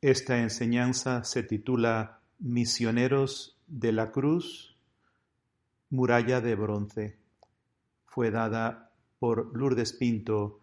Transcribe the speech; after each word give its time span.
Esta 0.00 0.38
enseñanza 0.38 1.24
se 1.24 1.42
titula 1.42 2.20
Misioneros 2.38 3.58
de 3.66 3.90
la 3.90 4.12
Cruz, 4.12 4.76
Muralla 5.90 6.40
de 6.40 6.54
Bronce. 6.54 7.16
Fue 8.06 8.30
dada 8.30 8.92
por 9.18 9.56
Lourdes 9.56 9.92
Pinto 9.92 10.60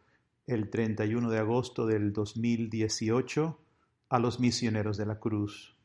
el 0.47 0.69
31 0.69 1.29
de 1.29 1.39
agosto 1.39 1.85
del 1.85 2.13
2018 2.13 3.59
a 4.07 4.19
los 4.19 4.39
misioneros 4.39 4.95
de 4.95 5.05
la 5.05 5.19
cruz. 5.19 5.75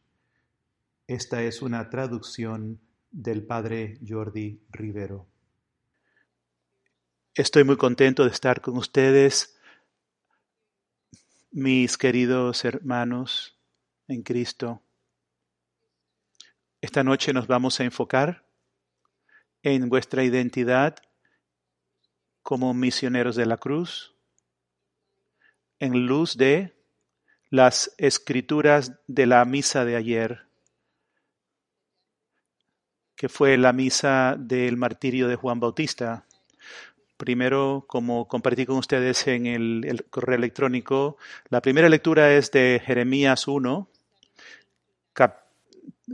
Esta 1.09 1.43
es 1.43 1.61
una 1.61 1.91
traducción 1.91 2.79
del 3.11 3.43
padre 3.43 3.99
Jordi 4.09 4.61
Rivero. 4.71 5.27
Estoy 7.35 7.65
muy 7.65 7.77
contento 7.77 8.23
de 8.23 8.31
estar 8.31 8.61
con 8.61 8.77
ustedes 8.77 9.60
mis 11.53 11.99
queridos 11.99 12.65
hermanos 12.65 13.59
en 14.07 14.23
Cristo, 14.23 14.83
esta 16.81 17.03
noche 17.03 17.33
nos 17.33 17.47
vamos 17.47 17.81
a 17.81 17.85
enfocar 17.85 18.47
en 19.63 19.89
vuestra 19.89 20.23
identidad 20.23 20.97
como 22.43 22.73
misioneros 22.73 23.37
de 23.37 23.47
la 23.47 23.57
cruz, 23.57 24.15
en 25.79 26.07
luz 26.07 26.37
de 26.37 26.75
las 27.51 27.95
escrituras 27.99 28.93
de 29.09 29.27
la 29.27 29.45
misa 29.45 29.85
de 29.85 29.97
ayer, 29.97 30.47
que 33.17 33.29
fue 33.29 33.59
la 33.59 33.73
misa 33.73 34.37
del 34.39 34.77
martirio 34.77 35.27
de 35.27 35.37
Juan 35.37 35.59
Bautista. 35.59 36.27
Primero, 37.21 37.85
como 37.87 38.27
compartí 38.27 38.65
con 38.65 38.79
ustedes 38.79 39.27
en 39.27 39.45
el, 39.45 40.07
correo 40.09 40.39
electrónico, 40.39 41.19
la 41.51 41.61
primera 41.61 41.91
lectura 41.91 42.33
es 42.33 42.51
de 42.51 42.81
Jeremías 42.83 43.47
1, 43.47 43.91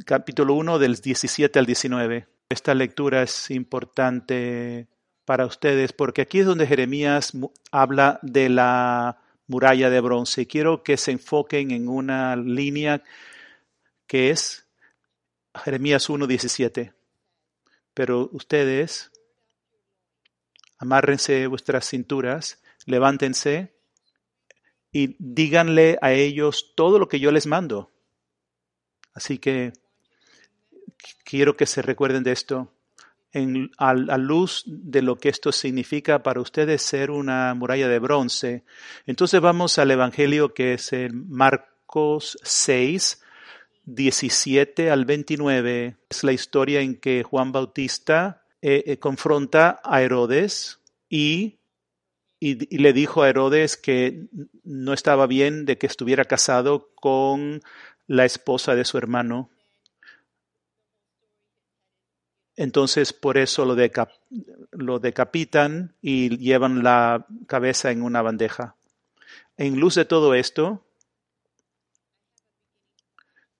capítulo 0.05 0.55
1 0.55 0.81
del 0.81 0.97
17 0.97 1.61
al 1.61 1.65
19. 1.65 2.27
Esta 2.49 2.75
lectura 2.75 3.23
es 3.23 3.53
importante 3.53 4.89
para 5.25 5.47
ustedes 5.47 5.93
porque 5.93 6.23
aquí 6.23 6.41
es 6.41 6.47
donde 6.47 6.67
Jeremías 6.67 7.35
habla 7.71 8.19
de 8.23 8.49
la 8.49 9.19
muralla 9.47 9.91
de 9.91 10.01
bronce. 10.01 10.49
Quiero 10.49 10.83
que 10.83 10.97
se 10.97 11.13
enfoquen 11.13 11.71
en 11.71 11.87
una 11.89 12.35
línea 12.35 13.05
que 14.09 14.31
es 14.31 14.67
Jeremías 15.55 16.11
1, 16.11 16.27
17. 16.27 16.95
Pero 17.95 18.29
ustedes 18.33 19.13
amárrense 20.79 21.47
vuestras 21.47 21.87
cinturas, 21.89 22.63
levántense 22.85 23.75
y 24.93 25.17
díganle 25.19 25.99
a 26.01 26.13
ellos 26.13 26.73
todo 26.75 26.99
lo 26.99 27.09
que 27.09 27.21
yo 27.21 27.31
les 27.31 27.47
mando. 27.47 27.93
Así 29.13 29.39
que 29.39 29.73
quiero 31.25 31.57
que 31.57 31.67
se 31.67 31.83
recuerden 31.83 32.23
de 32.23 32.33
esto. 32.33 32.73
A, 33.77 33.91
a, 33.91 34.17
luz 34.17 34.63
de 34.67 35.03
lo 35.03 35.17
que 35.17 35.29
esto 35.29 35.53
significa 35.53 36.23
para 36.23 36.41
ustedes 36.41 36.81
ser 36.81 37.11
una 37.11 37.53
muralla 37.53 37.87
de 37.87 37.99
bronce. 37.99 38.65
Entonces 39.05 39.43
vamos 39.43 39.79
al 39.79 39.91
Evangelio 39.91 40.55
que 40.55 40.73
es 40.75 40.95
el 40.95 41.13
Marcos 41.13 42.39
6, 42.43 43.23
17 43.85 44.91
al 44.91 45.05
29. 45.05 45.97
Es 46.09 46.25
la 46.25 46.33
historia 46.33 46.81
en 46.81 46.99
que 46.99 47.25
Juan 47.25 47.53
Bautista 47.53 48.46
eh, 48.63 48.85
eh, 48.87 48.99
confronta 48.99 49.81
a 49.85 50.03
Herodes 50.03 50.81
y, 51.09 51.59
y, 52.41 52.79
le 52.79 52.93
dijo 52.93 53.23
a 53.23 53.29
Herodes 53.29 53.77
que 53.77 54.27
no 54.65 54.93
estaba 54.93 55.27
bien 55.27 55.67
de 55.67 55.79
que 55.79 55.87
estuviera 55.87 56.25
casado 56.25 56.91
con 56.95 57.63
la 58.07 58.25
esposa 58.25 58.75
de 58.75 58.85
su 58.85 58.99
hermano. 58.99 59.51
Entonces 62.57 63.13
por 63.13 63.37
eso 63.37 63.67
lo, 63.67 63.77
lo 64.73 64.99
decapitan 64.99 65.95
y 66.01 66.39
llevan 66.39 66.83
la 66.83 67.27
cabeza 67.47 67.91
en 67.91 68.03
una 68.03 68.23
bandeja. 68.23 68.77
En 69.59 69.79
luz 69.79 69.95
de 69.95 70.07
todo 70.07 70.35
esto, 70.35 70.83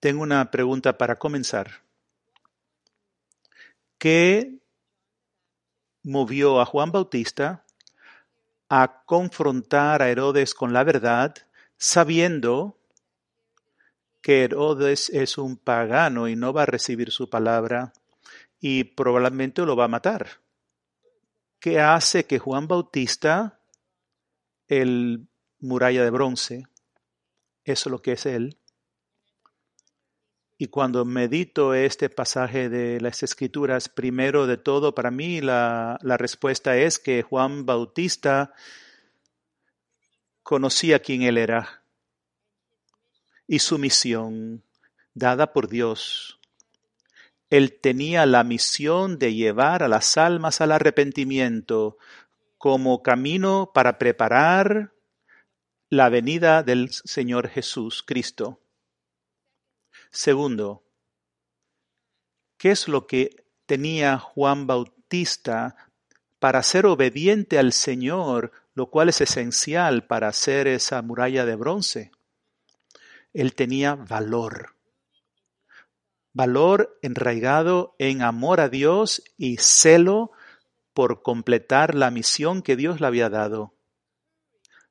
tengo 0.01 0.23
una 0.23 0.51
pregunta 0.51 0.97
para 0.97 1.17
comenzar. 1.17 1.83
¿Qué 3.99 4.59
movió 6.07 6.61
a 6.61 6.67
Juan 6.67 6.93
Bautista 6.93 7.65
a 8.69 9.03
confrontar 9.05 10.03
a 10.03 10.09
Herodes 10.09 10.55
con 10.55 10.73
la 10.73 10.85
verdad, 10.85 11.35
sabiendo 11.77 12.79
que 14.23 14.45
Herodes 14.45 15.11
es 15.11 15.37
un 15.37 15.57
pagano 15.57 16.29
y 16.29 16.37
no 16.37 16.53
va 16.53 16.63
a 16.63 16.67
recibir 16.67 17.11
su 17.11 17.29
palabra 17.29 17.93
y 18.61 18.85
probablemente 18.85 19.63
lo 19.63 19.75
va 19.75 19.87
a 19.87 19.89
matar. 19.89 20.29
¿Qué 21.59 21.81
hace 21.81 22.25
que 22.25 22.39
Juan 22.39 22.69
Bautista, 22.69 23.59
el 24.69 25.27
muralla 25.59 26.05
de 26.05 26.11
bronce, 26.11 26.69
eso 27.65 27.89
es 27.89 27.91
lo 27.91 28.01
que 28.01 28.13
es 28.13 28.27
él, 28.27 28.59
y 30.59 30.69
cuando 30.69 31.05
medito 31.05 31.75
este 31.75 32.09
pasaje 32.09 32.71
de 32.71 33.01
las 33.01 33.23
Escrituras, 33.23 33.89
primero 33.91 34.47
de 34.47 34.57
todo, 34.57 34.95
para 34.95 35.11
mí 35.11 35.43
la, 35.43 35.99
respuesta 36.03 36.79
es 36.79 36.99
que 36.99 37.23
Juan 37.23 37.67
Bautista 37.67 38.55
conocía 40.43 41.01
quién 41.01 41.23
él 41.23 41.37
era 41.37 41.83
y 43.47 43.59
su 43.59 43.79
misión 43.79 44.63
dada 45.13 45.53
por 45.53 45.69
Dios. 45.69 46.41
Él 47.51 47.79
tenía 47.79 48.25
la 48.25 48.43
misión 48.43 49.19
de 49.19 49.35
llevar 49.35 49.83
a 49.83 49.89
las 49.89 50.17
almas 50.17 50.61
al 50.63 50.73
arrepentimiento 50.73 51.99
como 52.57 53.03
camino 53.03 53.73
para 53.75 53.99
preparar 53.99 54.93
la 55.91 56.09
venida 56.09 56.63
del 56.63 56.91
Señor 56.91 57.49
Jesús 57.49 58.03
Cristo. 58.03 58.59
Segundo, 60.17 60.83
¿qué 62.57 62.71
es 62.71 62.89
lo 62.89 63.07
que 63.07 63.45
tenía 63.67 64.17
Juan 64.17 64.67
Bautista 64.67 65.77
para 66.39 66.63
ser 66.63 66.87
obediente 66.87 67.59
al 67.59 67.75
Señor, 67.75 68.51
lo 68.73 68.87
cual 68.87 69.11
es 69.11 69.21
esencial 69.21 70.07
para 70.07 70.29
hacer 70.29 70.69
esa 70.69 71.03
muralla 71.03 71.45
de 71.45 71.55
bronce? 71.55 72.13
Él 73.35 73.55
tenía 73.55 73.95
valor. 73.95 74.75
Valor 76.33 76.99
enraigado 77.03 77.95
en 77.99 78.23
amor 78.23 78.61
a 78.61 78.71
Dios 78.71 79.23
y 79.37 79.59
celo 79.59 80.31
por 80.95 81.21
completar 81.21 81.95
la 81.95 82.11
misión 82.11 82.63
que 82.63 82.75
Dios 82.75 83.03
le 83.03 83.07
había 83.07 83.29
dado. 83.29 83.75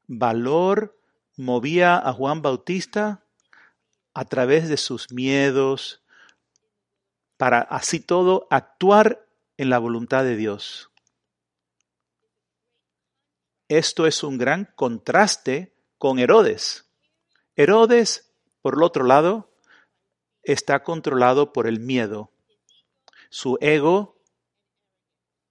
Valor 0.05 0.99
movía 1.35 1.97
a 1.97 2.13
Juan 2.13 2.43
Bautista 2.43 3.24
a 4.15 4.25
través 4.25 4.69
de 4.69 4.77
sus 4.77 5.11
miedos, 5.11 6.01
para 7.37 7.59
así 7.59 7.99
todo 7.99 8.47
actuar 8.49 9.27
en 9.57 9.69
la 9.69 9.77
voluntad 9.77 10.23
de 10.23 10.37
Dios. 10.37 10.89
Esto 13.67 14.07
es 14.07 14.23
un 14.23 14.37
gran 14.37 14.71
contraste 14.75 15.75
con 15.97 16.17
Herodes. 16.17 16.89
Herodes, 17.55 18.31
por 18.61 18.75
el 18.75 18.83
otro 18.83 19.03
lado, 19.03 19.51
está 20.43 20.83
controlado 20.83 21.51
por 21.51 21.67
el 21.67 21.79
miedo, 21.81 22.31
su 23.29 23.57
ego, 23.59 24.21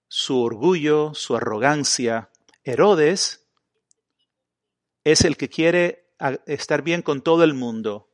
su 0.07 0.41
orgullo, 0.41 1.13
su 1.13 1.35
arrogancia. 1.35 2.31
Herodes 2.63 3.45
es 5.03 5.23
el 5.23 5.37
que 5.37 5.49
quiere 5.49 6.09
estar 6.47 6.81
bien 6.81 7.03
con 7.03 7.21
todo 7.21 7.43
el 7.43 7.53
mundo, 7.53 8.09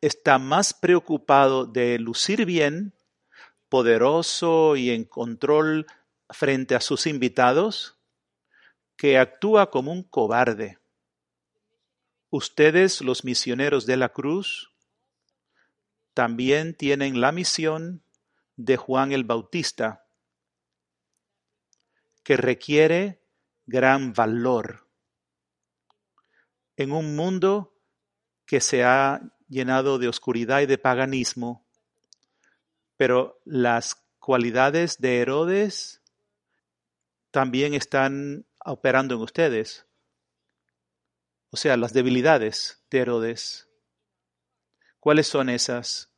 está 0.00 0.38
más 0.38 0.74
preocupado 0.74 1.66
de 1.66 1.98
lucir 1.98 2.44
bien, 2.44 2.94
poderoso 3.68 4.76
y 4.76 4.90
en 4.90 5.04
control 5.04 5.86
frente 6.30 6.74
a 6.74 6.80
sus 6.80 7.06
invitados, 7.06 7.98
que 8.96 9.18
actúa 9.18 9.70
como 9.70 9.92
un 9.92 10.02
cobarde. 10.02 10.78
Ustedes, 12.30 13.00
los 13.00 13.24
misioneros 13.24 13.86
de 13.86 13.96
la 13.96 14.10
cruz, 14.10 14.72
también 16.14 16.74
tienen 16.74 17.20
la 17.20 17.32
misión 17.32 18.02
de 18.56 18.76
Juan 18.76 19.12
el 19.12 19.24
Bautista, 19.24 20.04
que 22.24 22.36
requiere 22.36 23.22
gran 23.66 24.12
valor. 24.12 24.88
En 26.76 26.92
un 26.92 27.16
mundo 27.16 27.74
que 28.44 28.60
se 28.60 28.84
ha 28.84 29.22
llenado 29.48 29.98
de 29.98 30.08
oscuridad 30.08 30.60
y 30.60 30.66
de 30.66 30.78
paganismo, 30.78 31.66
pero 32.96 33.40
las 33.44 33.96
cualidades 34.18 35.00
de 35.00 35.20
Herodes 35.20 36.02
también 37.30 37.74
están 37.74 38.46
operando 38.64 39.14
en 39.14 39.22
ustedes. 39.22 39.86
O 41.50 41.56
sea, 41.56 41.76
las 41.76 41.92
debilidades 41.92 42.82
de 42.90 42.98
Herodes. 42.98 43.68
¿Cuáles 45.00 45.28
son 45.28 45.48
esas 45.48 46.10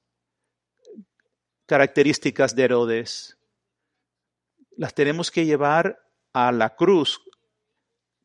características 1.67 2.57
de 2.57 2.65
Herodes? 2.65 3.39
Las 4.77 4.95
tenemos 4.95 5.31
que 5.31 5.45
llevar 5.45 6.03
a 6.33 6.51
la 6.51 6.75
cruz 6.75 7.23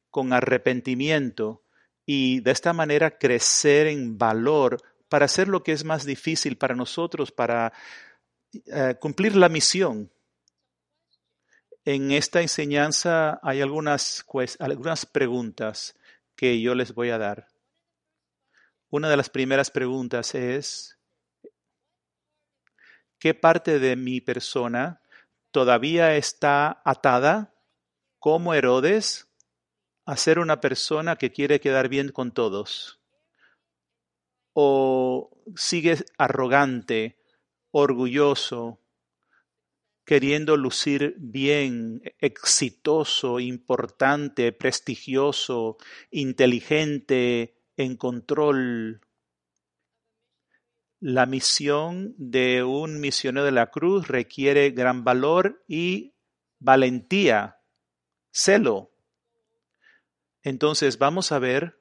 con 0.09 0.33
arrepentimiento 0.33 1.61
y 2.05 2.39
de 2.39 2.51
esta 2.51 2.71
manera 2.73 3.17
crecer 3.17 3.87
en 3.87 4.17
valor 4.17 4.81
para 5.09 5.25
hacer 5.25 5.47
lo 5.47 5.63
que 5.63 5.71
es 5.71 5.83
más 5.83 6.05
difícil 6.05 6.57
para 6.57 6.75
nosotros, 6.75 7.31
para 7.31 7.73
eh, 8.65 8.95
cumplir 8.99 9.35
la 9.35 9.49
misión. 9.49 10.11
En 11.83 12.11
esta 12.11 12.41
enseñanza 12.41 13.39
hay 13.43 13.61
algunas, 13.61 14.25
algunas 14.59 15.05
preguntas 15.05 15.95
que 16.35 16.59
yo 16.59 16.73
les 16.73 16.93
voy 16.93 17.11
a 17.11 17.17
dar. 17.17 17.47
Una 18.89 19.09
de 19.09 19.17
las 19.17 19.29
primeras 19.29 19.69
preguntas 19.69 20.35
es, 20.35 20.97
¿qué 23.19 23.33
parte 23.33 23.79
de 23.79 23.95
mi 23.95 24.21
persona 24.21 25.01
todavía 25.51 26.15
está 26.15 26.81
atada 26.85 27.53
como 28.19 28.53
Herodes 28.53 29.27
a 30.05 30.17
ser 30.17 30.39
una 30.39 30.61
persona 30.61 31.15
que 31.15 31.31
quiere 31.31 31.59
quedar 31.59 31.87
bien 31.87 32.09
con 32.11 32.31
todos? 32.31 32.99
¿O 34.57 35.29
sigue 35.55 35.97
arrogante, 36.17 37.17
orgulloso, 37.71 38.79
queriendo 40.05 40.55
lucir 40.55 41.15
bien, 41.17 42.01
exitoso, 42.19 43.39
importante, 43.39 44.51
prestigioso, 44.53 45.77
inteligente, 46.11 47.55
en 47.77 47.97
control. 47.97 49.01
La 50.99 51.25
misión 51.25 52.15
de 52.17 52.63
un 52.63 52.99
misionero 52.99 53.45
de 53.45 53.51
la 53.51 53.71
cruz 53.71 54.07
requiere 54.07 54.71
gran 54.71 55.03
valor 55.03 55.63
y 55.67 56.13
valentía, 56.59 57.59
celo. 58.31 58.91
Entonces 60.41 60.97
vamos 60.97 61.31
a 61.31 61.39
ver 61.39 61.79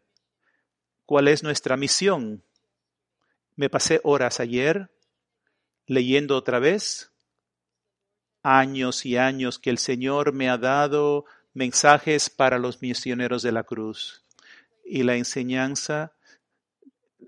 cuál 1.06 1.28
es 1.28 1.42
nuestra 1.42 1.76
misión. 1.76 2.43
Me 3.56 3.70
pasé 3.70 4.00
horas 4.02 4.40
ayer 4.40 4.90
leyendo 5.86 6.36
otra 6.36 6.58
vez 6.58 7.12
años 8.42 9.06
y 9.06 9.16
años 9.16 9.58
que 9.60 9.70
el 9.70 9.78
Señor 9.78 10.32
me 10.32 10.50
ha 10.50 10.58
dado 10.58 11.24
mensajes 11.52 12.30
para 12.30 12.58
los 12.58 12.82
misioneros 12.82 13.42
de 13.42 13.52
la 13.52 13.62
cruz. 13.62 14.24
Y 14.84 15.04
la 15.04 15.14
enseñanza, 15.14 16.12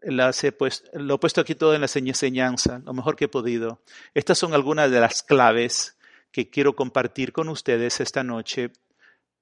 lo 0.02 0.30
he 0.30 1.18
puesto 1.18 1.40
aquí 1.40 1.54
todo 1.54 1.74
en 1.74 1.80
la 1.80 1.86
enseñanza, 1.86 2.82
lo 2.84 2.92
mejor 2.92 3.14
que 3.14 3.26
he 3.26 3.28
podido. 3.28 3.80
Estas 4.12 4.36
son 4.36 4.52
algunas 4.52 4.90
de 4.90 5.00
las 5.00 5.22
claves 5.22 5.96
que 6.32 6.50
quiero 6.50 6.74
compartir 6.74 7.32
con 7.32 7.48
ustedes 7.48 8.00
esta 8.00 8.24
noche. 8.24 8.72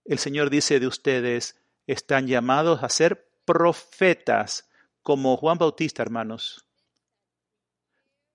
El 0.04 0.19
Señor 0.19 0.50
dice 0.50 0.78
de 0.78 0.87
ustedes, 0.87 1.58
están 1.87 2.26
llamados 2.26 2.82
a 2.82 2.88
ser 2.88 3.26
profetas, 3.44 4.69
como 5.02 5.37
Juan 5.37 5.58
Bautista, 5.58 6.02
hermanos 6.02 6.64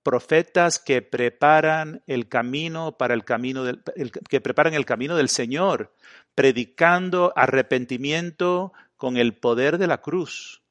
profetas 0.10 0.80
que 0.80 1.04
preparan 1.04 2.02
el 2.08 2.28
camino 2.28 2.98
para 2.98 3.14
el 3.14 3.24
camino 3.24 3.64
del, 3.64 3.84
que 4.28 4.42
preparan 4.42 4.74
el 4.74 4.84
camino 4.84 5.16
del 5.16 5.30
Señor, 5.30 5.94
predicando 6.34 7.32
arrepentimiento 7.36 8.74
con 8.98 9.18
el 9.18 9.38
poder 9.38 9.78
de 9.78 9.86
la 9.86 10.02
cruz. 10.02 10.64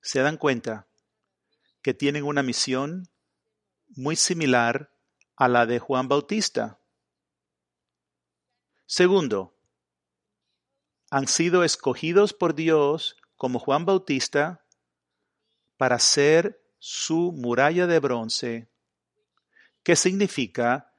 ¿Se 0.00 0.20
dan 0.20 0.36
cuenta 0.36 0.86
que 1.82 1.94
tienen 1.94 2.22
una 2.22 2.44
misión 2.44 3.08
muy 3.88 4.14
similar 4.14 4.92
a 5.34 5.48
la 5.48 5.66
de 5.66 5.80
Juan 5.80 6.06
Bautista? 6.06 6.78
Segundo, 8.86 9.58
han 11.10 11.26
sido 11.26 11.64
escogidos 11.64 12.34
por 12.34 12.54
Dios 12.54 13.16
como 13.34 13.58
Juan 13.58 13.84
Bautista 13.84 14.64
para 15.76 15.98
ser 15.98 16.61
su 16.84 17.30
muralla 17.30 17.86
de 17.86 18.00
bronce, 18.00 18.66
que 19.84 19.94
significa 19.94 20.92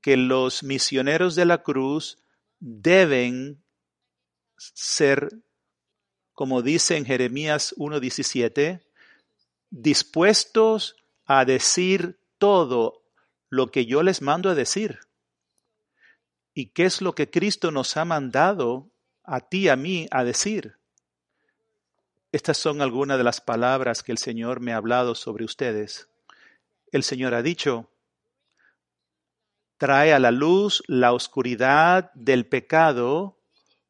que 0.00 0.16
los 0.16 0.64
misioneros 0.64 1.36
de 1.36 1.44
la 1.44 1.62
cruz 1.62 2.18
deben 2.58 3.62
ser, 4.56 5.30
como 6.32 6.62
dice 6.62 6.96
en 6.96 7.04
Jeremías 7.04 7.76
1.17, 7.76 8.84
dispuestos 9.70 10.96
a 11.26 11.44
decir 11.44 12.18
todo 12.38 13.04
lo 13.48 13.70
que 13.70 13.86
yo 13.86 14.02
les 14.02 14.22
mando 14.22 14.50
a 14.50 14.56
decir. 14.56 14.98
¿Y 16.54 16.70
qué 16.70 16.86
es 16.86 17.00
lo 17.00 17.14
que 17.14 17.30
Cristo 17.30 17.70
nos 17.70 17.96
ha 17.96 18.04
mandado 18.04 18.90
a 19.22 19.48
ti 19.48 19.68
a 19.68 19.76
mí 19.76 20.08
a 20.10 20.24
decir? 20.24 20.79
Estas 22.32 22.58
son 22.58 22.80
algunas 22.80 23.18
de 23.18 23.24
las 23.24 23.40
palabras 23.40 24.04
que 24.04 24.12
el 24.12 24.18
Señor 24.18 24.60
me 24.60 24.72
ha 24.72 24.76
hablado 24.76 25.16
sobre 25.16 25.44
ustedes. 25.44 26.08
El 26.92 27.02
Señor 27.02 27.34
ha 27.34 27.42
dicho, 27.42 27.90
trae 29.78 30.12
a 30.12 30.20
la 30.20 30.30
luz 30.30 30.82
la 30.86 31.12
oscuridad 31.12 32.12
del 32.14 32.46
pecado 32.46 33.40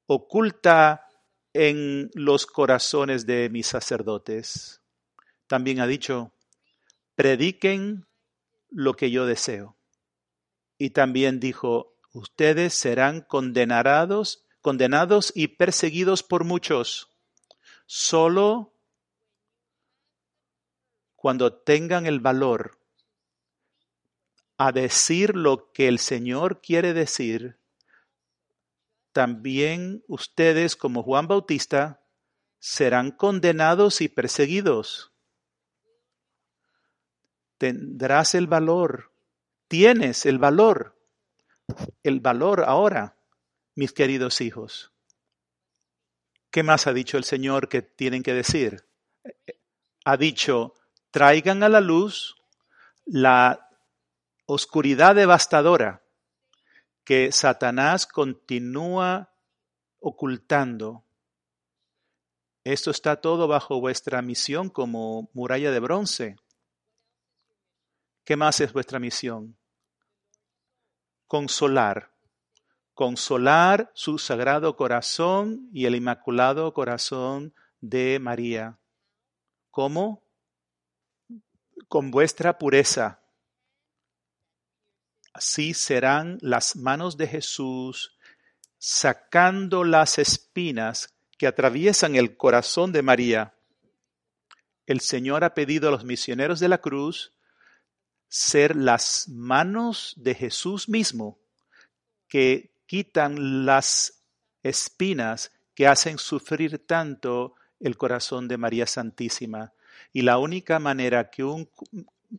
oculta 0.06 1.06
en 1.52 2.10
los 2.14 2.46
corazones 2.46 3.26
de 3.26 3.50
mis 3.50 3.66
sacerdotes. 3.66 4.80
También 5.46 5.80
ha 5.80 5.86
dicho, 5.86 6.32
prediquen 7.14 8.06
lo 8.70 8.94
que 8.94 9.10
yo 9.10 9.26
deseo. 9.26 9.76
Y 10.78 10.90
también 10.90 11.40
dijo, 11.40 11.94
ustedes 12.12 12.72
serán 12.72 13.20
condenados, 13.20 14.46
condenados 14.62 15.30
y 15.34 15.48
perseguidos 15.48 16.22
por 16.22 16.44
muchos 16.44 17.09
Solo 17.92 18.72
cuando 21.16 21.52
tengan 21.52 22.06
el 22.06 22.20
valor 22.20 22.78
a 24.58 24.70
decir 24.70 25.34
lo 25.34 25.72
que 25.72 25.88
el 25.88 25.98
Señor 25.98 26.60
quiere 26.60 26.92
decir, 26.94 27.58
también 29.10 30.04
ustedes 30.06 30.76
como 30.76 31.02
Juan 31.02 31.26
Bautista 31.26 32.00
serán 32.60 33.10
condenados 33.10 34.00
y 34.02 34.08
perseguidos. 34.08 35.10
Tendrás 37.58 38.36
el 38.36 38.46
valor, 38.46 39.10
tienes 39.66 40.26
el 40.26 40.38
valor, 40.38 40.96
el 42.04 42.20
valor 42.20 42.62
ahora, 42.68 43.16
mis 43.74 43.92
queridos 43.92 44.40
hijos. 44.40 44.89
¿Qué 46.50 46.64
más 46.64 46.88
ha 46.88 46.92
dicho 46.92 47.16
el 47.16 47.24
Señor 47.24 47.68
que 47.68 47.80
tienen 47.80 48.24
que 48.24 48.34
decir? 48.34 48.84
Ha 50.04 50.16
dicho, 50.16 50.74
traigan 51.12 51.62
a 51.62 51.68
la 51.68 51.80
luz 51.80 52.36
la 53.04 53.68
oscuridad 54.46 55.14
devastadora 55.14 56.02
que 57.04 57.30
Satanás 57.30 58.06
continúa 58.06 59.32
ocultando. 60.00 61.04
Esto 62.64 62.90
está 62.90 63.20
todo 63.20 63.46
bajo 63.46 63.80
vuestra 63.80 64.20
misión 64.20 64.70
como 64.70 65.30
muralla 65.32 65.70
de 65.70 65.80
bronce. 65.80 66.36
¿Qué 68.24 68.36
más 68.36 68.60
es 68.60 68.72
vuestra 68.72 68.98
misión? 68.98 69.56
Consolar, 71.28 72.09
consolar 73.00 73.90
su 73.94 74.18
sagrado 74.18 74.76
corazón 74.76 75.70
y 75.72 75.86
el 75.86 75.94
inmaculado 75.94 76.74
corazón 76.74 77.54
de 77.80 78.18
María. 78.20 78.78
¿Cómo? 79.70 80.22
Con 81.88 82.10
vuestra 82.10 82.58
pureza. 82.58 83.22
Así 85.32 85.72
serán 85.72 86.36
las 86.42 86.76
manos 86.76 87.16
de 87.16 87.26
Jesús 87.26 88.18
sacando 88.76 89.82
las 89.82 90.18
espinas 90.18 91.16
que 91.38 91.46
atraviesan 91.46 92.16
el 92.16 92.36
corazón 92.36 92.92
de 92.92 93.00
María. 93.00 93.54
El 94.84 95.00
Señor 95.00 95.42
ha 95.42 95.54
pedido 95.54 95.88
a 95.88 95.92
los 95.92 96.04
misioneros 96.04 96.60
de 96.60 96.68
la 96.68 96.82
cruz 96.82 97.32
ser 98.28 98.76
las 98.76 99.26
manos 99.30 100.12
de 100.18 100.34
Jesús 100.34 100.86
mismo 100.86 101.38
que 102.28 102.69
quitan 102.90 103.64
las 103.64 104.24
espinas 104.64 105.52
que 105.76 105.86
hacen 105.86 106.18
sufrir 106.18 106.84
tanto 106.88 107.54
el 107.78 107.96
corazón 107.96 108.48
de 108.48 108.58
María 108.58 108.84
Santísima. 108.84 109.72
Y 110.12 110.22
la 110.22 110.38
única 110.38 110.80
manera 110.80 111.30
que 111.30 111.44
un 111.44 111.70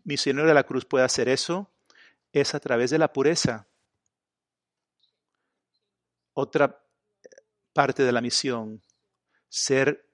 misionero 0.04 0.46
de 0.46 0.54
la 0.54 0.66
cruz 0.66 0.84
puede 0.84 1.06
hacer 1.06 1.30
eso 1.30 1.72
es 2.34 2.54
a 2.54 2.60
través 2.60 2.92
de 2.92 2.98
la 2.98 3.14
pureza. 3.14 3.66
Otra 6.34 6.84
parte 7.72 8.04
de 8.04 8.12
la 8.12 8.20
misión, 8.20 8.82
ser 9.48 10.06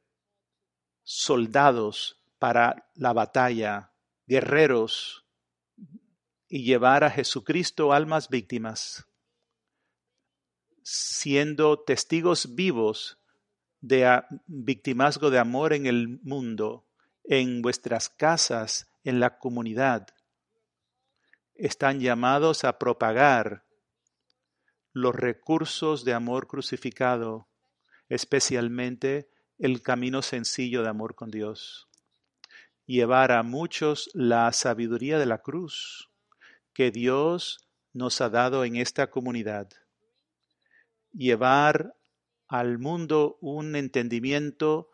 soldados 1.03 2.21
para 2.37 2.87
la 2.93 3.11
batalla, 3.11 3.89
guerreros, 4.27 5.25
y 6.47 6.63
llevar 6.63 7.03
a 7.03 7.09
Jesucristo 7.09 7.91
almas 7.91 8.29
víctimas, 8.29 9.06
siendo 10.89 11.81
testigos 11.81 12.55
vivos 12.55 13.19
de 13.81 14.23
victimazgo 14.45 15.29
de 15.29 15.37
amor 15.37 15.73
en 15.73 15.85
el 15.85 16.21
mundo, 16.23 16.87
en 17.25 17.61
vuestras 17.61 18.07
casas, 18.07 18.87
en 19.03 19.19
la 19.19 19.37
comunidad. 19.37 20.07
Están 21.55 21.99
llamados 21.99 22.63
a 22.63 22.79
propagar 22.79 23.65
los 24.93 25.13
recursos 25.13 26.05
de 26.05 26.13
amor 26.13 26.47
crucificado, 26.47 27.49
especialmente 28.07 29.29
el 29.59 29.81
camino 29.81 30.21
sencillo 30.21 30.83
de 30.83 30.89
amor 30.89 31.15
con 31.15 31.31
Dios. 31.31 31.89
Llevar 32.85 33.33
a 33.33 33.43
muchos 33.43 34.09
la 34.13 34.53
sabiduría 34.53 35.19
de 35.19 35.25
la 35.25 35.39
cruz 35.39 36.09
que 36.73 36.91
Dios 36.91 37.67
nos 37.91 38.21
ha 38.21 38.29
dado 38.29 38.63
en 38.63 38.77
esta 38.77 39.11
comunidad. 39.11 39.69
Llevar 41.17 41.97
al 42.47 42.77
mundo 42.77 43.37
un 43.41 43.75
entendimiento 43.75 44.89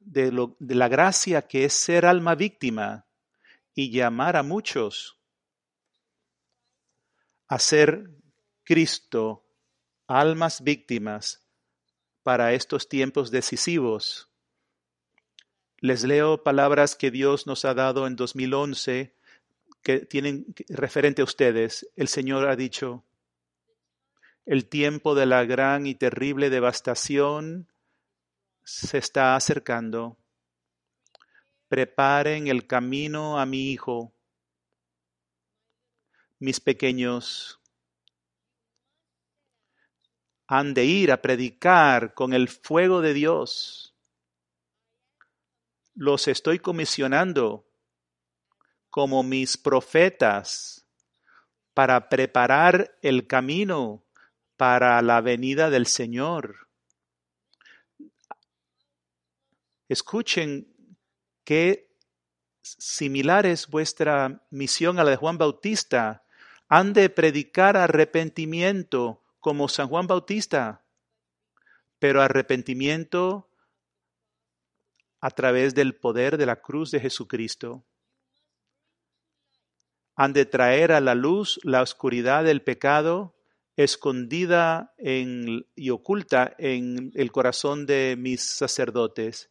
de, 0.00 0.30
lo, 0.32 0.56
de 0.58 0.74
la 0.74 0.88
gracia 0.88 1.42
que 1.42 1.64
es 1.64 1.72
ser 1.72 2.04
alma 2.04 2.34
víctima 2.34 3.06
y 3.74 3.90
llamar 3.90 4.36
a 4.36 4.42
muchos 4.42 5.16
a 7.48 7.58
ser 7.58 8.10
Cristo, 8.64 9.46
almas 10.08 10.62
víctimas 10.62 11.46
para 12.22 12.52
estos 12.52 12.88
tiempos 12.88 13.30
decisivos. 13.30 14.28
Les 15.78 16.02
leo 16.02 16.42
palabras 16.42 16.96
que 16.96 17.12
Dios 17.12 17.46
nos 17.46 17.64
ha 17.64 17.74
dado 17.74 18.06
en 18.06 18.16
2011 18.16 19.14
que 19.82 20.00
tienen 20.00 20.46
referente 20.68 21.22
a 21.22 21.24
ustedes. 21.24 21.88
El 21.94 22.08
Señor 22.08 22.48
ha 22.48 22.56
dicho, 22.56 23.04
el 24.46 24.68
tiempo 24.68 25.16
de 25.16 25.26
la 25.26 25.44
gran 25.44 25.88
y 25.88 25.96
terrible 25.96 26.50
devastación 26.50 27.68
se 28.62 28.98
está 28.98 29.34
acercando. 29.34 30.16
Preparen 31.68 32.46
el 32.46 32.68
camino 32.68 33.40
a 33.40 33.44
mi 33.44 33.72
Hijo. 33.72 34.14
Mis 36.38 36.60
pequeños 36.60 37.60
han 40.46 40.74
de 40.74 40.84
ir 40.84 41.10
a 41.10 41.20
predicar 41.20 42.14
con 42.14 42.32
el 42.32 42.48
fuego 42.48 43.00
de 43.00 43.14
Dios. 43.14 43.96
Los 45.94 46.28
estoy 46.28 46.60
comisionando 46.60 47.66
como 48.90 49.24
mis 49.24 49.56
profetas 49.56 50.86
para 51.74 52.08
preparar 52.08 52.96
el 53.02 53.26
camino 53.26 54.05
para 54.56 55.00
la 55.02 55.20
venida 55.20 55.70
del 55.70 55.86
Señor. 55.86 56.68
Escuchen 59.88 60.74
qué 61.44 61.94
similar 62.62 63.46
es 63.46 63.68
vuestra 63.68 64.42
misión 64.50 64.98
a 64.98 65.04
la 65.04 65.10
de 65.10 65.16
Juan 65.16 65.38
Bautista. 65.38 66.24
Han 66.68 66.92
de 66.92 67.10
predicar 67.10 67.76
arrepentimiento 67.76 69.22
como 69.38 69.68
San 69.68 69.88
Juan 69.88 70.08
Bautista, 70.08 70.84
pero 72.00 72.20
arrepentimiento 72.20 73.48
a 75.20 75.30
través 75.30 75.74
del 75.74 75.94
poder 75.94 76.36
de 76.36 76.46
la 76.46 76.56
cruz 76.56 76.90
de 76.90 77.00
Jesucristo. 77.00 77.84
Han 80.16 80.32
de 80.32 80.46
traer 80.46 80.92
a 80.92 81.00
la 81.00 81.14
luz 81.14 81.60
la 81.62 81.82
oscuridad 81.82 82.42
del 82.42 82.62
pecado 82.62 83.35
escondida 83.76 84.94
y 84.98 85.90
oculta 85.90 86.54
en 86.58 87.12
el 87.14 87.30
corazón 87.30 87.86
de 87.86 88.16
mis 88.18 88.42
sacerdotes. 88.42 89.50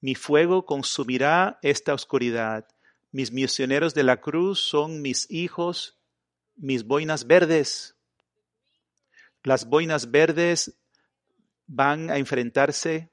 Mi 0.00 0.14
fuego 0.14 0.64
consumirá 0.66 1.58
esta 1.62 1.94
oscuridad. 1.94 2.66
Mis 3.12 3.32
misioneros 3.32 3.94
de 3.94 4.02
la 4.04 4.20
cruz 4.20 4.60
son 4.60 5.02
mis 5.02 5.30
hijos, 5.30 5.98
mis 6.54 6.84
boinas 6.84 7.26
verdes. 7.26 7.96
Las 9.42 9.66
boinas 9.66 10.10
verdes 10.10 10.78
van 11.66 12.10
a 12.10 12.18
enfrentarse 12.18 13.10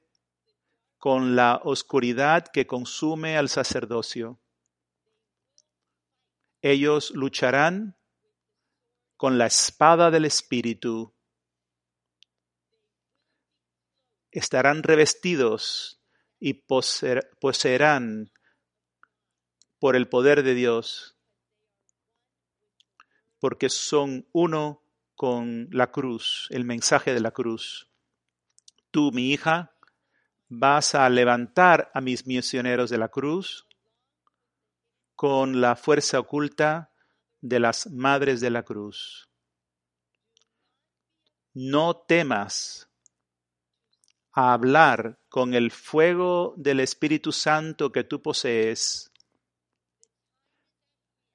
con 0.97 1.35
la 1.35 1.61
oscuridad 1.63 2.47
que 2.47 2.67
consume 2.67 3.37
al 3.37 3.49
sacerdocio. 3.49 4.39
Ellos 6.61 7.11
lucharán 7.11 7.96
con 9.17 9.39
la 9.39 9.47
espada 9.47 10.11
del 10.11 10.25
Espíritu. 10.25 11.13
Estarán 14.31 14.83
revestidos 14.83 15.99
y 16.39 16.53
poseerán 17.39 18.31
por 19.79 19.95
el 19.95 20.07
poder 20.07 20.43
de 20.43 20.53
Dios, 20.53 21.17
porque 23.39 23.69
son 23.69 24.27
uno 24.31 24.83
con 25.15 25.67
la 25.71 25.91
cruz, 25.91 26.47
el 26.51 26.63
mensaje 26.63 27.13
de 27.15 27.19
la 27.19 27.31
cruz. 27.31 27.89
Tú, 28.91 29.11
mi 29.11 29.31
hija, 29.31 29.75
vas 30.47 30.93
a 30.93 31.09
levantar 31.09 31.89
a 31.93 32.01
mis 32.01 32.27
misioneros 32.27 32.91
de 32.91 32.99
la 32.99 33.09
cruz 33.09 33.67
con 35.15 35.59
la 35.61 35.75
fuerza 35.75 36.19
oculta 36.19 36.91
de 37.41 37.59
las 37.59 37.87
madres 37.91 38.41
de 38.41 38.49
la 38.49 38.63
cruz. 38.63 39.29
No 41.53 41.95
temas 41.95 42.89
a 44.31 44.53
hablar 44.53 45.19
con 45.29 45.53
el 45.53 45.71
fuego 45.71 46.53
del 46.57 46.79
Espíritu 46.79 47.31
Santo 47.31 47.91
que 47.91 48.03
tú 48.03 48.21
posees. 48.21 49.11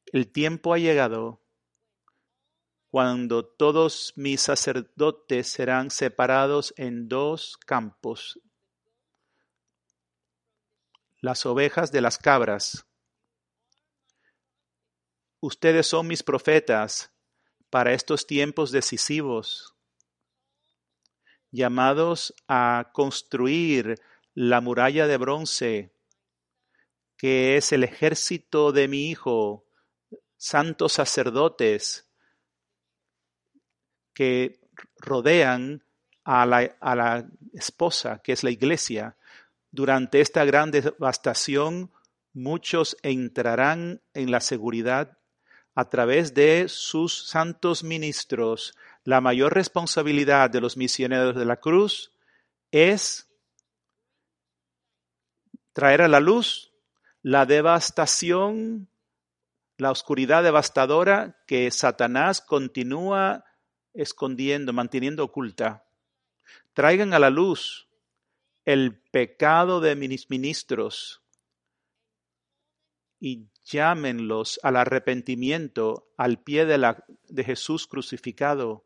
El 0.07 0.31
tiempo 0.31 0.73
ha 0.73 0.79
llegado 0.79 1.43
cuando 2.93 3.45
todos 3.45 4.13
mis 4.17 4.43
sacerdotes 4.43 5.49
serán 5.49 5.91
separados 5.91 6.75
en 6.77 7.09
dos 7.09 7.57
campos, 7.57 8.39
las 11.23 11.47
ovejas 11.47 11.91
de 11.91 12.03
las 12.03 12.19
cabras. 12.19 12.85
Ustedes 15.45 15.89
son 15.89 16.07
mis 16.07 16.23
profetas 16.23 17.13
para 17.69 17.93
estos 17.95 18.29
tiempos 18.29 18.71
decisivos, 18.71 19.75
llamados 21.51 22.33
a 22.47 22.91
construir 22.93 24.01
la 24.35 24.61
muralla 24.61 25.09
de 25.09 25.17
bronce, 25.17 25.93
que 27.17 27.57
es 27.57 27.73
el 27.73 27.83
ejército 27.83 28.71
de 28.71 28.87
mi 28.87 29.11
Hijo, 29.11 29.67
santos 30.37 30.93
sacerdotes, 30.93 32.09
que 34.15 34.61
rodean 34.99 35.85
a 36.23 36.47
la, 36.47 36.77
a 36.79 36.95
la 36.95 37.29
esposa, 37.53 38.21
que 38.23 38.31
es 38.31 38.45
la 38.45 38.51
iglesia. 38.53 39.17
Durante 39.73 40.21
esta 40.21 40.45
gran 40.45 40.71
devastación, 40.71 41.91
muchos 42.33 42.97
entrarán 43.03 44.03
en 44.15 44.31
la 44.31 44.39
seguridad 44.39 45.19
a 45.75 45.89
través 45.89 46.35
de 46.35 46.69
sus 46.69 47.29
santos 47.29 47.83
ministros. 47.83 48.77
La 49.05 49.21
mayor 49.21 49.55
responsabilidad 49.55 50.51
de 50.51 50.61
los 50.61 50.77
misioneros 50.77 51.35
de 51.35 51.45
la 51.45 51.57
cruz 51.57 52.13
es 52.71 53.29
traer 55.73 56.03
a 56.03 56.09
la 56.09 56.21
luz 56.21 56.73
la 57.23 57.47
devastación, 57.47 58.89
la 59.79 59.91
oscuridad 59.91 60.43
devastadora 60.43 61.43
que 61.47 61.71
Satanás 61.71 62.41
continúa 62.41 63.45
escondiendo, 63.95 64.73
manteniendo 64.73 65.25
oculta. 65.25 65.85
Traigan 66.75 67.15
a 67.15 67.19
la 67.19 67.31
luz 67.31 67.89
el 68.65 69.01
pecado 69.11 69.81
de 69.81 69.97
mis 69.97 70.31
ministros 70.31 71.23
y 73.21 73.49
llámenlos 73.65 74.61
al 74.63 74.77
arrepentimiento 74.77 76.09
al 76.17 76.43
pie 76.43 76.67
de, 76.67 76.79
la, 76.79 77.05
de 77.29 77.45
Jesús 77.45 77.87
crucificado. 77.87 78.85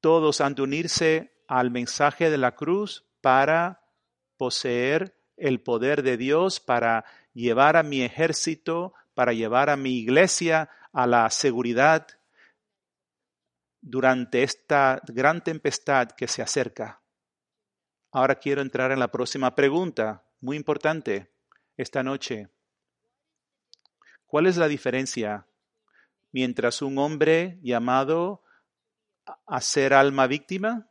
Todos 0.00 0.40
han 0.40 0.54
de 0.54 0.62
unirse 0.62 1.34
al 1.46 1.70
mensaje 1.70 2.30
de 2.30 2.38
la 2.38 2.54
cruz 2.54 3.04
para 3.20 3.82
poseer 4.36 5.16
el 5.36 5.60
poder 5.60 6.02
de 6.02 6.16
Dios, 6.16 6.60
para 6.60 7.04
llevar 7.34 7.76
a 7.76 7.82
mi 7.82 8.02
ejército, 8.02 8.94
para 9.14 9.32
llevar 9.32 9.70
a 9.70 9.76
mi 9.76 9.98
iglesia 9.98 10.70
a 10.92 11.06
la 11.06 11.28
seguridad 11.30 12.06
durante 13.80 14.42
esta 14.42 15.00
gran 15.06 15.42
tempestad 15.42 16.10
que 16.12 16.28
se 16.28 16.42
acerca. 16.42 17.02
Ahora 18.12 18.36
quiero 18.36 18.60
entrar 18.60 18.92
en 18.92 18.98
la 18.98 19.10
próxima 19.10 19.54
pregunta. 19.54 20.24
muy 20.40 20.56
importante 20.56 21.30
esta 21.76 22.02
noche. 22.02 22.48
¿Cuál 24.30 24.46
es 24.46 24.56
la 24.56 24.68
diferencia 24.68 25.48
mientras 26.30 26.82
un 26.82 26.98
hombre 26.98 27.58
llamado 27.62 28.44
a 29.44 29.60
ser 29.60 29.92
alma 29.92 30.28
víctima 30.28 30.88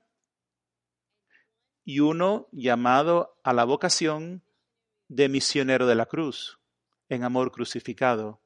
y 1.85 2.01
uno 2.01 2.49
llamado 2.51 3.39
a 3.45 3.53
la 3.53 3.63
vocación 3.63 4.43
de 5.07 5.29
misionero 5.29 5.87
de 5.87 5.95
la 5.95 6.07
cruz, 6.07 6.59
en 7.07 7.23
amor 7.23 7.53
crucificado? 7.53 8.41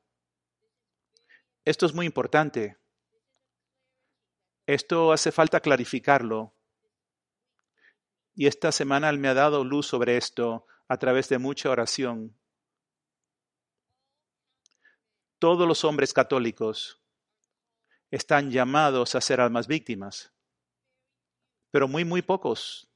Esto 1.66 1.88
es 1.88 1.96
muy 1.96 2.06
importante. 2.06 2.78
Esto 4.68 5.12
hace 5.12 5.32
falta 5.32 5.60
clarificarlo. 5.60 6.54
Y 8.36 8.46
esta 8.46 8.72
semana 8.72 9.10
Él 9.10 9.18
me 9.18 9.30
ha 9.30 9.34
dado 9.34 9.64
luz 9.64 9.88
sobre 9.88 10.18
esto 10.18 10.68
a 10.88 10.98
través 10.98 11.30
de 11.30 11.40
mucha 11.40 11.72
oración. 11.72 12.38
Todos 15.44 15.68
los 15.68 15.84
hombres 15.84 16.14
católicos 16.14 17.02
están 18.10 18.50
llamados 18.50 19.14
a 19.14 19.20
ser 19.20 19.42
almas 19.42 19.68
víctimas, 19.68 20.32
pero 21.70 21.90
muy, 21.90 22.06
muy 22.06 22.22
pocos 22.22 22.90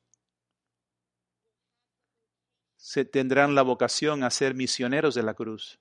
se 2.77 3.03
tendrán 3.03 3.53
la 3.53 3.63
vocación 3.63 4.23
a 4.23 4.29
ser 4.29 4.53
misioneros 4.53 5.13
de 5.13 5.23
la 5.23 5.33
cruz. 5.33 5.77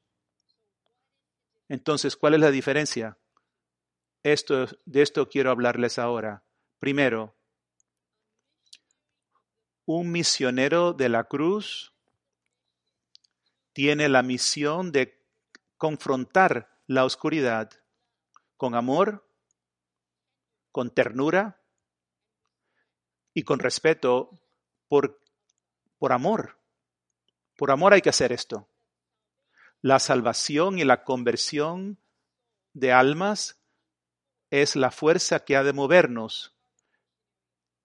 Entonces, 1.69 2.17
¿cuál 2.17 2.35
es 2.35 2.41
la 2.41 2.51
diferencia? 2.51 3.17
Esto, 4.25 4.67
de 4.87 5.03
esto 5.03 5.29
quiero 5.29 5.53
hablarles 5.53 6.01
ahora. 6.01 6.43
Primero, 6.81 7.37
un 9.85 10.11
misionero 10.11 10.95
de 10.95 11.11
la 11.11 11.23
cruz 11.23 11.93
tiene 13.73 14.09
la 14.09 14.25
misión 14.25 14.91
de 14.91 15.26
confrontar 15.77 16.81
la 16.87 17.05
oscuridad 17.05 17.71
con 18.57 18.75
amor, 18.75 19.29
con 20.71 20.91
ternura 20.91 21.63
y 23.35 23.43
con 23.43 23.59
respeto 23.59 24.31
por, 24.89 25.21
por 25.99 26.13
amor. 26.13 26.59
Por 27.57 27.71
amor 27.71 27.93
hay 27.93 28.03
que 28.03 28.11
hacer 28.11 28.33
esto. 28.33 28.69
La 29.83 29.99
salvación 29.99 30.79
y 30.79 30.85
la 30.85 31.05
conversión 31.05 31.99
de 32.73 32.93
almas 32.93 33.61
es 34.51 34.77
la 34.77 34.91
fuerza 34.91 35.45
que 35.45 35.57
ha 35.57 35.63
de 35.63 35.73
movernos 35.73 36.55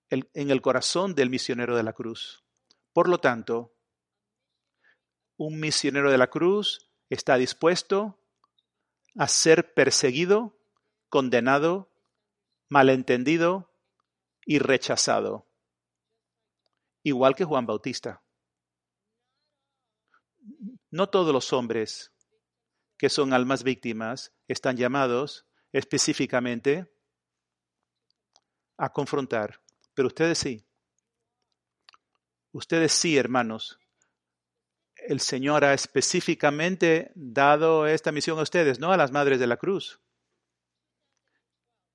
en 0.09 0.51
el 0.51 0.61
corazón 0.61 1.15
del 1.15 1.29
misionero 1.29 1.75
de 1.77 1.83
la 1.83 1.93
cruz. 1.93 2.43
Por 2.91 3.07
lo 3.07 3.19
tanto, 3.19 3.73
un 5.37 5.59
misionero 5.59 6.11
de 6.11 6.17
la 6.17 6.27
cruz 6.27 6.90
está 7.11 7.37
dispuesto 7.37 8.19
a 9.15 9.27
ser 9.27 9.73
perseguido, 9.75 10.57
condenado, 11.09 11.91
malentendido 12.69 13.71
y 14.45 14.57
rechazado, 14.57 15.47
igual 17.03 17.35
que 17.35 17.45
Juan 17.45 17.67
Bautista. 17.67 18.23
No 20.89 21.09
todos 21.09 21.31
los 21.31 21.53
hombres 21.53 22.11
que 22.97 23.09
son 23.09 23.33
almas 23.33 23.63
víctimas 23.63 24.33
están 24.47 24.77
llamados 24.77 25.45
específicamente 25.71 26.91
a 28.77 28.91
confrontar 28.91 29.61
pero 29.93 30.07
ustedes 30.07 30.37
sí. 30.37 30.65
Ustedes 32.51 32.91
sí, 32.91 33.17
hermanos. 33.17 33.79
El 35.07 35.19
Señor 35.19 35.65
ha 35.65 35.73
específicamente 35.73 37.11
dado 37.15 37.87
esta 37.87 38.11
misión 38.11 38.39
a 38.39 38.43
ustedes, 38.43 38.79
no 38.79 38.91
a 38.91 38.97
las 38.97 39.11
madres 39.11 39.39
de 39.39 39.47
la 39.47 39.57
cruz. 39.57 39.99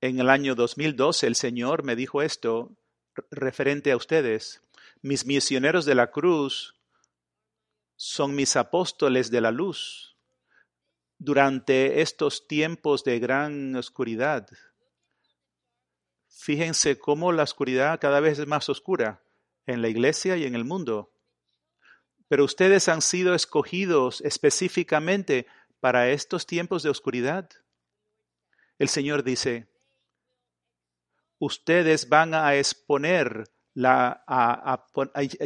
En 0.00 0.20
el 0.20 0.28
año 0.28 0.54
2012 0.54 1.26
el 1.26 1.36
Señor 1.36 1.82
me 1.82 1.96
dijo 1.96 2.22
esto 2.22 2.76
referente 3.30 3.92
a 3.92 3.96
ustedes. 3.96 4.60
Mis 5.02 5.24
misioneros 5.24 5.84
de 5.84 5.94
la 5.94 6.10
cruz 6.10 6.74
son 7.96 8.34
mis 8.34 8.56
apóstoles 8.56 9.30
de 9.30 9.40
la 9.40 9.50
luz 9.50 10.16
durante 11.18 12.02
estos 12.02 12.46
tiempos 12.46 13.04
de 13.04 13.18
gran 13.18 13.74
oscuridad. 13.74 14.48
Fíjense 16.28 16.98
cómo 16.98 17.32
la 17.32 17.44
oscuridad 17.44 17.98
cada 18.00 18.20
vez 18.20 18.38
es 18.38 18.46
más 18.46 18.68
oscura 18.68 19.22
en 19.66 19.80
la 19.80 19.88
iglesia 19.88 20.36
y 20.36 20.44
en 20.44 20.54
el 20.54 20.64
mundo. 20.64 21.10
Pero 22.28 22.44
ustedes 22.44 22.88
han 22.88 23.02
sido 23.02 23.34
escogidos 23.34 24.20
específicamente 24.22 25.46
para 25.80 26.10
estos 26.10 26.46
tiempos 26.46 26.82
de 26.82 26.90
oscuridad. 26.90 27.48
El 28.78 28.88
Señor 28.88 29.22
dice, 29.22 29.68
ustedes 31.38 32.08
van 32.08 32.34
a 32.34 32.54
exponer, 32.56 33.44
la, 33.74 34.24
a, 34.26 34.86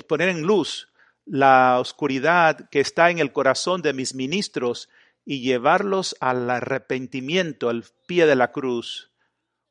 poner 0.08 0.28
en 0.28 0.42
luz 0.42 0.92
la 1.26 1.78
oscuridad 1.78 2.68
que 2.70 2.80
está 2.80 3.10
en 3.10 3.18
el 3.18 3.32
corazón 3.32 3.82
de 3.82 3.92
mis 3.92 4.14
ministros 4.14 4.88
y 5.24 5.42
llevarlos 5.42 6.16
al 6.20 6.48
arrepentimiento 6.48 7.68
al 7.68 7.84
pie 8.06 8.26
de 8.26 8.36
la 8.36 8.52
cruz 8.52 9.10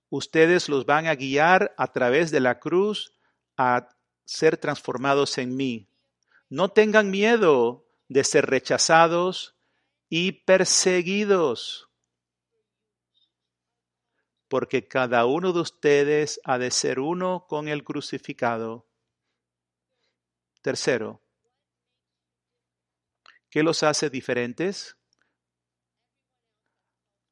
ustedes 0.09 0.69
los 0.69 0.85
van 0.85 1.07
a 1.07 1.15
guiar 1.15 1.73
a 1.77 1.87
través 1.87 2.31
de 2.31 2.39
la 2.39 2.59
cruz 2.59 3.13
a 3.57 3.89
ser 4.25 4.57
transformados 4.57 5.37
en 5.37 5.55
mí. 5.55 5.88
No 6.49 6.69
tengan 6.71 7.11
miedo 7.11 7.87
de 8.07 8.23
ser 8.23 8.47
rechazados 8.47 9.55
y 10.09 10.31
perseguidos, 10.31 11.89
porque 14.47 14.87
cada 14.87 15.25
uno 15.25 15.53
de 15.53 15.61
ustedes 15.61 16.41
ha 16.43 16.57
de 16.57 16.71
ser 16.71 16.99
uno 16.99 17.45
con 17.47 17.67
el 17.67 17.83
crucificado. 17.83 18.89
Tercero, 20.61 21.21
¿qué 23.49 23.61
los 23.61 23.83
hace 23.83 24.09
diferentes? 24.09 24.99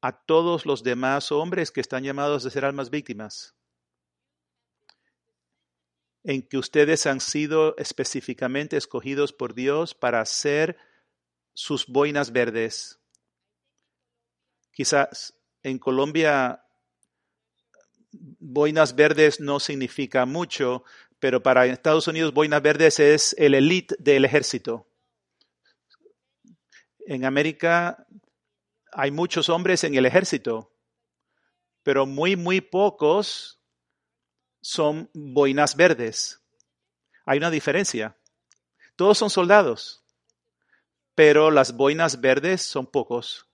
a 0.00 0.12
todos 0.12 0.64
los 0.64 0.82
demás 0.82 1.32
hombres 1.32 1.70
que 1.70 1.80
están 1.80 2.04
llamados 2.04 2.46
a 2.46 2.50
ser 2.50 2.64
almas 2.64 2.90
víctimas, 2.90 3.56
en 6.24 6.42
que 6.42 6.58
ustedes 6.58 7.06
han 7.06 7.20
sido 7.20 7.76
específicamente 7.78 8.76
escogidos 8.76 9.32
por 9.32 9.54
Dios 9.54 9.94
para 9.94 10.24
ser 10.24 10.76
sus 11.54 11.86
boinas 11.86 12.32
verdes. 12.32 13.00
Quizás 14.72 15.34
en 15.62 15.78
Colombia 15.78 16.64
boinas 18.12 18.94
verdes 18.94 19.40
no 19.40 19.60
significa 19.60 20.24
mucho, 20.26 20.84
pero 21.18 21.42
para 21.42 21.66
Estados 21.66 22.08
Unidos 22.08 22.32
boinas 22.32 22.62
verdes 22.62 23.00
es 23.00 23.34
el 23.38 23.54
elite 23.54 23.96
del 23.98 24.24
ejército. 24.24 24.86
En 27.00 27.24
América 27.24 28.06
hay 28.92 29.10
muchos 29.10 29.48
hombres 29.48 29.84
en 29.84 29.94
el 29.94 30.06
ejército, 30.06 30.74
pero 31.82 32.06
muy, 32.06 32.36
muy 32.36 32.60
pocos 32.60 33.57
son 34.60 35.10
boinas 35.14 35.76
verdes. 35.76 36.40
Hay 37.24 37.38
una 37.38 37.50
diferencia. 37.50 38.16
Todos 38.96 39.18
son 39.18 39.30
soldados, 39.30 40.04
pero 41.14 41.50
las 41.50 41.76
boinas 41.76 42.20
verdes 42.20 42.62
son 42.62 42.86
pocos 42.86 43.46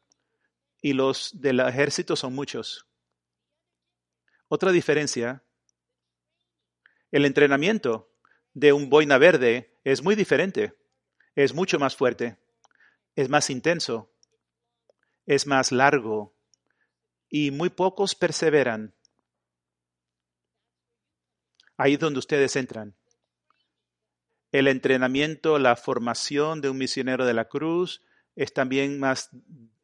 y 0.81 0.93
los 0.93 1.41
del 1.41 1.61
ejército 1.61 2.17
son 2.17 2.35
muchos. 2.35 2.87
Otra 4.49 4.71
diferencia, 4.71 5.43
el 7.11 7.25
entrenamiento 7.25 8.11
de 8.53 8.73
un 8.73 8.91
boina 8.91 9.19
verde 9.19 9.79
es 9.83 10.03
muy 10.03 10.15
diferente, 10.15 10.75
es 11.35 11.55
mucho 11.55 11.79
más 11.79 11.97
fuerte, 11.97 12.39
es 13.17 13.29
más 13.29 13.51
intenso, 13.51 14.11
es 15.27 15.47
más 15.47 15.73
largo 15.73 16.35
y 17.29 17.51
muy 17.51 17.71
pocos 17.71 18.15
perseveran. 18.15 18.95
Ahí 21.77 21.95
es 21.95 21.99
donde 21.99 22.19
ustedes 22.19 22.57
entran. 22.57 22.95
El 24.53 24.69
entrenamiento, 24.69 25.59
la 25.59 25.75
formación 25.75 26.61
de 26.61 26.71
un 26.71 26.79
misionero 26.79 27.27
de 27.27 27.35
la 27.35 27.49
cruz 27.49 28.03
es 28.37 28.53
también 28.53 29.01
más, 29.01 29.31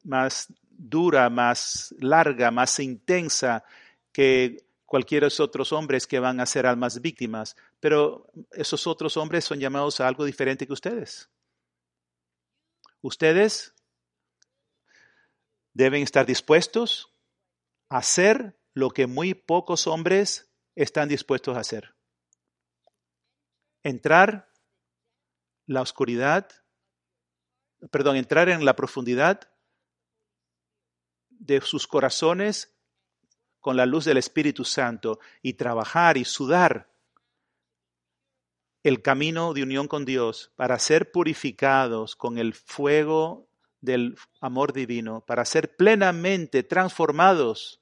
más 0.04 0.52
dura, 0.70 1.28
más 1.28 1.94
larga, 1.98 2.50
más 2.50 2.78
intensa 2.78 3.64
que 4.12 4.64
cualquiera 4.86 5.28
de 5.28 5.42
otros 5.42 5.72
hombres 5.72 6.06
que 6.06 6.18
van 6.18 6.40
a 6.40 6.46
ser 6.46 6.66
almas 6.66 7.00
víctimas. 7.00 7.56
Pero 7.80 8.30
esos 8.52 8.86
otros 8.86 9.16
hombres 9.16 9.44
son 9.44 9.60
llamados 9.60 10.00
a 10.00 10.08
algo 10.08 10.24
diferente 10.24 10.66
que 10.66 10.72
ustedes. 10.72 11.28
Ustedes 13.00 13.74
deben 15.72 16.02
estar 16.02 16.26
dispuestos 16.26 17.12
a 17.88 17.98
hacer 17.98 18.58
lo 18.74 18.90
que 18.90 19.06
muy 19.06 19.34
pocos 19.34 19.86
hombres 19.86 20.49
están 20.82 21.08
dispuestos 21.08 21.56
a 21.56 21.60
hacer. 21.60 21.94
Entrar 23.82 24.50
la 25.66 25.82
oscuridad, 25.82 26.48
perdón, 27.90 28.16
entrar 28.16 28.48
en 28.48 28.64
la 28.64 28.76
profundidad 28.76 29.50
de 31.28 31.60
sus 31.60 31.86
corazones 31.86 32.74
con 33.60 33.76
la 33.76 33.84
luz 33.84 34.06
del 34.06 34.16
Espíritu 34.16 34.64
Santo 34.64 35.20
y 35.42 35.54
trabajar 35.54 36.16
y 36.16 36.24
sudar 36.24 36.90
el 38.82 39.02
camino 39.02 39.52
de 39.52 39.62
unión 39.62 39.86
con 39.86 40.06
Dios 40.06 40.52
para 40.56 40.78
ser 40.78 41.12
purificados 41.12 42.16
con 42.16 42.38
el 42.38 42.54
fuego 42.54 43.50
del 43.82 44.16
amor 44.40 44.72
divino, 44.72 45.24
para 45.26 45.44
ser 45.44 45.76
plenamente 45.76 46.62
transformados 46.62 47.80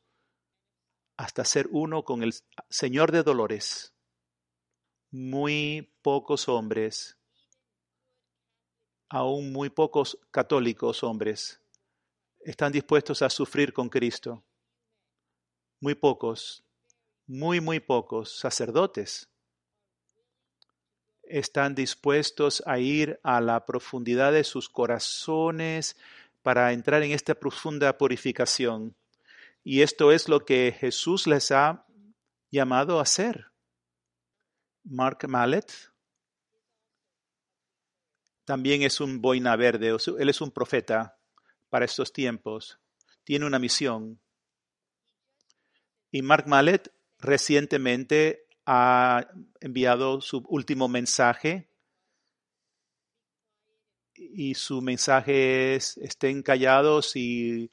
hasta 1.18 1.44
ser 1.44 1.68
uno 1.70 2.04
con 2.04 2.22
el 2.22 2.32
Señor 2.70 3.12
de 3.12 3.22
dolores. 3.22 3.92
Muy 5.10 5.92
pocos 6.00 6.48
hombres, 6.48 7.18
aún 9.10 9.52
muy 9.52 9.68
pocos 9.68 10.18
católicos 10.30 11.02
hombres, 11.02 11.60
están 12.40 12.72
dispuestos 12.72 13.20
a 13.20 13.28
sufrir 13.28 13.72
con 13.74 13.90
Cristo. 13.90 14.44
Muy 15.80 15.94
pocos, 15.94 16.64
muy, 17.26 17.60
muy 17.60 17.80
pocos 17.80 18.38
sacerdotes 18.38 19.28
están 21.28 21.74
dispuestos 21.74 22.62
a 22.64 22.78
ir 22.78 23.20
a 23.22 23.40
la 23.40 23.66
profundidad 23.66 24.32
de 24.32 24.44
sus 24.44 24.68
corazones 24.68 25.96
para 26.42 26.72
entrar 26.72 27.02
en 27.02 27.12
esta 27.12 27.34
profunda 27.34 27.98
purificación. 27.98 28.96
Y 29.70 29.82
esto 29.82 30.12
es 30.12 30.30
lo 30.30 30.46
que 30.46 30.72
Jesús 30.72 31.26
les 31.26 31.52
ha 31.52 31.84
llamado 32.50 32.98
a 32.98 33.02
hacer. 33.02 33.52
Mark 34.82 35.28
Mallet 35.28 35.70
también 38.46 38.80
es 38.80 38.98
un 38.98 39.20
boina 39.20 39.56
verde, 39.56 39.94
él 40.18 40.28
es 40.30 40.40
un 40.40 40.52
profeta 40.52 41.18
para 41.68 41.84
estos 41.84 42.14
tiempos, 42.14 42.80
tiene 43.24 43.44
una 43.44 43.58
misión. 43.58 44.18
Y 46.10 46.22
Mark 46.22 46.46
Mallet 46.46 46.90
recientemente 47.18 48.46
ha 48.64 49.28
enviado 49.60 50.22
su 50.22 50.38
último 50.48 50.88
mensaje 50.88 51.68
y 54.14 54.54
su 54.54 54.80
mensaje 54.80 55.74
es 55.74 55.98
estén 55.98 56.42
callados 56.42 57.14
y, 57.16 57.70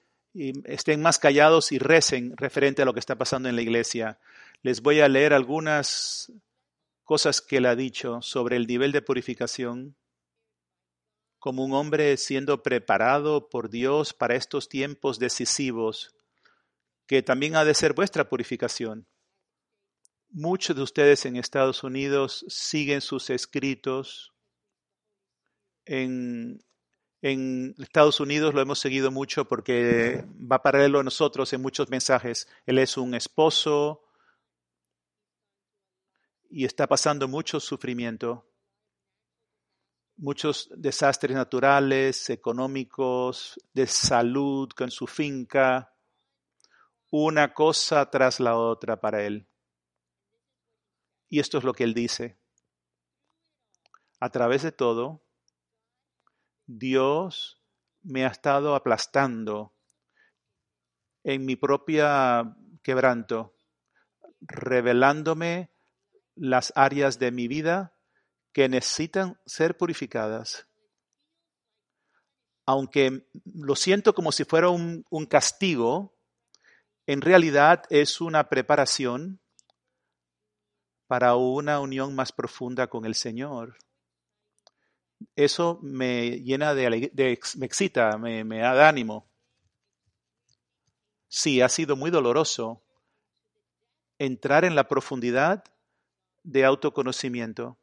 estén 0.65 1.01
más 1.01 1.19
callados 1.19 1.71
y 1.71 1.79
recen 1.79 2.35
referente 2.37 2.81
a 2.81 2.85
lo 2.85 2.93
que 2.93 2.99
está 2.99 3.17
pasando 3.17 3.49
en 3.49 3.55
la 3.55 3.61
iglesia. 3.61 4.19
Les 4.61 4.81
voy 4.81 4.99
a 4.99 5.07
leer 5.07 5.33
algunas 5.33 6.31
cosas 7.03 7.41
que 7.41 7.57
él 7.57 7.65
ha 7.65 7.75
dicho 7.75 8.21
sobre 8.21 8.57
el 8.57 8.67
nivel 8.67 8.91
de 8.91 9.01
purificación 9.01 9.95
como 11.45 11.63
un 11.63 11.73
hombre 11.73 12.17
siendo 12.17 12.63
preparado 12.63 13.49
por 13.49 13.69
Dios 13.69 14.15
para 14.15 14.33
estos 14.33 14.67
tiempos 14.67 15.19
decisivos, 15.19 16.15
que 17.05 17.21
también 17.21 17.55
ha 17.55 17.63
de 17.63 17.75
ser 17.75 17.93
vuestra 17.93 18.27
purificación. 18.27 19.05
Muchos 20.31 20.75
de 20.75 20.81
ustedes 20.81 21.23
en 21.27 21.35
Estados 21.35 21.83
Unidos 21.83 22.45
siguen 22.47 22.99
sus 22.99 23.29
escritos. 23.29 24.33
En, 25.85 26.64
en 27.27 27.73
Estados 27.79 28.19
Unidos 28.19 28.53
lo 28.53 28.61
hemos 28.61 28.77
seguido 28.77 29.09
mucho 29.09 29.45
porque 29.45 30.23
va 30.39 30.61
paralelo 30.61 30.99
a 30.99 31.03
nosotros 31.03 31.51
en 31.53 31.61
muchos 31.63 31.89
mensajes. 31.89 32.47
Él 32.67 32.77
es 32.77 32.97
un 32.97 33.15
esposo 33.15 34.03
y 36.51 36.65
está 36.65 36.85
pasando 36.85 37.27
mucho 37.27 37.59
sufrimiento, 37.59 38.47
muchos 40.17 40.69
desastres 40.75 41.35
naturales, 41.35 42.29
económicos, 42.29 43.59
de 43.73 43.87
salud 43.87 44.69
con 44.77 44.91
su 44.91 45.07
finca, 45.07 45.95
una 47.09 47.55
cosa 47.55 48.07
tras 48.11 48.39
la 48.39 48.55
otra 48.55 49.01
para 49.01 49.23
él. 49.23 49.47
Y 51.27 51.39
esto 51.39 51.57
es 51.57 51.63
lo 51.63 51.73
que 51.73 51.85
él 51.85 51.95
dice. 51.95 52.37
A 54.19 54.29
través 54.29 54.61
de 54.61 54.71
todo, 54.71 55.24
Dios 56.65 57.61
me 58.01 58.25
ha 58.25 58.29
estado 58.29 58.75
aplastando 58.75 59.73
en 61.23 61.45
mi 61.45 61.55
propia 61.55 62.55
quebranto, 62.83 63.57
revelándome 64.41 65.71
las 66.35 66.71
áreas 66.75 67.17
de 67.17 67.31
mi 67.31 67.47
vida 67.47 67.95
que 68.53 68.69
necesitan 68.69 69.39
ser 69.45 69.75
purificadas. 69.75 70.67
Aunque 72.67 73.27
lo 73.43 73.75
siento 73.75 74.13
como 74.13 74.31
si 74.31 74.43
fuera 74.43 74.69
un, 74.69 75.05
un 75.09 75.25
castigo, 75.25 76.15
en 77.07 77.21
realidad 77.21 77.83
es 77.89 78.21
una 78.21 78.49
preparación 78.49 79.39
para 81.07 81.35
una 81.35 81.79
unión 81.79 82.15
más 82.15 82.31
profunda 82.31 82.87
con 82.87 83.05
el 83.05 83.15
Señor. 83.15 83.77
Eso 85.35 85.79
me 85.81 86.41
llena 86.41 86.73
de, 86.73 87.11
de 87.13 87.39
me 87.57 87.65
excita, 87.65 88.17
me, 88.17 88.43
me 88.43 88.59
da 88.59 88.87
ánimo. 88.87 89.29
Sí, 91.27 91.61
ha 91.61 91.69
sido 91.69 91.95
muy 91.95 92.11
doloroso 92.11 92.81
entrar 94.17 94.63
en 94.63 94.75
la 94.75 94.87
profundidad 94.87 95.63
de 96.43 96.63
autoconocimiento, 96.63 97.77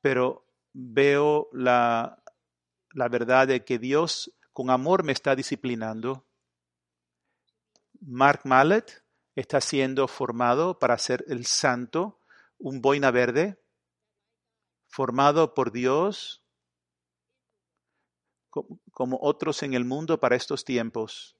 pero 0.00 0.46
veo 0.72 1.48
la, 1.52 2.22
la 2.92 3.08
verdad 3.08 3.48
de 3.48 3.64
que 3.64 3.78
Dios 3.78 4.34
con 4.52 4.70
amor 4.70 5.04
me 5.04 5.12
está 5.12 5.34
disciplinando. 5.34 6.26
Mark 8.00 8.42
Mallet 8.44 9.02
está 9.34 9.60
siendo 9.60 10.06
formado 10.08 10.78
para 10.78 10.98
ser 10.98 11.24
el 11.28 11.46
santo, 11.46 12.20
un 12.58 12.82
boina 12.82 13.10
verde, 13.10 13.63
formado 14.94 15.54
por 15.54 15.72
Dios 15.72 16.42
como 18.92 19.18
otros 19.20 19.62
en 19.62 19.74
el 19.74 19.84
mundo 19.84 20.20
para 20.20 20.36
estos 20.36 20.64
tiempos. 20.64 21.36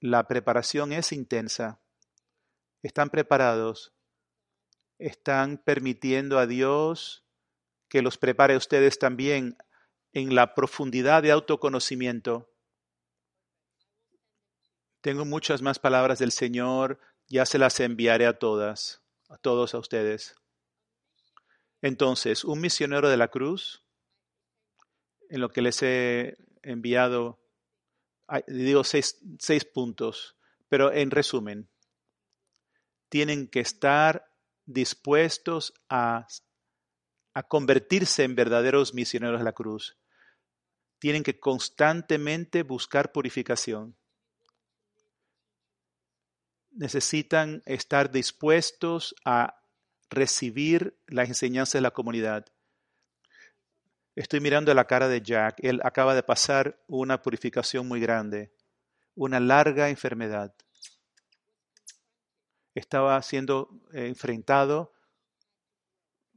La 0.00 0.28
preparación 0.28 0.92
es 0.92 1.12
intensa. 1.12 1.80
Están 2.82 3.08
preparados. 3.08 3.94
Están 4.98 5.58
permitiendo 5.58 6.38
a 6.38 6.46
Dios 6.46 7.24
que 7.88 8.02
los 8.02 8.18
prepare 8.18 8.54
a 8.54 8.58
ustedes 8.58 8.98
también 8.98 9.56
en 10.12 10.34
la 10.34 10.54
profundidad 10.54 11.22
de 11.22 11.32
autoconocimiento 11.32 12.50
tengo 15.06 15.24
muchas 15.24 15.62
más 15.62 15.78
palabras 15.78 16.18
del 16.18 16.32
Señor, 16.32 16.98
ya 17.28 17.46
se 17.46 17.58
las 17.58 17.78
enviaré 17.78 18.26
a 18.26 18.40
todas, 18.40 19.04
a 19.28 19.38
todos 19.38 19.72
a 19.72 19.78
ustedes. 19.78 20.34
Entonces, 21.82 22.44
un 22.44 22.60
misionero 22.60 23.08
de 23.08 23.16
la 23.16 23.28
cruz, 23.28 23.84
en 25.28 25.40
lo 25.40 25.50
que 25.50 25.62
les 25.62 25.82
he 25.82 26.36
enviado, 26.62 27.40
digo 28.46 28.84
seis, 28.84 29.20
seis 29.38 29.64
puntos, 29.64 30.36
pero 30.68 30.92
en 30.92 31.10
resumen, 31.10 31.68
tienen 33.08 33.48
que 33.48 33.60
estar 33.60 34.26
dispuestos 34.64 35.74
a, 35.88 36.26
a 37.34 37.42
convertirse 37.44 38.24
en 38.24 38.34
verdaderos 38.34 38.94
misioneros 38.94 39.38
de 39.38 39.44
la 39.44 39.52
cruz. 39.52 39.96
Tienen 40.98 41.22
que 41.22 41.38
constantemente 41.38 42.62
buscar 42.62 43.12
purificación 43.12 43.96
necesitan 46.76 47.62
estar 47.64 48.12
dispuestos 48.12 49.14
a 49.24 49.60
recibir 50.10 50.96
la 51.06 51.24
enseñanza 51.24 51.78
de 51.78 51.82
la 51.82 51.90
comunidad. 51.90 52.46
Estoy 54.14 54.40
mirando 54.40 54.72
la 54.72 54.86
cara 54.86 55.08
de 55.08 55.20
Jack. 55.20 55.56
Él 55.58 55.80
acaba 55.84 56.14
de 56.14 56.22
pasar 56.22 56.82
una 56.86 57.20
purificación 57.20 57.86
muy 57.86 58.00
grande, 58.00 58.50
una 59.14 59.40
larga 59.40 59.90
enfermedad. 59.90 60.54
Estaba 62.74 63.20
siendo 63.22 63.80
enfrentado 63.92 64.92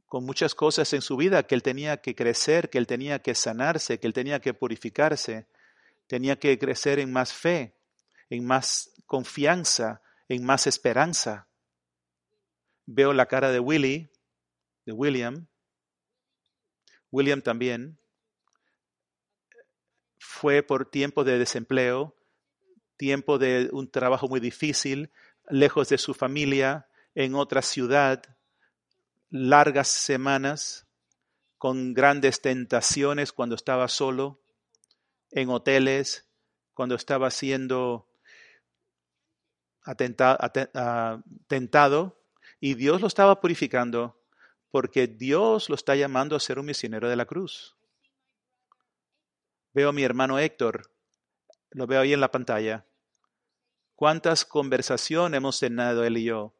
con 0.06 0.24
muchas 0.24 0.56
cosas 0.56 0.92
en 0.92 1.02
su 1.02 1.16
vida, 1.16 1.44
que 1.44 1.54
él 1.54 1.62
tenía 1.62 1.98
que 1.98 2.16
crecer, 2.16 2.68
que 2.68 2.78
él 2.78 2.86
tenía 2.86 3.20
que 3.20 3.34
sanarse, 3.34 4.00
que 4.00 4.08
él 4.08 4.12
tenía 4.12 4.40
que 4.40 4.52
purificarse, 4.52 5.46
tenía 6.08 6.36
que 6.36 6.58
crecer 6.58 6.98
en 6.98 7.12
más 7.12 7.32
fe, 7.32 7.76
en 8.28 8.44
más 8.44 8.90
confianza, 9.06 10.02
en 10.28 10.44
más 10.44 10.66
esperanza. 10.66 11.46
Veo 12.92 13.12
la 13.12 13.26
cara 13.26 13.52
de 13.52 13.60
Willy, 13.60 14.10
de 14.84 14.92
William. 14.92 15.46
William 17.12 17.40
también 17.40 18.00
fue 20.18 20.64
por 20.64 20.90
tiempo 20.90 21.22
de 21.22 21.38
desempleo, 21.38 22.16
tiempo 22.96 23.38
de 23.38 23.68
un 23.70 23.88
trabajo 23.92 24.26
muy 24.26 24.40
difícil, 24.40 25.12
lejos 25.48 25.88
de 25.88 25.98
su 25.98 26.14
familia, 26.14 26.88
en 27.14 27.36
otra 27.36 27.62
ciudad, 27.62 28.24
largas 29.28 29.86
semanas, 29.86 30.88
con 31.58 31.94
grandes 31.94 32.42
tentaciones 32.42 33.32
cuando 33.32 33.54
estaba 33.54 33.86
solo, 33.86 34.42
en 35.30 35.48
hoteles, 35.50 36.28
cuando 36.74 36.96
estaba 36.96 37.30
siendo 37.30 38.08
tentado, 41.46 42.19
y 42.60 42.74
Dios 42.74 43.00
lo 43.00 43.06
estaba 43.06 43.40
purificando 43.40 44.20
porque 44.70 45.06
Dios 45.06 45.68
lo 45.68 45.74
está 45.74 45.96
llamando 45.96 46.36
a 46.36 46.40
ser 46.40 46.58
un 46.58 46.66
misionero 46.66 47.08
de 47.08 47.16
la 47.16 47.24
cruz. 47.24 47.76
Veo 49.72 49.88
a 49.88 49.92
mi 49.92 50.02
hermano 50.02 50.38
Héctor, 50.38 50.92
lo 51.70 51.86
veo 51.86 52.00
ahí 52.00 52.12
en 52.12 52.20
la 52.20 52.30
pantalla. 52.30 52.86
¿Cuántas 53.96 54.44
conversaciones 54.44 55.38
hemos 55.38 55.58
tenido 55.58 56.04
él 56.04 56.18
y 56.18 56.24
yo? 56.24 56.54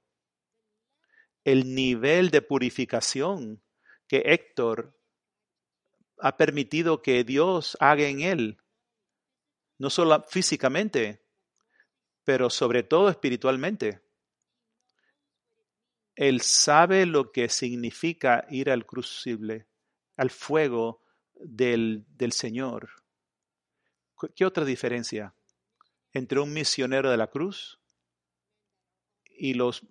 El 1.45 1.75
nivel 1.75 2.31
de 2.31 2.43
purificación 2.43 3.63
que 4.07 4.23
Héctor 4.27 4.99
ha 6.19 6.37
permitido 6.37 7.03
que 7.03 7.25
Dios 7.25 7.77
haga 7.81 8.07
en 8.09 8.21
él, 8.21 8.59
no 9.79 9.89
solo 9.89 10.23
físicamente, 10.29 11.25
pero 12.25 12.51
sobre 12.51 12.83
todo 12.83 13.09
espiritualmente. 13.09 14.03
Él 16.21 16.43
sabe 16.43 17.07
lo 17.07 17.33
que 17.33 17.49
significa 17.49 18.45
ir 18.51 18.69
al 18.69 18.85
crucible, 18.85 19.67
al 20.19 20.29
fuego 20.29 21.01
del, 21.33 22.05
del 22.11 22.33
Señor. 22.33 22.91
¿Qué 24.37 24.45
otra 24.45 24.67
diferencia 24.67 25.35
entre 26.13 26.41
un 26.41 26.53
misionero 26.53 27.11
de 27.11 27.17
la 27.17 27.29
cruz 27.29 27.81
y 29.25 29.55
los, 29.55 29.83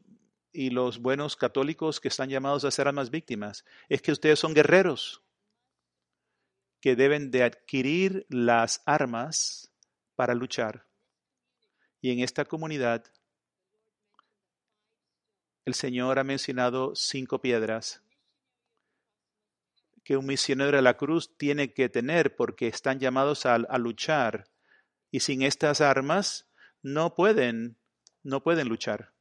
y 0.54 0.70
los 0.70 1.00
buenos 1.00 1.36
católicos 1.36 2.00
que 2.00 2.10
están 2.10 2.30
llamados 2.30 2.64
a 2.64 2.70
ser 2.70 2.88
almas 2.88 3.10
víctimas? 3.10 3.66
Es 3.88 4.04
que 4.04 4.12
ustedes 4.12 4.38
son 4.38 4.54
guerreros 4.54 5.24
que 6.80 6.96
deben 6.96 7.32
de 7.32 7.42
adquirir 7.42 8.28
las 8.30 8.84
armas 8.86 9.74
para 10.14 10.36
luchar. 10.36 10.86
Y 12.02 12.12
en 12.12 12.20
esta 12.20 12.46
comunidad 12.46 13.04
el 15.70 15.76
Señor 15.76 16.18
ha 16.18 16.24
mencionado 16.24 16.96
cinco 16.96 17.40
piedras 17.40 18.02
que 20.04 20.18
un 20.18 20.26
misionero 20.26 20.78
de 20.78 20.82
la 20.82 20.98
cruz 20.98 21.38
tiene 21.38 21.74
que 21.74 21.90
tener 21.90 22.36
porque 22.36 22.68
están 22.68 23.00
llamados 23.00 23.46
a, 23.46 23.54
a 23.54 23.78
luchar 23.78 24.50
y 25.12 25.20
sin 25.20 25.44
estas 25.44 25.82
armas 25.82 26.48
no 26.82 27.14
pueden 27.14 27.78
no 28.24 28.42
pueden 28.42 28.68
luchar. 28.68 29.14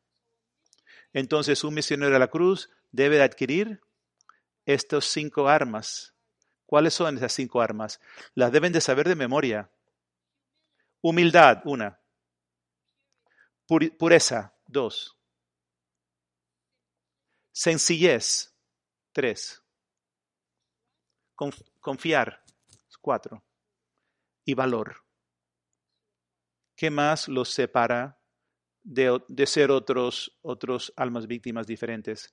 Entonces 1.12 1.62
un 1.64 1.74
misionero 1.74 2.10
de 2.12 2.18
la 2.18 2.28
cruz 2.28 2.70
debe 2.92 3.22
adquirir 3.22 3.82
estas 4.64 5.04
cinco 5.04 5.48
armas. 5.48 6.14
¿Cuáles 6.64 6.94
son 6.94 7.18
esas 7.18 7.32
cinco 7.34 7.60
armas? 7.60 8.00
Las 8.34 8.52
deben 8.52 8.72
de 8.72 8.80
saber 8.80 9.06
de 9.06 9.16
memoria. 9.16 9.70
Humildad, 11.02 11.60
una. 11.66 12.00
Pureza, 13.66 14.54
dos. 14.66 15.17
Sencillez, 17.60 18.54
tres. 19.10 19.64
Confiar, 21.80 22.44
cuatro. 23.00 23.44
Y 24.44 24.54
valor. 24.54 25.04
¿Qué 26.76 26.88
más 26.90 27.26
los 27.26 27.48
separa 27.48 28.22
de, 28.84 29.20
de 29.26 29.46
ser 29.48 29.72
otros, 29.72 30.38
otros 30.40 30.92
almas 30.94 31.26
víctimas 31.26 31.66
diferentes? 31.66 32.32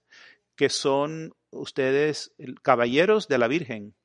Que 0.55 0.69
son 0.69 1.35
ustedes 1.49 2.35
caballeros 2.61 3.27
de 3.27 3.39
la 3.39 3.47
Virgen 3.47 3.95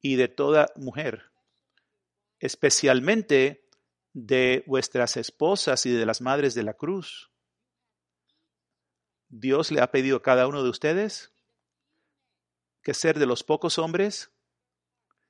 y 0.00 0.14
de 0.14 0.28
toda 0.28 0.68
mujer, 0.76 1.32
especialmente 2.38 3.68
de 4.12 4.62
vuestras 4.68 5.16
esposas 5.16 5.84
y 5.84 5.90
de 5.90 6.06
las 6.06 6.20
madres 6.20 6.54
de 6.54 6.62
la 6.62 6.74
cruz 6.74 7.33
Dios 9.36 9.72
le 9.72 9.80
ha 9.80 9.90
pedido 9.90 10.18
a 10.18 10.22
cada 10.22 10.46
uno 10.46 10.62
de 10.62 10.70
ustedes 10.70 11.32
que 12.84 12.94
ser 12.94 13.18
de 13.18 13.26
los 13.26 13.42
pocos 13.42 13.78
hombres 13.78 14.30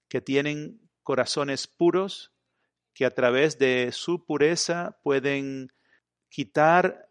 que 0.08 0.20
tienen 0.20 0.90
corazones 1.02 1.66
puros, 1.66 2.34
que 2.92 3.06
a 3.06 3.14
través 3.14 3.58
de 3.58 3.92
su 3.92 4.26
pureza 4.26 5.00
pueden 5.02 5.72
quitar 6.28 7.08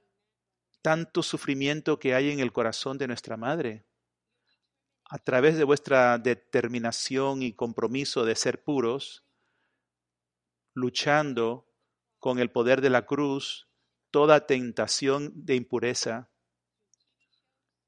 tanto 0.83 1.23
sufrimiento 1.23 1.97
que 1.97 2.13
hay 2.13 2.29
en 2.29 2.39
el 2.39 2.51
corazón 2.51 2.99
de 2.99 3.07
nuestra 3.07 3.37
madre. 3.37 3.87
A 5.05 5.17
través 5.17 5.57
de 5.57 5.63
vuestra 5.63 6.19
determinación 6.19 7.41
y 7.41 7.53
compromiso 7.53 8.23
de 8.23 8.35
ser 8.35 8.63
puros, 8.63 9.25
luchando 10.75 11.67
con 12.19 12.37
el 12.37 12.51
poder 12.51 12.81
de 12.81 12.91
la 12.91 13.07
cruz, 13.07 13.67
toda 14.11 14.45
tentación 14.45 15.31
de 15.33 15.55
impureza, 15.55 16.29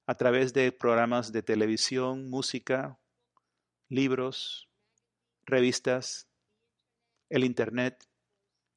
a 0.06 0.16
través 0.16 0.54
de 0.54 0.72
programas 0.72 1.32
de 1.32 1.42
televisión, 1.42 2.30
música, 2.30 3.00
libros, 3.90 4.70
revistas, 5.46 6.28
el 7.30 7.44
Internet 7.44 8.08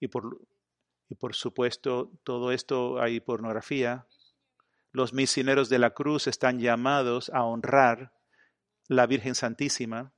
y 0.01 0.09
por, 0.09 0.41
y 1.09 1.15
por 1.17 1.35
supuesto 1.35 2.13
todo 2.25 2.51
esto 2.53 3.01
hay 3.01 3.21
pornografía. 3.21 4.07
Los 4.91 5.13
misioneros 5.13 5.69
de 5.69 5.79
la 5.79 5.91
cruz 5.91 6.27
están 6.27 6.61
llamados 6.61 7.31
a 7.35 7.45
honrar 7.45 8.15
la 8.87 9.07
Virgen 9.07 9.35
Santísima, 9.35 10.15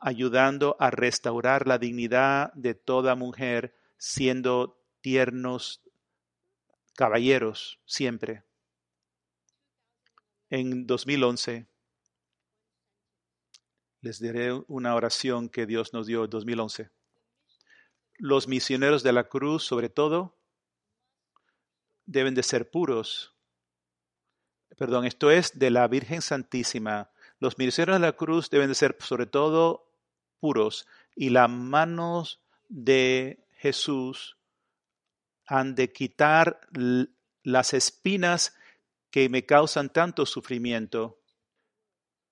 ayudando 0.00 0.76
a 0.80 0.90
restaurar 0.90 1.68
la 1.68 1.78
dignidad 1.78 2.52
de 2.54 2.74
toda 2.74 3.14
mujer, 3.14 3.76
siendo 3.96 4.84
tiernos 5.00 5.82
caballeros 6.96 7.80
siempre 7.86 8.44
en 10.52 10.86
2011. 10.86 11.66
Les 14.02 14.20
diré 14.20 14.52
una 14.68 14.94
oración 14.94 15.48
que 15.48 15.64
Dios 15.64 15.94
nos 15.94 16.06
dio 16.06 16.24
en 16.24 16.30
2011. 16.30 16.90
Los 18.18 18.48
misioneros 18.48 19.02
de 19.02 19.14
la 19.14 19.30
cruz, 19.30 19.64
sobre 19.64 19.88
todo, 19.88 20.36
deben 22.04 22.34
de 22.34 22.42
ser 22.42 22.70
puros. 22.70 23.34
Perdón, 24.76 25.06
esto 25.06 25.30
es 25.30 25.58
de 25.58 25.70
la 25.70 25.88
Virgen 25.88 26.20
Santísima. 26.20 27.10
Los 27.38 27.56
misioneros 27.56 27.98
de 27.98 28.06
la 28.06 28.12
cruz 28.12 28.50
deben 28.50 28.68
de 28.68 28.74
ser 28.74 28.98
sobre 29.00 29.24
todo 29.24 29.90
puros 30.38 30.86
y 31.16 31.30
las 31.30 31.48
manos 31.48 32.42
de 32.68 33.46
Jesús 33.56 34.36
han 35.46 35.74
de 35.74 35.92
quitar 35.94 36.60
las 37.42 37.72
espinas 37.72 38.54
que 39.12 39.28
me 39.28 39.44
causan 39.44 39.90
tanto 39.90 40.24
sufrimiento. 40.26 41.20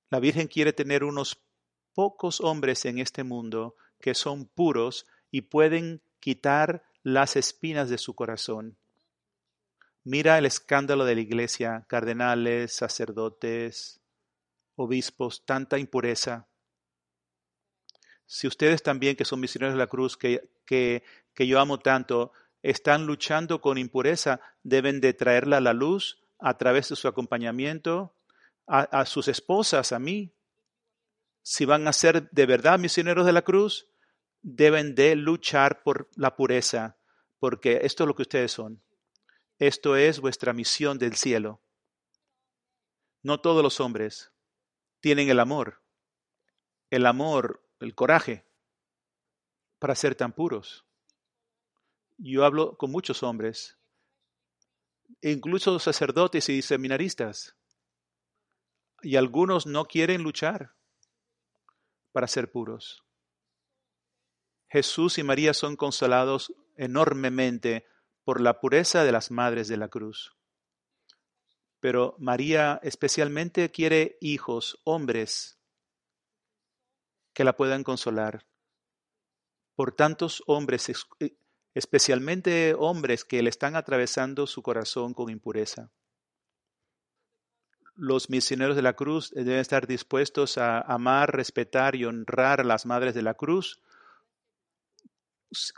La 0.09 0.19
Virgen 0.19 0.49
quiere 0.49 0.73
tener 0.73 1.05
unos 1.05 1.40
pocos 1.93 2.40
hombres 2.40 2.87
en 2.87 2.99
este 2.99 3.23
mundo 3.23 3.77
que 4.01 4.14
son 4.14 4.47
puros 4.47 5.07
y 5.31 5.43
pueden 5.43 6.03
quitar 6.21 6.83
las 7.03 7.37
espinas 7.37 7.90
de 7.90 7.99
su 7.99 8.14
corazón. 8.14 8.79
Mira 10.05 10.38
el 10.38 10.47
escándalo 10.47 11.05
de 11.05 11.16
la 11.16 11.21
iglesia, 11.21 11.85
cardenales, 11.87 12.73
sacerdotes, 12.73 14.01
obispos, 14.75 15.45
tanta 15.45 15.79
impureza. 15.79 16.49
Si 18.25 18.47
ustedes 18.47 18.83
también, 18.83 19.16
que 19.16 19.27
son 19.27 19.40
misioneros 19.40 19.75
de 19.75 19.79
la 19.79 19.87
cruz, 19.87 20.16
que, 20.16 20.51
que, 20.64 21.05
que 21.35 21.47
yo 21.47 21.61
amo 21.61 21.79
tanto, 21.79 22.33
están 22.62 23.05
luchando 23.05 23.61
con 23.61 23.77
impureza, 23.77 24.40
deben 24.62 25.03
de 25.03 25.12
traerla 25.12 25.59
a 25.59 25.61
la 25.61 25.75
luz 25.75 26.20
a 26.40 26.57
través 26.57 26.88
de 26.88 26.96
su 26.96 27.09
acompañamiento, 27.09 28.14
a, 28.66 29.05
sus 29.05 29.29
esposas, 29.29 29.92
a 29.92 29.98
mí. 29.98 30.33
Si 31.42 31.64
van 31.64 31.88
a 31.88 31.92
ser 31.92 32.31
de 32.31 32.46
verdad 32.46 32.79
misioneros 32.79 33.26
de 33.26 33.33
la 33.33 33.42
cruz, 33.42 33.88
deben 34.42 34.94
de 34.94 35.16
luchar 35.16 35.83
por 35.83 36.09
la 36.14 36.37
pureza, 36.37 36.96
porque 37.40 37.81
esto 37.83 38.05
es 38.05 38.09
lo 38.09 38.14
que 38.14 38.22
ustedes 38.22 38.53
son. 38.53 38.81
Esto 39.59 39.96
es 39.96 40.20
vuestra 40.20 40.53
misión 40.53 40.98
del 40.98 41.16
cielo. 41.16 41.61
No 43.22 43.40
todos 43.40 43.62
los 43.62 43.81
hombres 43.81 44.33
tienen 45.00 45.29
el 45.31 45.40
amor, 45.40 45.83
el 46.90 47.07
amor, 47.07 47.62
el 47.81 47.94
coraje 47.94 48.46
para 49.79 49.96
ser 49.96 50.14
tan 50.14 50.33
puros. 50.33 50.87
Yo 52.18 52.44
hablo 52.44 52.76
con 52.76 52.90
muchos 52.90 53.22
hombres 53.22 53.80
incluso 55.23 55.79
sacerdotes 55.79 56.49
y 56.49 56.62
seminaristas. 56.62 57.57
Y 59.03 59.16
algunos 59.16 59.66
no 59.66 59.85
quieren 59.85 60.23
luchar 60.23 60.75
para 62.12 62.27
ser 62.27 62.51
puros. 62.51 63.05
Jesús 64.68 65.18
y 65.18 65.23
María 65.23 65.55
son 65.55 65.77
consolados 65.77 66.55
enormemente 66.77 67.87
por 68.25 68.40
la 68.40 68.61
pureza 68.61 69.05
de 69.05 69.12
las 69.12 69.31
madres 69.31 69.68
de 69.68 69.77
la 69.77 69.88
cruz. 69.88 70.37
Pero 71.81 72.14
María 72.18 72.79
especialmente 72.83 73.70
quiere 73.70 74.18
hijos, 74.20 74.81
hombres, 74.85 75.59
que 77.33 77.44
la 77.44 77.57
puedan 77.57 77.85
consolar. 77.85 78.46
Por 79.75 79.92
tantos 79.92 80.42
hombres, 80.46 80.92
especialmente 81.75 82.75
hombres 82.77 83.25
que 83.25 83.43
le 83.43 83.51
están 83.51 83.77
atravesando 83.77 84.47
su 84.47 84.63
corazón 84.63 85.15
con 85.15 85.31
impureza. 85.31 85.91
Los 87.95 88.31
misioneros 88.31 88.77
de 88.77 88.83
la 88.83 88.95
cruz 88.95 89.31
deben 89.31 89.59
estar 89.59 89.87
dispuestos 89.87 90.59
a 90.59 90.81
amar, 90.81 91.35
respetar 91.35 91.97
y 91.97 92.05
honrar 92.05 92.61
a 92.61 92.65
las 92.65 92.87
madres 92.87 93.15
de 93.15 93.23
la 93.23 93.35
cruz 93.35 93.81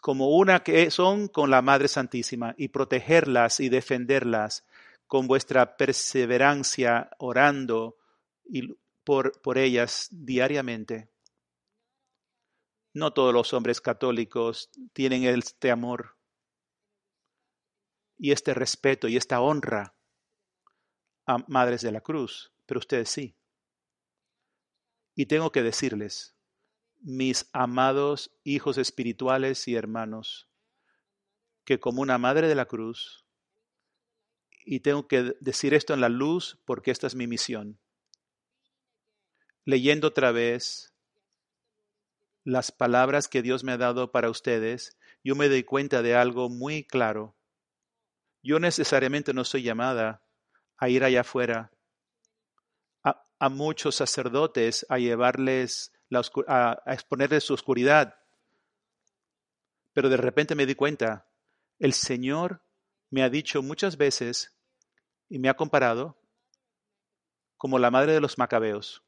como 0.01 0.37
una 0.37 0.63
que 0.63 0.91
son 0.91 1.29
con 1.29 1.51
la 1.51 1.63
Madre 1.63 1.89
Santísima 1.89 2.55
y 2.59 2.69
protegerlas 2.69 3.61
y 3.61 3.69
defenderlas 3.69 4.67
con 5.07 5.27
vuestra 5.27 5.77
perseverancia 5.77 7.11
orando 7.19 7.97
y 8.45 8.75
por, 9.05 9.41
por 9.41 9.59
ellas 9.59 10.09
diariamente. 10.11 11.12
No 12.95 13.13
todos 13.13 13.33
los 13.33 13.53
hombres 13.55 13.81
católicos 13.81 14.71
tienen 14.93 15.25
este 15.25 15.71
amor 15.71 16.19
y 18.19 18.33
este 18.33 18.55
respeto 18.55 19.09
y 19.09 19.17
esta 19.17 19.41
honra 19.41 19.95
a 21.27 21.39
Madres 21.49 21.81
de 21.83 21.93
la 21.93 22.03
Cruz, 22.03 22.53
pero 22.67 22.79
ustedes 22.81 23.09
sí. 23.09 23.35
Y 25.15 25.27
tengo 25.27 25.53
que 25.53 25.63
decirles, 25.63 26.37
mis 27.01 27.49
amados 27.53 28.31
hijos 28.45 28.79
espirituales 28.79 29.67
y 29.69 29.75
hermanos, 29.75 30.49
que 31.65 31.81
como 31.81 32.03
una 32.03 32.19
madre 32.19 32.49
de 32.49 32.55
la 32.55 32.67
cruz, 32.67 33.25
y 34.65 34.81
tengo 34.81 35.09
que 35.09 35.35
decir 35.41 35.75
esto 35.75 35.95
en 35.95 36.01
la 36.01 36.09
luz 36.09 36.61
porque 36.65 36.91
esta 36.91 37.07
es 37.07 37.15
mi 37.15 37.27
misión, 37.27 37.81
leyendo 39.65 40.09
otra 40.09 40.33
vez 40.33 40.92
las 42.45 42.73
palabras 42.73 43.29
que 43.29 43.43
Dios 43.43 43.65
me 43.65 43.73
ha 43.73 43.79
dado 43.79 44.11
para 44.11 44.31
ustedes, 44.31 44.97
yo 45.23 45.35
me 45.35 45.49
doy 45.49 45.63
cuenta 45.65 46.03
de 46.03 46.15
algo 46.15 46.49
muy 46.49 46.85
claro. 46.85 47.35
Yo 48.43 48.59
necesariamente 48.59 49.33
no 49.33 49.45
soy 49.45 49.63
llamada 49.63 50.23
a 50.77 50.89
ir 50.89 51.05
allá 51.05 51.21
afuera 51.21 51.71
a, 53.05 53.25
a 53.39 53.49
muchos 53.49 53.95
sacerdotes 53.95 54.85
a 54.89 54.99
llevarles 54.99 55.93
a, 56.47 56.83
exponerle 56.87 57.41
su 57.41 57.55
oscuridad. 57.55 58.17
Pero 59.93 60.09
de 60.09 60.17
repente 60.17 60.55
me 60.55 60.67
di 60.67 60.75
cuenta, 60.75 61.27
el 61.79 61.93
Señor 61.93 62.63
me 63.11 63.23
ha 63.23 63.31
dicho 63.31 63.63
muchas 63.63 63.97
veces 63.97 64.57
y 65.29 65.39
me 65.39 65.49
ha 65.49 65.55
comparado 65.55 66.19
como 67.57 67.79
la 67.79 67.91
madre 67.91 68.13
de 68.13 68.21
los 68.21 68.39
macabeos, 68.39 69.03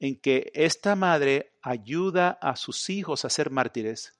en 0.00 0.18
que 0.18 0.50
esta 0.54 0.96
madre 0.96 1.52
ayuda 1.62 2.30
a 2.40 2.56
sus 2.56 2.90
hijos 2.90 3.24
a 3.24 3.30
ser 3.30 3.50
mártires, 3.50 4.18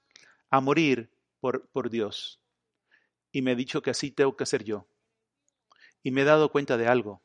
a 0.49 0.61
morir 0.61 1.11
por, 1.41 1.69
por 1.71 1.91
Dios. 1.91 2.41
Y 3.33 3.43
me 3.43 3.53
ha 3.53 3.55
dicho 3.57 3.83
que 3.83 3.91
así 3.91 4.13
tengo 4.13 4.37
que 4.37 4.47
ser 4.47 4.63
yo. 4.63 4.87
Y 6.03 6.13
me 6.13 6.21
he 6.21 6.25
dado 6.25 6.53
cuenta 6.53 6.77
de 6.77 6.87
algo 6.87 7.23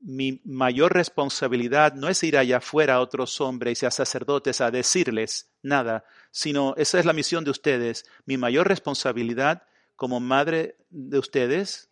mi 0.00 0.40
mayor 0.44 0.92
responsabilidad 0.92 1.94
no 1.94 2.08
es 2.08 2.22
ir 2.22 2.36
allá 2.36 2.58
afuera 2.58 2.96
a 2.96 3.00
otros 3.00 3.40
hombres 3.40 3.82
y 3.82 3.86
a 3.86 3.90
sacerdotes 3.90 4.60
a 4.60 4.70
decirles 4.70 5.50
nada, 5.62 6.04
sino 6.30 6.74
esa 6.76 6.98
es 6.98 7.06
la 7.06 7.12
misión 7.12 7.44
de 7.44 7.50
ustedes. 7.50 8.04
Mi 8.24 8.36
mayor 8.36 8.68
responsabilidad 8.68 9.62
como 9.94 10.20
madre 10.20 10.76
de 10.90 11.18
ustedes, 11.18 11.90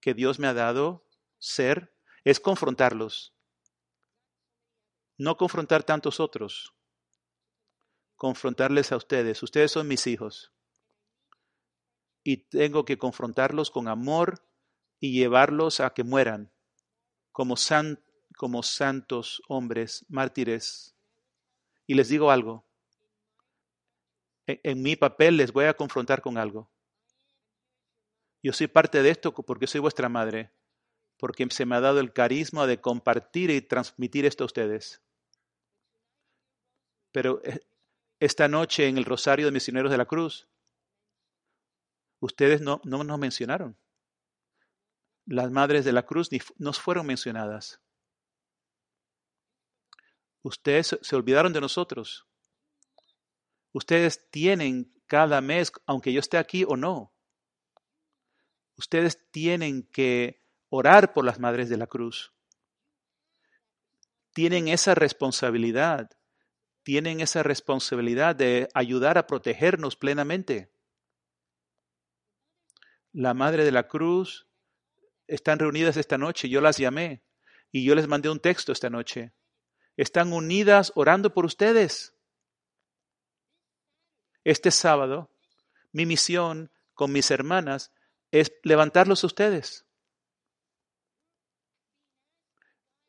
que 0.00 0.14
Dios 0.14 0.38
me 0.38 0.46
ha 0.46 0.54
dado 0.54 1.04
ser, 1.38 1.92
es 2.24 2.40
confrontarlos. 2.40 3.33
No 5.16 5.36
confrontar 5.36 5.84
tantos 5.84 6.18
otros, 6.18 6.74
confrontarles 8.16 8.90
a 8.90 8.96
ustedes. 8.96 9.42
Ustedes 9.42 9.70
son 9.70 9.86
mis 9.86 10.06
hijos. 10.06 10.52
Y 12.22 12.38
tengo 12.38 12.84
que 12.84 12.98
confrontarlos 12.98 13.70
con 13.70 13.86
amor 13.86 14.42
y 14.98 15.12
llevarlos 15.12 15.80
a 15.80 15.90
que 15.90 16.04
mueran 16.04 16.50
como, 17.32 17.54
como 18.36 18.62
santos 18.62 19.42
hombres, 19.48 20.06
mártires. 20.08 20.96
Y 21.86 21.94
les 21.94 22.08
digo 22.08 22.30
algo, 22.30 22.64
en, 24.46 24.60
en 24.62 24.82
mi 24.82 24.96
papel 24.96 25.36
les 25.36 25.52
voy 25.52 25.66
a 25.66 25.74
confrontar 25.74 26.22
con 26.22 26.38
algo. 26.38 26.70
Yo 28.42 28.52
soy 28.52 28.66
parte 28.66 29.02
de 29.02 29.10
esto 29.10 29.34
porque 29.34 29.66
soy 29.66 29.80
vuestra 29.80 30.08
madre, 30.08 30.50
porque 31.18 31.46
se 31.50 31.66
me 31.66 31.76
ha 31.76 31.80
dado 31.80 32.00
el 32.00 32.12
carisma 32.12 32.66
de 32.66 32.80
compartir 32.80 33.50
y 33.50 33.60
transmitir 33.60 34.24
esto 34.24 34.44
a 34.44 34.46
ustedes. 34.46 35.03
Pero 37.14 37.40
eh, 37.44 37.60
esta 38.18 38.48
noche 38.48 38.88
en 38.88 38.98
el 38.98 39.06
Rosario 39.06 39.46
de 39.46 39.52
Misioneros 39.52 39.90
de 39.90 39.98
la 39.98 40.04
Cruz, 40.04 40.48
ustedes 42.18 42.60
no, 42.60 42.80
no 42.84 43.04
nos 43.04 43.18
mencionaron 43.18 43.78
las 45.26 45.50
madres 45.50 45.84
de 45.84 45.92
la 45.92 46.04
cruz 46.04 46.28
nos 46.58 46.80
fueron 46.80 47.06
mencionadas. 47.06 47.80
Ustedes 50.42 50.98
se 51.00 51.16
olvidaron 51.16 51.52
de 51.52 51.60
nosotros. 51.60 52.26
Ustedes 53.72 54.28
tienen 54.30 54.92
cada 55.06 55.40
mes, 55.40 55.72
aunque 55.86 56.12
yo 56.12 56.20
esté 56.20 56.36
aquí 56.36 56.64
o 56.64 56.76
no, 56.76 57.12
ustedes 58.76 59.30
tienen 59.30 59.84
que 59.84 60.42
orar 60.68 61.12
por 61.12 61.24
las 61.24 61.38
madres 61.38 61.68
de 61.68 61.76
la 61.76 61.86
cruz. 61.86 62.32
Tienen 64.32 64.68
esa 64.68 64.94
responsabilidad, 64.94 66.10
tienen 66.84 67.20
esa 67.20 67.42
responsabilidad 67.42 68.36
de 68.36 68.68
ayudar 68.74 69.18
a 69.18 69.26
protegernos 69.26 69.96
plenamente. 69.96 70.70
La 73.12 73.34
madre 73.34 73.64
de 73.64 73.72
la 73.72 73.88
cruz 73.88 74.46
están 75.26 75.58
reunidas 75.58 75.96
esta 75.96 76.18
noche, 76.18 76.48
yo 76.48 76.60
las 76.60 76.76
llamé 76.76 77.22
y 77.72 77.84
yo 77.84 77.94
les 77.94 78.06
mandé 78.06 78.28
un 78.28 78.38
texto 78.38 78.70
esta 78.70 78.90
noche. 78.90 79.32
Están 79.96 80.32
unidas 80.32 80.92
orando 80.94 81.32
por 81.32 81.46
ustedes. 81.46 82.14
Este 84.44 84.70
sábado, 84.70 85.30
mi 85.90 86.04
misión 86.04 86.70
con 86.92 87.12
mis 87.12 87.30
hermanas 87.30 87.92
es 88.30 88.52
levantarlos 88.62 89.24
a 89.24 89.28
ustedes. 89.28 89.86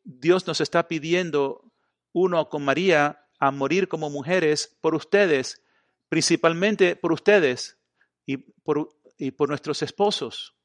Dios 0.04 0.48
nos 0.48 0.62
está 0.62 0.88
pidiendo, 0.88 1.74
uno 2.14 2.48
con 2.48 2.64
María, 2.64 3.25
a 3.40 3.52
morir 3.52 3.88
como 3.88 4.10
mujeres 4.10 4.78
por 4.82 4.96
ustedes, 4.96 5.62
principalmente 6.10 6.96
por 6.96 7.12
ustedes 7.12 7.78
y 8.26 8.38
por, 8.38 8.90
y 9.18 9.32
por 9.32 9.50
nuestros 9.50 9.82
esposos 9.82 10.56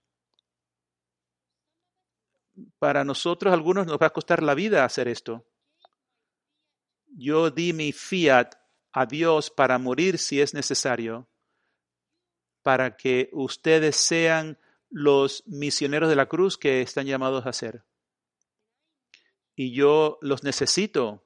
para 2.79 3.05
nosotros, 3.05 3.53
algunos 3.53 3.87
nos 3.87 3.99
va 3.99 4.07
a 4.07 4.13
costar 4.13 4.43
la 4.43 4.55
vida 4.55 4.85
hacer 4.85 5.09
esto. 5.09 5.47
Yo 7.07 7.51
di 7.51 7.73
mi 7.73 7.93
fiat 7.93 8.55
a 8.93 9.07
Dios 9.07 9.51
para 9.51 9.79
morir 9.79 10.19
si 10.19 10.41
es 10.41 10.55
necesario, 10.55 11.29
para 12.63 12.97
que 12.97 13.31
ustedes 13.33 13.97
sean 13.97 14.59
los 14.91 15.45
misioneros 15.47 16.09
de 16.09 16.17
la 16.17 16.27
cruz 16.27 16.59
que 16.59 16.83
están 16.83 17.07
llamados 17.07 17.47
a 17.47 17.53
ser. 17.53 17.85
Y 19.55 19.73
yo 19.75 20.19
los 20.21 20.43
necesito. 20.43 21.25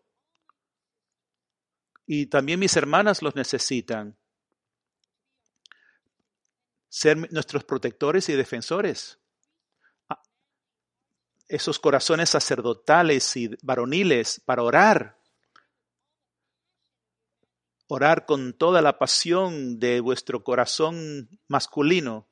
Y 2.07 2.27
también 2.27 2.61
mis 2.61 2.77
hermanas 2.77 3.23
los 3.23 3.35
necesitan. 3.35 4.17
Ser 6.89 7.33
nuestros 7.33 7.65
protectores 7.65 8.29
y 8.29 8.35
defensores 8.35 9.19
esos 11.49 11.79
corazones 11.79 12.31
sacerdotales 12.31 13.37
y 13.37 13.51
varoniles 13.63 14.41
para 14.45 14.63
orar. 14.63 15.19
Orar 17.87 18.27
con 18.27 18.55
toda 18.55 18.81
la 18.81 18.99
pasión 18.99 19.79
de 19.79 20.01
vuestro 20.01 20.43
corazón 20.43 21.29
masculino, 21.49 22.27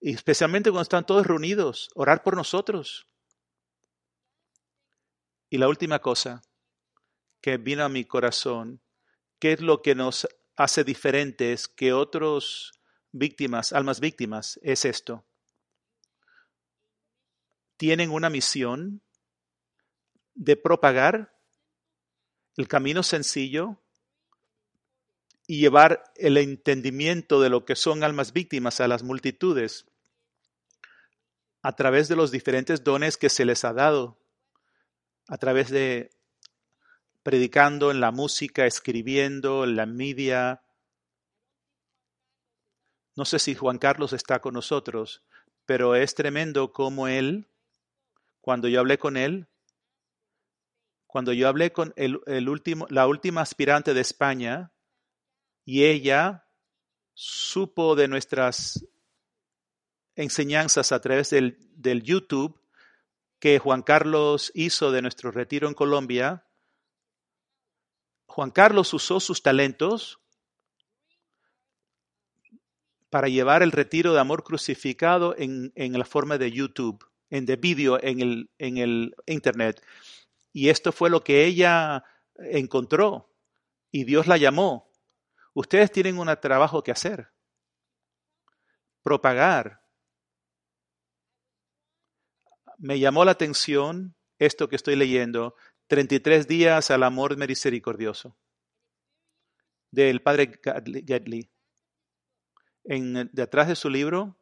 y 0.00 0.14
especialmente 0.14 0.70
cuando 0.70 0.82
están 0.82 1.04
todos 1.04 1.26
reunidos, 1.26 1.90
orar 1.94 2.22
por 2.22 2.34
nosotros. 2.34 3.06
Y 5.50 5.58
la 5.58 5.68
última 5.68 5.98
cosa 5.98 6.42
que 7.42 7.58
vino 7.58 7.84
a 7.84 7.90
mi 7.90 8.04
corazón, 8.04 8.80
¿qué 9.40 9.54
es 9.54 9.60
lo 9.60 9.82
que 9.82 9.96
nos 9.96 10.28
hace 10.54 10.84
diferentes 10.84 11.66
que 11.66 11.92
otros 11.92 12.72
víctimas, 13.10 13.72
almas 13.72 13.98
víctimas? 13.98 14.60
Es 14.62 14.84
esto 14.84 15.24
tienen 17.80 18.10
una 18.10 18.28
misión 18.28 19.00
de 20.34 20.54
propagar 20.54 21.34
el 22.58 22.68
camino 22.68 23.02
sencillo 23.02 23.80
y 25.46 25.60
llevar 25.60 26.04
el 26.16 26.36
entendimiento 26.36 27.40
de 27.40 27.48
lo 27.48 27.64
que 27.64 27.76
son 27.76 28.04
almas 28.04 28.34
víctimas 28.34 28.82
a 28.82 28.86
las 28.86 29.02
multitudes 29.02 29.86
a 31.62 31.74
través 31.74 32.08
de 32.08 32.16
los 32.16 32.30
diferentes 32.30 32.84
dones 32.84 33.16
que 33.16 33.30
se 33.30 33.46
les 33.46 33.64
ha 33.64 33.72
dado 33.72 34.18
a 35.28 35.38
través 35.38 35.70
de 35.70 36.10
predicando 37.22 37.90
en 37.90 38.00
la 38.00 38.10
música, 38.10 38.66
escribiendo, 38.66 39.64
en 39.64 39.76
la 39.76 39.86
media. 39.86 40.62
No 43.16 43.24
sé 43.24 43.38
si 43.38 43.54
Juan 43.54 43.78
Carlos 43.78 44.12
está 44.12 44.40
con 44.40 44.54
nosotros, 44.54 45.22
pero 45.66 45.94
es 45.94 46.14
tremendo 46.14 46.72
como 46.72 47.08
él, 47.08 47.48
cuando 48.40 48.68
yo 48.68 48.80
hablé 48.80 48.98
con 48.98 49.16
él, 49.16 49.48
cuando 51.06 51.32
yo 51.32 51.48
hablé 51.48 51.72
con 51.72 51.92
el, 51.96 52.48
último, 52.48 52.86
la 52.88 53.06
última 53.06 53.40
aspirante 53.40 53.94
de 53.94 54.00
España, 54.00 54.72
y 55.64 55.84
ella 55.84 56.46
supo 57.14 57.96
de 57.96 58.08
nuestras 58.08 58.86
enseñanzas 60.14 60.92
a 60.92 61.00
través 61.00 61.30
del 61.30 62.02
YouTube 62.02 62.60
que 63.38 63.58
Juan 63.58 63.82
Carlos 63.82 64.52
hizo 64.54 64.92
de 64.92 65.02
nuestro 65.02 65.30
retiro 65.30 65.66
en 65.66 65.74
Colombia, 65.74 66.46
Juan 68.30 68.52
Carlos 68.52 68.94
usó 68.94 69.18
sus 69.18 69.42
talentos 69.42 70.20
para 73.10 73.26
llevar 73.26 73.64
el 73.64 73.72
retiro 73.72 74.12
de 74.12 74.20
amor 74.20 74.44
crucificado 74.44 75.34
en, 75.36 75.72
la 75.74 76.04
forma 76.04 76.38
de 76.38 76.52
YouTube, 76.52 77.04
en 77.28 77.44
de 77.44 77.56
vídeo 77.56 78.00
en 78.00 78.20
el, 78.20 78.50
en 78.58 78.78
el 78.78 79.16
Internet. 79.26 79.84
Y 80.52 80.68
esto 80.68 80.92
fue 80.92 81.10
lo 81.10 81.24
que 81.24 81.44
ella 81.44 82.04
encontró 82.36 83.34
y 83.90 84.04
Dios 84.04 84.28
la 84.28 84.36
llamó. 84.36 84.92
Ustedes 85.52 85.90
tienen 85.90 86.16
un 86.16 86.32
trabajo 86.40 86.84
que 86.84 86.92
hacer. 86.92 87.32
Propagar. 89.02 89.82
Me 92.78 93.00
llamó 93.00 93.24
la 93.24 93.32
atención 93.32 94.14
esto 94.38 94.68
que 94.68 94.76
estoy 94.76 94.94
leyendo, 94.94 95.56
33 95.90 96.46
días 96.46 96.92
al 96.92 97.02
amor 97.02 97.36
misericordioso, 97.36 98.36
del 99.90 100.22
padre 100.22 100.60
Gedley. 101.04 101.50
En, 102.84 103.28
detrás 103.32 103.66
de 103.66 103.74
su 103.74 103.90
libro, 103.90 104.38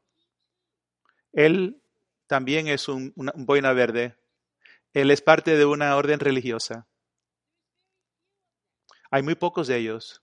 él 1.32 1.82
también 2.26 2.68
es 2.68 2.86
un, 2.86 3.14
una, 3.16 3.32
un 3.34 3.46
boina 3.46 3.72
verde. 3.72 4.14
Él 4.92 5.10
es 5.10 5.22
parte 5.22 5.56
de 5.56 5.64
una 5.64 5.96
orden 5.96 6.20
religiosa. 6.20 6.86
Hay 9.10 9.22
muy 9.22 9.34
pocos 9.34 9.68
de 9.68 9.78
ellos. 9.78 10.22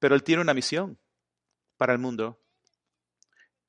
Pero 0.00 0.16
él 0.16 0.24
tiene 0.24 0.42
una 0.42 0.54
misión 0.54 0.98
para 1.76 1.92
el 1.92 2.00
mundo. 2.00 2.42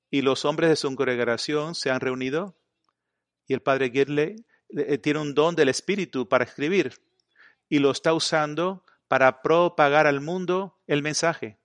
Y 0.10 0.24
los 0.24 0.44
hombres 0.44 0.72
de 0.72 0.76
su 0.76 0.88
congregación 0.88 1.76
se 1.76 1.92
han 1.92 2.00
reunido 2.00 2.58
y 3.46 3.54
el 3.54 3.62
padre 3.62 3.92
Gidley 3.92 4.44
tiene 5.02 5.20
un 5.20 5.34
don 5.34 5.56
del 5.56 5.70
espíritu 5.70 6.28
para 6.28 6.44
escribir 6.44 7.02
y 7.70 7.80
lo 7.80 7.92
está 7.92 8.14
usando 8.14 8.86
para 9.08 9.42
propagar 9.42 10.08
al 10.08 10.22
mundo 10.22 10.82
el 10.88 11.02
mensaje. 11.02 11.60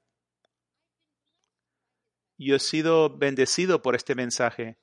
Yo 2.38 2.57
he 2.57 2.61
sido 2.61 3.16
bendecido 3.16 3.82
por 3.82 3.94
este 3.94 4.14
mensaje. 4.14 4.78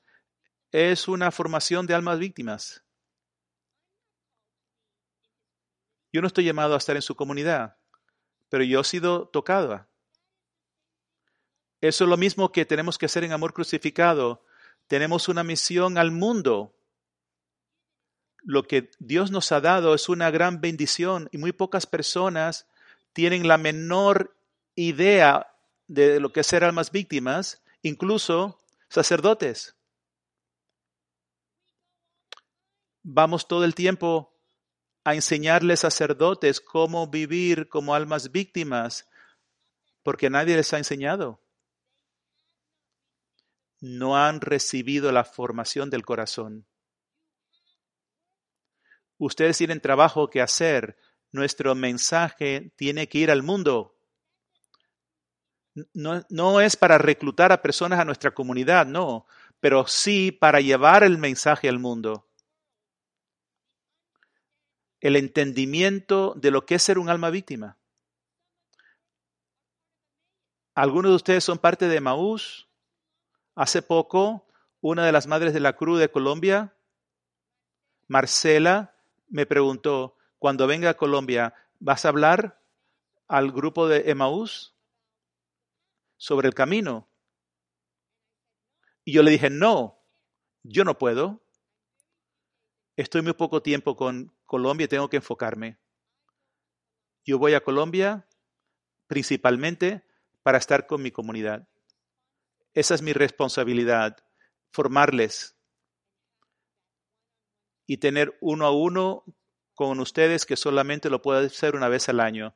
Es 0.71 1.07
una 1.07 1.31
formación 1.31 1.87
de 1.87 1.93
almas 1.93 2.19
víctimas. 2.19 2.83
Yo 6.11 6.21
no 6.21 6.27
estoy 6.27 6.45
llamado 6.45 6.73
a 6.73 6.77
estar 6.77 6.95
en 6.95 7.01
su 7.01 7.15
comunidad 7.15 7.77
pero 8.49 8.63
yo 8.63 8.81
he 8.81 8.83
sido 8.83 9.27
tocada. 9.27 9.89
Eso 11.81 12.05
es 12.05 12.09
lo 12.09 12.17
mismo 12.17 12.51
que 12.51 12.65
tenemos 12.65 12.97
que 12.97 13.05
hacer 13.05 13.23
en 13.23 13.33
amor 13.33 13.53
crucificado. 13.53 14.43
Tenemos 14.87 15.27
una 15.27 15.43
misión 15.43 15.97
al 15.97 16.11
mundo. 16.11 16.75
Lo 18.47 18.63
que 18.63 18.91
Dios 18.99 19.29
nos 19.29 19.51
ha 19.51 19.59
dado 19.59 19.93
es 19.93 20.07
una 20.07 20.31
gran 20.31 20.61
bendición 20.61 21.27
y 21.33 21.37
muy 21.37 21.51
pocas 21.51 21.85
personas 21.85 22.65
tienen 23.11 23.45
la 23.45 23.57
menor 23.57 24.37
idea 24.73 25.53
de 25.87 26.21
lo 26.21 26.31
que 26.31 26.39
es 26.39 26.47
ser 26.47 26.63
almas 26.63 26.93
víctimas, 26.93 27.61
incluso 27.81 28.57
sacerdotes. 28.87 29.75
Vamos 33.03 33.49
todo 33.49 33.65
el 33.65 33.75
tiempo 33.75 34.33
a 35.03 35.13
enseñarles 35.13 35.81
sacerdotes 35.81 36.61
cómo 36.61 37.07
vivir 37.07 37.67
como 37.67 37.95
almas 37.95 38.31
víctimas, 38.31 39.09
porque 40.03 40.29
nadie 40.29 40.55
les 40.55 40.71
ha 40.71 40.77
enseñado. 40.77 41.41
No 43.81 44.15
han 44.15 44.39
recibido 44.39 45.11
la 45.11 45.25
formación 45.25 45.89
del 45.89 46.05
corazón. 46.05 46.65
Ustedes 49.17 49.57
tienen 49.57 49.81
trabajo 49.81 50.29
que 50.29 50.41
hacer. 50.41 50.97
Nuestro 51.31 51.75
mensaje 51.75 52.71
tiene 52.75 53.07
que 53.07 53.19
ir 53.19 53.31
al 53.31 53.43
mundo. 53.43 53.95
No, 55.93 56.25
no, 56.29 56.61
es 56.61 56.75
para 56.75 56.97
reclutar 56.97 57.51
a 57.51 57.61
personas 57.61 57.99
a 57.99 58.05
nuestra 58.05 58.31
comunidad, 58.31 58.87
no, 58.87 59.27
pero 59.59 59.85
sí 59.85 60.31
para 60.31 60.59
llevar 60.59 61.03
el 61.03 61.17
mensaje 61.19 61.69
al 61.69 61.77
mundo 61.77 62.27
el 64.99 65.15
entendimiento 65.15 66.33
de 66.35 66.51
lo 66.51 66.65
que 66.65 66.75
es 66.75 66.83
ser 66.83 66.97
un 66.97 67.09
alma 67.09 67.29
víctima. 67.29 67.77
Algunos 70.75 71.11
de 71.11 71.15
ustedes 71.15 71.43
son 71.43 71.57
parte 71.57 71.87
de 71.87 72.01
Maús. 72.01 72.67
Hace 73.55 73.81
poco, 73.81 74.47
una 74.81 75.05
de 75.05 75.11
las 75.11 75.27
madres 75.27 75.53
de 75.53 75.59
la 75.59 75.73
Cruz 75.73 75.99
de 75.99 76.11
Colombia, 76.11 76.75
Marcela, 78.07 78.95
me 79.27 79.45
preguntó, 79.45 80.15
cuando 80.39 80.67
venga 80.67 80.89
a 80.89 80.97
Colombia, 80.97 81.53
¿vas 81.79 82.05
a 82.05 82.09
hablar 82.09 82.61
al 83.27 83.51
grupo 83.51 83.87
de 83.87 84.09
Emaús 84.09 84.75
sobre 86.17 86.47
el 86.47 86.53
camino? 86.53 87.09
Y 89.03 89.13
yo 89.13 89.23
le 89.23 89.31
dije, 89.31 89.49
no, 89.49 90.03
yo 90.63 90.83
no 90.83 90.97
puedo. 90.97 91.43
Estoy 92.95 93.21
muy 93.21 93.33
poco 93.33 93.61
tiempo 93.61 93.95
con 93.95 94.35
Colombia, 94.45 94.87
tengo 94.87 95.09
que 95.09 95.17
enfocarme. 95.17 95.77
Yo 97.25 97.37
voy 97.37 97.53
a 97.53 97.63
Colombia 97.63 98.27
principalmente 99.07 100.03
para 100.43 100.57
estar 100.57 100.87
con 100.87 101.01
mi 101.01 101.11
comunidad. 101.11 101.67
Esa 102.73 102.95
es 102.95 103.01
mi 103.01 103.13
responsabilidad, 103.13 104.17
formarles 104.71 105.56
y 107.87 107.97
tener 107.97 108.37
uno 108.41 108.65
a 108.67 108.71
uno 108.71 109.23
con 109.73 109.99
ustedes 109.99 110.45
que 110.45 110.57
solamente 110.57 111.09
lo 111.09 111.21
puedo 111.21 111.39
hacer 111.39 111.75
una 111.75 111.87
vez 111.87 112.09
al 112.09 112.19
año. 112.19 112.55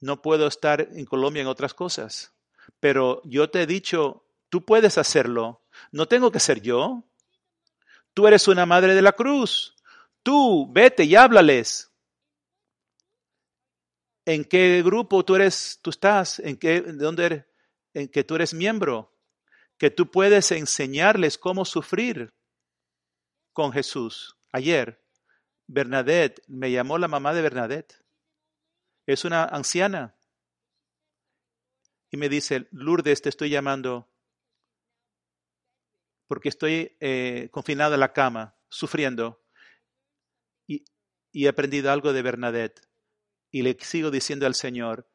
No 0.00 0.22
puedo 0.22 0.46
estar 0.46 0.80
en 0.80 1.04
Colombia 1.04 1.42
en 1.42 1.46
otras 1.46 1.74
cosas. 1.74 2.34
Pero 2.80 3.20
yo 3.24 3.50
te 3.50 3.62
he 3.62 3.66
dicho, 3.66 4.24
tú 4.48 4.64
puedes 4.64 4.98
hacerlo. 4.98 5.62
No 5.92 6.08
tengo 6.08 6.32
que 6.32 6.40
ser 6.40 6.62
yo. 6.62 7.04
Tú 8.14 8.26
eres 8.26 8.48
una 8.48 8.66
madre 8.66 8.94
de 8.94 9.02
la 9.02 9.12
cruz. 9.12 9.76
Tú, 10.22 10.72
vete 10.72 11.04
y 11.04 11.14
háblales. 11.14 11.92
¿En 14.24 14.44
qué 14.44 14.82
grupo 14.82 15.24
tú 15.24 15.34
eres, 15.34 15.80
tú 15.82 15.90
estás? 15.90 16.38
¿En 16.38 16.56
qué, 16.56 16.80
dónde? 16.80 17.44
En 17.92 18.08
que 18.08 18.24
tú 18.24 18.36
eres 18.36 18.54
miembro. 18.54 19.12
Que 19.78 19.90
tú 19.90 20.10
puedes 20.10 20.52
enseñarles 20.52 21.38
cómo 21.38 21.64
sufrir 21.64 22.32
con 23.52 23.72
Jesús. 23.72 24.36
Ayer, 24.52 25.02
Bernadette, 25.66 26.42
me 26.46 26.70
llamó 26.70 26.98
la 26.98 27.08
mamá 27.08 27.32
de 27.32 27.42
Bernadette. 27.42 28.04
Es 29.06 29.24
una 29.24 29.44
anciana. 29.44 30.14
Y 32.10 32.18
me 32.18 32.28
dice, 32.28 32.68
Lourdes, 32.70 33.22
te 33.22 33.30
estoy 33.30 33.48
llamando 33.48 34.08
porque 36.26 36.48
estoy 36.48 36.96
eh, 37.00 37.48
confinado 37.50 37.94
en 37.94 38.00
la 38.00 38.12
cama, 38.12 38.56
sufriendo. 38.68 39.42
Y, 40.66 40.84
y 41.30 41.46
he 41.46 41.48
aprendido 41.48 41.90
algo 41.90 42.12
de 42.12 42.22
Bernadette. 42.22 42.88
Y 43.50 43.62
le 43.62 43.76
sigo 43.80 44.10
diciendo 44.10 44.46
al 44.46 44.54
Señor, 44.54 45.10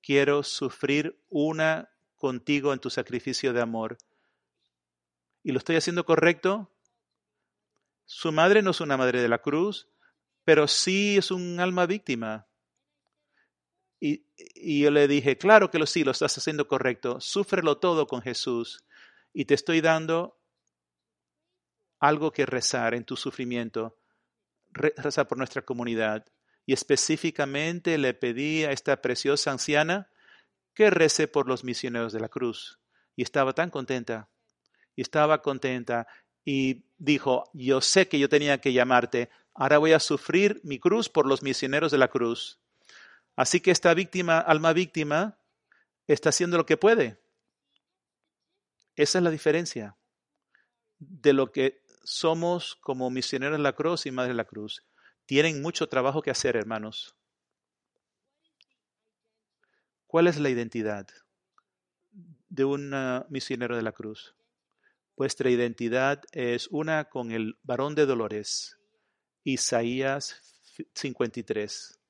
quiero 0.00 0.42
sufrir 0.42 1.22
una 1.28 1.90
contigo 2.16 2.72
en 2.72 2.78
tu 2.78 2.88
sacrificio 2.88 3.52
de 3.52 3.60
amor. 3.60 3.98
¿Y 5.42 5.52
lo 5.52 5.58
estoy 5.58 5.76
haciendo 5.76 6.06
correcto? 6.06 6.71
Su 8.14 8.30
madre 8.30 8.60
no 8.60 8.72
es 8.72 8.80
una 8.82 8.98
madre 8.98 9.22
de 9.22 9.28
la 9.28 9.40
cruz, 9.40 9.88
pero 10.44 10.68
sí 10.68 11.16
es 11.16 11.30
un 11.30 11.58
alma 11.60 11.86
víctima. 11.86 12.46
Y, 13.98 14.26
yo 14.82 14.90
le 14.90 15.08
dije, 15.08 15.38
claro 15.38 15.70
que 15.70 15.78
lo 15.78 15.86
sí, 15.86 16.04
lo 16.04 16.10
estás 16.10 16.36
haciendo 16.36 16.68
correcto, 16.68 17.20
súfrelo 17.20 17.78
todo 17.78 18.06
con 18.06 18.20
Jesús. 18.20 18.84
Y 19.32 19.46
te 19.46 19.54
estoy 19.54 19.80
dando 19.80 20.38
algo 22.00 22.32
que 22.32 22.44
rezar 22.44 22.94
en 22.94 23.04
tu 23.04 23.16
sufrimiento. 23.16 23.98
Rezar 24.70 25.26
por 25.26 25.38
nuestra 25.38 25.62
comunidad. 25.62 26.26
Y 26.66 26.74
específicamente 26.74 27.96
le 27.96 28.12
pedí 28.12 28.64
a 28.64 28.72
esta 28.72 29.00
preciosa 29.00 29.52
anciana 29.52 30.10
que 30.74 30.90
rece 30.90 31.28
por 31.28 31.48
los 31.48 31.64
misioneros 31.64 32.12
de 32.12 32.20
la 32.20 32.28
cruz. 32.28 32.78
Y 33.16 33.22
estaba 33.22 33.54
tan 33.54 33.70
contenta. 33.70 34.28
Y 34.94 35.00
estaba 35.00 35.40
contenta. 35.40 36.06
Y 36.44 36.84
dijo, 36.98 37.50
yo 37.52 37.80
sé 37.80 38.08
que 38.08 38.18
yo 38.18 38.28
tenía 38.28 38.60
que 38.60 38.72
llamarte. 38.72 39.30
Ahora 39.54 39.78
voy 39.78 39.92
a 39.92 40.00
sufrir 40.00 40.60
mi 40.64 40.78
cruz 40.78 41.08
por 41.08 41.26
los 41.26 41.42
misioneros 41.42 41.92
de 41.92 41.98
la 41.98 42.08
cruz. 42.08 42.58
Así 43.36 43.60
que 43.60 43.70
esta 43.70 43.94
víctima, 43.94 44.38
alma 44.38 44.72
víctima, 44.72 45.38
está 46.06 46.30
haciendo 46.30 46.56
lo 46.56 46.66
que 46.66 46.76
puede. 46.76 47.20
Esa 48.96 49.18
es 49.18 49.24
la 49.24 49.30
diferencia 49.30 49.96
de 50.98 51.32
lo 51.32 51.50
que 51.50 51.82
somos 52.04 52.76
como 52.76 53.10
misioneros 53.10 53.58
de 53.58 53.62
la 53.62 53.74
cruz 53.74 54.06
y 54.06 54.10
madre 54.10 54.30
de 54.30 54.36
la 54.36 54.44
cruz. 54.44 54.84
Tienen 55.26 55.62
mucho 55.62 55.88
trabajo 55.88 56.22
que 56.22 56.30
hacer, 56.30 56.56
hermanos. 56.56 57.14
¿Cuál 60.06 60.26
es 60.26 60.38
la 60.38 60.50
identidad 60.50 61.06
de 62.48 62.64
un 62.64 62.92
misionero 63.30 63.76
de 63.76 63.82
la 63.82 63.92
cruz? 63.92 64.34
Vuestra 65.16 65.50
identidad 65.50 66.22
es 66.32 66.68
una 66.68 67.04
con 67.04 67.32
el 67.32 67.58
varón 67.62 67.94
de 67.94 68.06
dolores, 68.06 68.78
Isaías 69.44 70.40
53, 70.94 72.00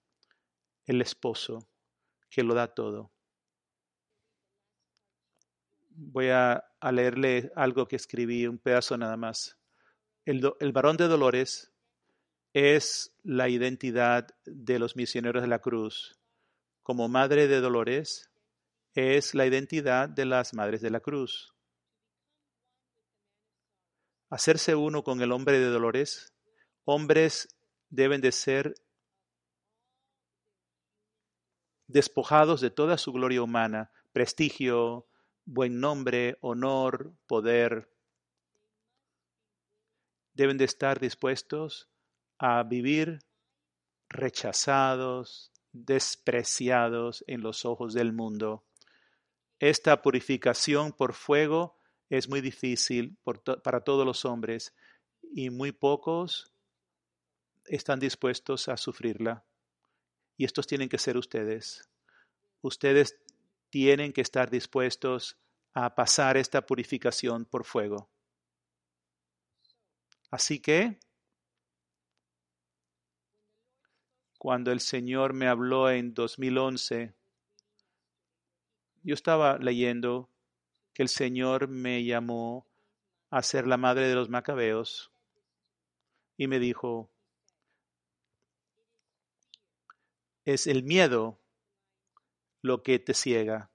el 0.86 1.00
esposo 1.00 1.68
que 2.30 2.44
lo 2.44 2.54
da 2.54 2.72
todo. 2.72 3.12
Voy 5.90 6.28
a, 6.28 6.64
leerle 6.92 7.50
algo 7.56 7.86
que 7.86 7.96
escribí, 7.96 8.46
un 8.46 8.58
pedazo 8.58 8.96
nada 8.96 9.16
más. 9.16 9.58
El, 10.24 10.52
el 10.60 10.72
varón 10.72 10.96
de 10.96 11.08
dolores 11.08 11.72
es 12.52 13.14
la 13.24 13.48
identidad 13.48 14.28
de 14.44 14.78
los 14.78 14.94
misioneros 14.94 15.42
de 15.42 15.48
la 15.48 15.58
cruz. 15.58 16.18
Como 16.82 17.08
madre 17.08 17.48
de 17.48 17.60
dolores 17.60 18.30
es 18.94 19.34
la 19.34 19.46
identidad 19.46 20.08
de 20.08 20.24
las 20.24 20.54
madres 20.54 20.80
de 20.80 20.90
la 20.90 21.00
cruz. 21.00 21.52
Hacerse 24.32 24.74
uno 24.74 25.04
con 25.04 25.20
el 25.20 25.30
hombre 25.30 25.58
de 25.58 25.66
dolores, 25.66 26.32
hombres 26.86 27.54
deben 27.90 28.22
de 28.22 28.32
ser 28.32 28.72
despojados 31.86 32.62
de 32.62 32.70
toda 32.70 32.96
su 32.96 33.12
gloria 33.12 33.42
humana, 33.42 33.90
prestigio, 34.14 35.06
buen 35.44 35.80
nombre, 35.80 36.38
honor, 36.40 37.12
poder. 37.26 37.90
Deben 40.32 40.56
de 40.56 40.64
estar 40.64 40.98
dispuestos 40.98 41.90
a 42.38 42.62
vivir 42.62 43.18
rechazados, 44.08 45.52
despreciados 45.72 47.22
en 47.26 47.42
los 47.42 47.66
ojos 47.66 47.92
del 47.92 48.14
mundo. 48.14 48.64
Esta 49.58 50.00
purificación 50.00 50.92
por 50.92 51.12
fuego 51.12 51.81
es 52.12 52.28
muy 52.28 52.42
difícil 52.42 53.16
para 53.62 53.80
todos 53.80 54.04
los 54.04 54.26
hombres 54.26 54.74
y 55.34 55.48
muy 55.48 55.72
pocos 55.72 56.52
están 57.64 58.00
dispuestos 58.00 58.68
a 58.68 58.76
sufrirla. 58.76 59.46
Y 60.36 60.44
estos 60.44 60.66
tienen 60.66 60.90
que 60.90 60.98
ser 60.98 61.16
ustedes. 61.16 61.88
Ustedes 62.60 63.18
tienen 63.70 64.12
que 64.12 64.20
estar 64.20 64.50
dispuestos 64.50 65.38
a 65.72 65.94
pasar 65.94 66.36
esta 66.36 66.66
purificación 66.66 67.46
por 67.46 67.64
fuego. 67.64 68.10
Así 70.30 70.60
que, 70.60 71.00
cuando 74.36 74.70
el 74.70 74.80
Señor 74.80 75.32
me 75.32 75.48
habló 75.48 75.90
en 75.90 76.12
2011, 76.12 77.14
yo 79.02 79.14
estaba 79.14 79.56
leyendo 79.56 80.31
que 80.94 81.02
el 81.02 81.08
Señor 81.08 81.68
me 81.68 82.04
llamó 82.04 82.66
a 83.30 83.42
ser 83.42 83.66
la 83.66 83.76
madre 83.76 84.08
de 84.08 84.14
los 84.14 84.28
macabeos 84.28 85.12
y 86.36 86.46
me 86.46 86.58
dijo, 86.58 87.10
es 90.44 90.66
el 90.66 90.82
miedo 90.82 91.40
lo 92.60 92.82
que 92.82 92.98
te 92.98 93.14
ciega. 93.14 93.70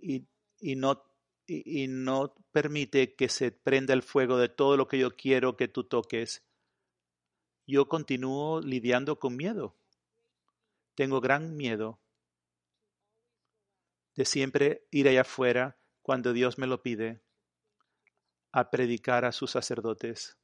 Y, 0.00 0.76
no, 0.76 1.02
y, 1.46 1.86
no 1.88 2.34
permite 2.52 3.14
que 3.14 3.28
se 3.28 3.50
prenda 3.50 3.94
el 3.94 4.02
fuego 4.02 4.36
de 4.36 4.48
todo 4.48 4.76
lo 4.76 4.88
que 4.88 4.98
yo 4.98 5.16
quiero 5.16 5.56
que 5.56 5.68
tú 5.68 5.84
toques. 5.84 6.44
Yo 7.66 7.88
continúo 7.88 8.60
lidiando 8.60 9.18
con 9.18 9.36
miedo. 9.36 9.76
Tengo 10.94 11.20
gran 11.20 11.56
miedo 11.56 12.01
de 14.14 14.24
siempre 14.24 14.86
ir 14.90 15.08
allá 15.08 15.22
afuera 15.22 15.78
cuando 16.02 16.32
Dios 16.32 16.58
me 16.58 16.66
lo 16.66 16.82
pide 16.82 17.22
a 18.52 18.70
predicar 18.70 19.24
a 19.24 19.32
sus 19.32 19.50
sacerdotes. 19.52 20.38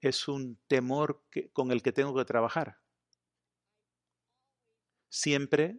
Es 0.00 0.28
un 0.28 0.60
temor 0.66 1.24
con 1.52 1.72
el 1.72 1.82
que 1.82 1.92
tengo 1.92 2.14
que 2.14 2.24
trabajar 2.24 2.82
siempre 5.12 5.78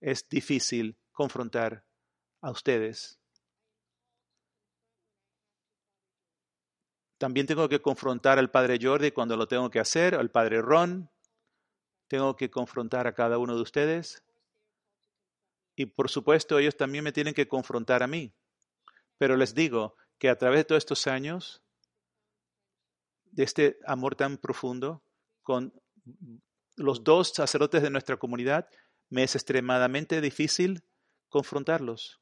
es 0.00 0.26
difícil 0.28 0.98
confrontar 1.12 1.84
a 2.40 2.50
ustedes. 2.50 3.20
También 7.18 7.46
tengo 7.46 7.68
que 7.68 7.80
confrontar 7.80 8.38
al 8.38 8.50
padre 8.50 8.78
Jordi 8.80 9.10
cuando 9.10 9.36
lo 9.36 9.46
tengo 9.46 9.70
que 9.70 9.80
hacer, 9.80 10.14
al 10.14 10.30
padre 10.30 10.62
Ron. 10.62 11.10
Tengo 12.08 12.36
que 12.36 12.50
confrontar 12.50 13.06
a 13.06 13.14
cada 13.14 13.38
uno 13.38 13.54
de 13.54 13.62
ustedes. 13.62 14.25
Y 15.76 15.86
por 15.86 16.10
supuesto, 16.10 16.58
ellos 16.58 16.76
también 16.76 17.04
me 17.04 17.12
tienen 17.12 17.34
que 17.34 17.46
confrontar 17.46 18.02
a 18.02 18.06
mí. 18.06 18.32
Pero 19.18 19.36
les 19.36 19.54
digo 19.54 19.94
que 20.18 20.30
a 20.30 20.38
través 20.38 20.60
de 20.60 20.64
todos 20.64 20.78
estos 20.78 21.06
años, 21.06 21.62
de 23.30 23.44
este 23.44 23.78
amor 23.86 24.16
tan 24.16 24.38
profundo, 24.38 25.02
con 25.42 25.78
los 26.76 27.04
dos 27.04 27.28
sacerdotes 27.34 27.82
de 27.82 27.90
nuestra 27.90 28.16
comunidad, 28.16 28.68
me 29.10 29.22
es 29.22 29.34
extremadamente 29.34 30.20
difícil 30.22 30.82
confrontarlos. 31.28 32.20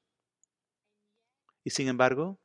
Y 1.63 1.71
sin 1.71 1.89
embargo, 1.89 2.41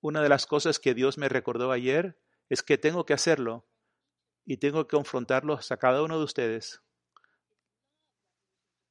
una 0.00 0.22
de 0.22 0.28
las 0.28 0.46
cosas 0.46 0.78
que 0.78 0.94
Dios 0.94 1.18
me 1.18 1.28
recordó 1.28 1.72
ayer 1.72 2.18
es 2.48 2.62
que 2.62 2.78
tengo 2.78 3.04
que 3.04 3.12
hacerlo 3.12 3.66
y 4.44 4.56
tengo 4.56 4.86
que 4.86 4.96
confrontarlos 4.96 5.70
a 5.70 5.76
cada 5.76 6.02
uno 6.02 6.18
de 6.18 6.24
ustedes. 6.24 6.80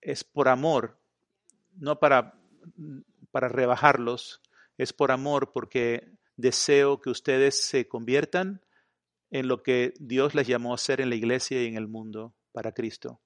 Es 0.01 0.23
por 0.23 0.47
amor, 0.47 0.99
no 1.73 1.99
para, 1.99 2.39
para 3.31 3.49
rebajarlos, 3.49 4.41
es 4.77 4.93
por 4.93 5.11
amor 5.11 5.51
porque 5.51 6.17
deseo 6.37 7.01
que 7.01 7.09
ustedes 7.09 7.61
se 7.61 7.87
conviertan 7.87 8.65
en 9.29 9.47
lo 9.47 9.61
que 9.61 9.93
Dios 9.99 10.35
les 10.35 10.47
llamó 10.47 10.71
a 10.71 10.75
hacer 10.75 11.01
en 11.01 11.09
la 11.09 11.15
iglesia 11.15 11.61
y 11.61 11.67
en 11.67 11.75
el 11.75 11.87
mundo 11.87 12.33
para 12.51 12.71
Cristo. 12.71 13.21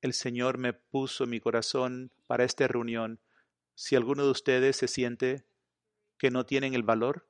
El 0.00 0.12
Señor 0.12 0.58
me 0.58 0.72
puso 0.72 1.26
mi 1.26 1.40
corazón 1.40 2.12
para 2.26 2.44
esta 2.44 2.68
reunión. 2.68 3.20
Si 3.74 3.96
alguno 3.96 4.24
de 4.24 4.30
ustedes 4.30 4.76
se 4.76 4.86
siente 4.86 5.46
que 6.18 6.30
no 6.30 6.46
tienen 6.46 6.74
el 6.74 6.82
valor 6.82 7.26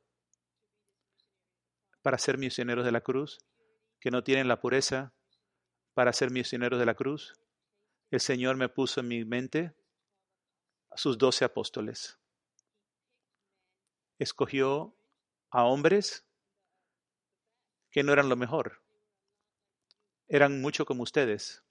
para 2.02 2.18
ser 2.18 2.36
misioneros 2.36 2.84
de 2.84 2.92
la 2.92 3.00
cruz, 3.00 3.38
que 4.00 4.10
no 4.10 4.22
tienen 4.22 4.48
la 4.48 4.60
pureza 4.60 5.14
para 5.94 6.12
ser 6.12 6.30
misioneros 6.30 6.78
de 6.78 6.86
la 6.86 6.94
cruz, 6.94 7.34
el 8.10 8.20
Señor 8.20 8.56
me 8.56 8.68
puso 8.68 9.00
en 9.00 9.08
mi 9.08 9.24
mente 9.24 9.72
a 10.90 10.96
sus 10.96 11.16
doce 11.18 11.44
apóstoles. 11.44 12.18
Escogió 14.18 14.94
a 15.50 15.64
hombres 15.64 16.24
que 17.90 18.02
no 18.02 18.12
eran 18.12 18.28
lo 18.28 18.36
mejor. 18.36 18.82
Eran 20.28 20.60
mucho 20.60 20.84
como 20.84 21.02
ustedes. 21.02 21.62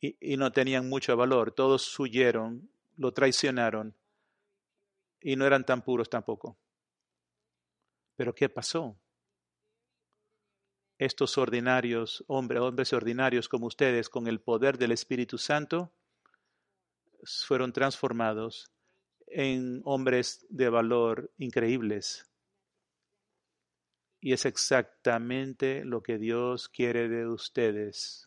Y, 0.00 0.36
no 0.36 0.52
tenían 0.52 0.88
mucho 0.88 1.16
valor. 1.16 1.52
Todos 1.52 1.98
huyeron, 1.98 2.70
lo 2.96 3.12
traicionaron. 3.12 3.94
Y 5.20 5.36
no 5.36 5.46
eran 5.46 5.64
tan 5.64 5.82
puros 5.82 6.08
tampoco. 6.08 6.56
Pero 8.14 8.34
¿qué 8.34 8.48
pasó? 8.48 8.96
Estos 10.98 11.36
ordinarios, 11.36 12.24
hombres, 12.26 12.60
hombres 12.60 12.92
ordinarios 12.92 13.48
como 13.48 13.66
ustedes, 13.66 14.08
con 14.08 14.26
el 14.26 14.40
poder 14.40 14.78
del 14.78 14.92
Espíritu 14.92 15.36
Santo, 15.36 15.92
fueron 17.22 17.72
transformados 17.72 18.72
en 19.26 19.82
hombres 19.84 20.46
de 20.48 20.68
valor 20.68 21.32
increíbles. 21.36 22.30
Y 24.20 24.32
es 24.32 24.46
exactamente 24.46 25.84
lo 25.84 26.02
que 26.02 26.18
Dios 26.18 26.68
quiere 26.68 27.08
de 27.08 27.28
ustedes. 27.28 28.24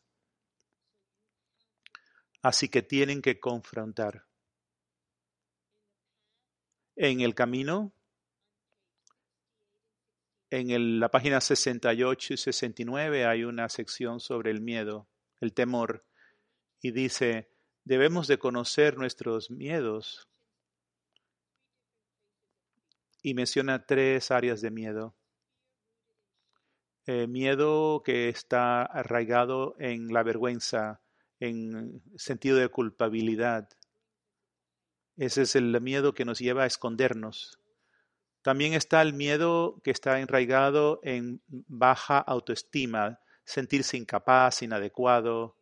Así 2.41 2.69
que 2.69 2.81
tienen 2.81 3.21
que 3.21 3.39
confrontar. 3.39 4.25
En 6.95 7.21
el 7.21 7.33
camino, 7.33 7.93
en 10.49 10.99
la 10.99 11.09
página 11.09 11.41
68 11.41 12.33
y 12.33 12.37
69 12.37 13.25
hay 13.25 13.43
una 13.43 13.69
sección 13.69 14.19
sobre 14.19 14.51
el 14.51 14.61
miedo, 14.61 15.07
el 15.39 15.53
temor, 15.53 16.05
y 16.81 16.91
dice, 16.91 17.49
Debemos 17.89 18.27
de 18.27 18.37
conocer 18.37 18.97
nuestros 18.97 19.49
miedos. 19.49 20.27
Y 23.23 23.33
menciona 23.33 23.85
tres 23.85 24.29
áreas 24.29 24.61
de 24.61 24.69
miedo. 24.69 25.15
Eh, 27.07 27.25
miedo 27.25 28.03
que 28.03 28.29
está 28.29 28.83
arraigado 28.83 29.75
en 29.79 30.13
la 30.13 30.21
vergüenza, 30.21 31.01
en 31.39 32.03
sentido 32.15 32.57
de 32.57 32.69
culpabilidad. 32.69 33.69
Ese 35.17 35.41
es 35.41 35.55
el 35.55 35.81
miedo 35.81 36.13
que 36.13 36.25
nos 36.25 36.37
lleva 36.37 36.63
a 36.63 36.67
escondernos. 36.67 37.58
También 38.41 38.73
está 38.73 39.01
el 39.01 39.13
miedo 39.13 39.81
que 39.83 39.91
está 39.91 40.19
enraigado 40.19 40.99
en 41.03 41.41
baja 41.47 42.19
autoestima, 42.19 43.19
sentirse 43.43 43.97
incapaz, 43.97 44.61
inadecuado. 44.61 45.57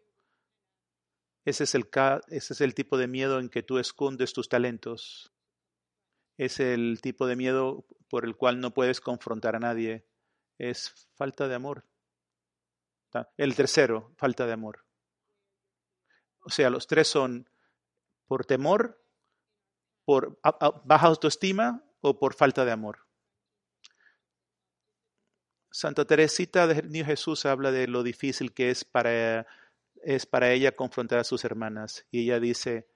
Ese 1.46 1.64
es, 1.64 1.76
el, 1.76 1.90
ese 2.28 2.54
es 2.54 2.62
el 2.62 2.76
tipo 2.76 2.98
de 2.98 3.08
miedo 3.08 3.40
en 3.40 3.50
que 3.50 3.64
tú 3.64 3.80
escondes 3.80 4.34
tus 4.34 4.50
talentos. 4.50 5.34
Es 6.38 6.60
el 6.60 7.00
tipo 7.02 7.26
de 7.26 7.36
miedo 7.36 7.86
por 8.10 8.26
el 8.26 8.36
cual 8.36 8.60
no 8.60 8.74
puedes 8.74 9.02
confrontar 9.02 9.56
a 9.56 9.60
nadie 9.60 10.06
es 10.58 11.08
falta 11.16 11.48
de 11.48 11.56
amor. 11.56 11.86
El 13.38 13.56
tercero, 13.56 14.14
falta 14.18 14.46
de 14.46 14.54
amor. 14.54 14.86
O 16.42 16.50
sea, 16.50 16.70
los 16.70 16.88
tres 16.88 17.08
son 17.08 17.50
por 18.28 18.46
temor, 18.46 19.04
por 20.06 20.40
baja 20.44 21.08
autoestima 21.08 21.84
o 22.10 22.20
por 22.20 22.34
falta 22.34 22.66
de 22.66 22.72
amor. 22.72 23.08
Santa 25.72 26.06
Teresita 26.06 26.66
de 26.66 26.82
Niño 26.82 27.06
Jesús 27.06 27.46
habla 27.46 27.72
de 27.72 27.88
lo 27.88 28.02
difícil 28.02 28.54
que 28.54 28.72
es 28.72 28.84
para, 28.84 29.46
es 30.04 30.26
para 30.26 30.52
ella 30.52 30.76
confrontar 30.76 31.20
a 31.20 31.24
sus 31.24 31.46
hermanas. 31.46 32.06
Y 32.10 32.24
ella 32.24 32.40
dice, 32.40 32.88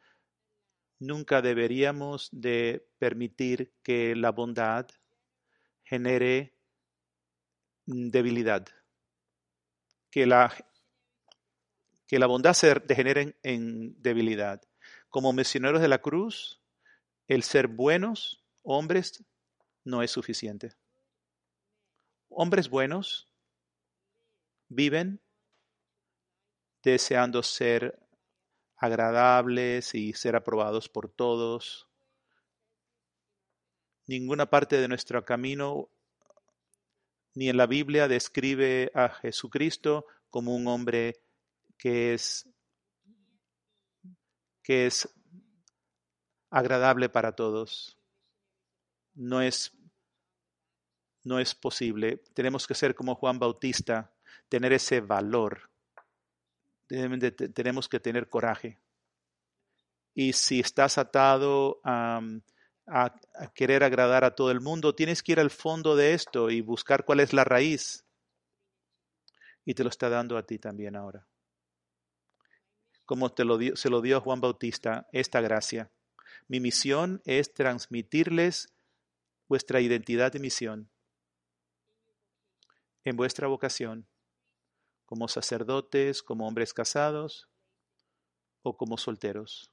nunca 1.00 1.42
deberíamos 1.42 2.30
de 2.32 2.88
permitir 2.98 3.74
que 3.84 4.16
la 4.16 4.32
bondad 4.32 4.88
genere 5.84 6.56
debilidad. 7.86 8.66
Que 10.10 10.26
la, 10.26 10.54
que 12.08 12.20
la 12.20 12.28
bondad 12.28 12.54
se 12.54 12.74
degenere 12.76 13.38
en, 13.44 14.02
debilidad. 14.02 14.62
Como 15.10 15.34
misioneros 15.34 15.82
de 15.82 15.88
la 15.88 16.02
cruz, 16.02 16.62
el 17.28 17.44
ser 17.44 17.68
buenos 17.68 18.41
hombres 18.64 19.24
no 19.84 20.04
es 20.04 20.12
suficiente. 20.12 20.74
Hombres 22.30 22.70
buenos 22.70 23.28
viven 24.70 25.22
deseando 26.82 27.44
ser 27.44 28.00
agradables 28.78 29.94
y 29.94 30.14
ser 30.14 30.36
aprobados 30.36 30.90
por 30.90 31.10
todos. 31.10 31.88
Ninguna 34.08 34.50
parte 34.50 34.78
de 34.78 34.88
nuestro 34.88 35.24
camino 35.24 35.90
ni 37.34 37.50
en 37.50 37.58
la 37.58 37.68
Biblia 37.68 38.08
describe 38.08 38.92
a 38.94 39.10
Jesucristo 39.10 40.06
como 40.30 40.56
un 40.56 40.68
hombre 40.68 41.22
que 41.78 42.14
es, 42.14 42.50
que 44.64 44.88
es 44.88 45.08
agradable 46.50 47.10
para 47.10 47.36
todos. 47.36 48.01
No 49.22 49.40
es, 49.40 49.72
no 51.24 51.38
es 51.38 51.54
posible. 51.54 52.24
Tenemos 52.34 52.66
que 52.66 52.74
ser 52.74 52.96
como 52.96 53.14
Juan 53.14 53.38
Bautista, 53.38 54.12
tener 54.50 54.74
ese 54.74 55.00
valor. 55.00 55.70
Tenemos 56.88 57.88
que 57.88 58.00
tener 58.00 58.30
coraje. 58.30 58.80
Y 60.16 60.34
si 60.34 60.60
estás 60.60 60.98
atado 60.98 61.80
a, 61.84 62.20
querer 63.54 63.84
agradar 63.84 64.24
a 64.24 64.34
todo 64.34 64.50
el 64.50 64.60
mundo, 64.60 64.96
tienes 64.96 65.22
que 65.22 65.34
ir 65.34 65.40
al 65.40 65.52
fondo 65.52 65.96
de 65.96 66.16
esto 66.16 66.50
y 66.50 66.62
buscar 66.62 67.06
cuál 67.06 67.20
es 67.20 67.32
la 67.32 67.44
raíz. 67.44 68.04
Y 69.64 69.76
te 69.76 69.84
lo 69.84 69.90
está 69.92 70.10
dando 70.10 70.36
a 70.36 70.48
ti 70.48 70.58
también 70.58 70.96
ahora. 70.96 71.28
Como 73.06 73.32
te 73.32 73.46
lo 73.46 73.60
dio, 73.60 73.76
se 73.76 73.92
lo 73.92 74.02
dio 74.02 74.18
a 74.18 74.22
Juan 74.22 74.42
Bautista, 74.42 75.08
esta 75.12 75.42
gracia. 75.42 75.92
Mi 76.48 76.60
misión 76.60 77.22
es 77.26 77.54
transmitirles 77.54 78.74
vuestra 79.52 79.82
identidad 79.82 80.32
de 80.32 80.40
misión 80.40 80.90
en 83.04 83.18
vuestra 83.18 83.50
vocación, 83.50 84.08
como 85.06 85.28
sacerdotes, 85.28 86.24
como 86.24 86.48
hombres 86.48 86.74
casados 86.74 87.50
o 88.62 88.78
como 88.78 88.98
solteros 88.98 89.70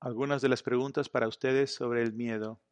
algunas 0.00 0.40
de 0.40 0.48
las 0.48 0.62
preguntas 0.62 1.10
para 1.10 1.28
ustedes 1.28 1.74
sobre 1.74 2.02
el 2.02 2.14
miedo. 2.14 2.62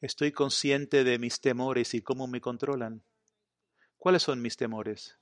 Estoy 0.00 0.30
consciente 0.30 1.02
de 1.02 1.18
mis 1.18 1.40
temores 1.40 1.94
y 1.94 2.02
cómo 2.02 2.28
me 2.28 2.40
controlan. 2.40 3.02
¿Cuáles 3.96 4.22
son 4.22 4.40
mis 4.40 4.56
temores? 4.56 5.18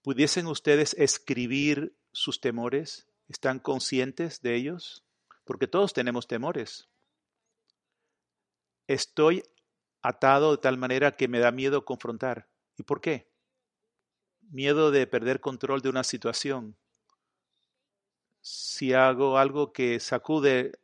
¿Pudiesen 0.00 0.46
ustedes 0.46 0.94
escribir 0.94 1.94
sus 2.12 2.40
temores? 2.40 3.06
¿Están 3.28 3.58
conscientes 3.58 4.40
de 4.42 4.54
ellos? 4.54 5.04
Porque 5.44 5.66
todos 5.66 5.92
tenemos 5.92 6.26
temores. 6.26 6.88
Estoy 8.86 9.42
atado 10.02 10.52
de 10.52 10.58
tal 10.58 10.78
manera 10.78 11.16
que 11.16 11.28
me 11.28 11.40
da 11.40 11.50
miedo 11.50 11.84
confrontar. 11.84 12.48
¿Y 12.76 12.84
por 12.84 13.00
qué? 13.00 13.28
Miedo 14.50 14.90
de 14.90 15.06
perder 15.06 15.40
control 15.40 15.82
de 15.82 15.88
una 15.88 16.04
situación, 16.04 16.76
si 18.48 18.92
hago 18.92 19.38
algo 19.38 19.72
que 19.72 19.98
sacude 19.98 20.78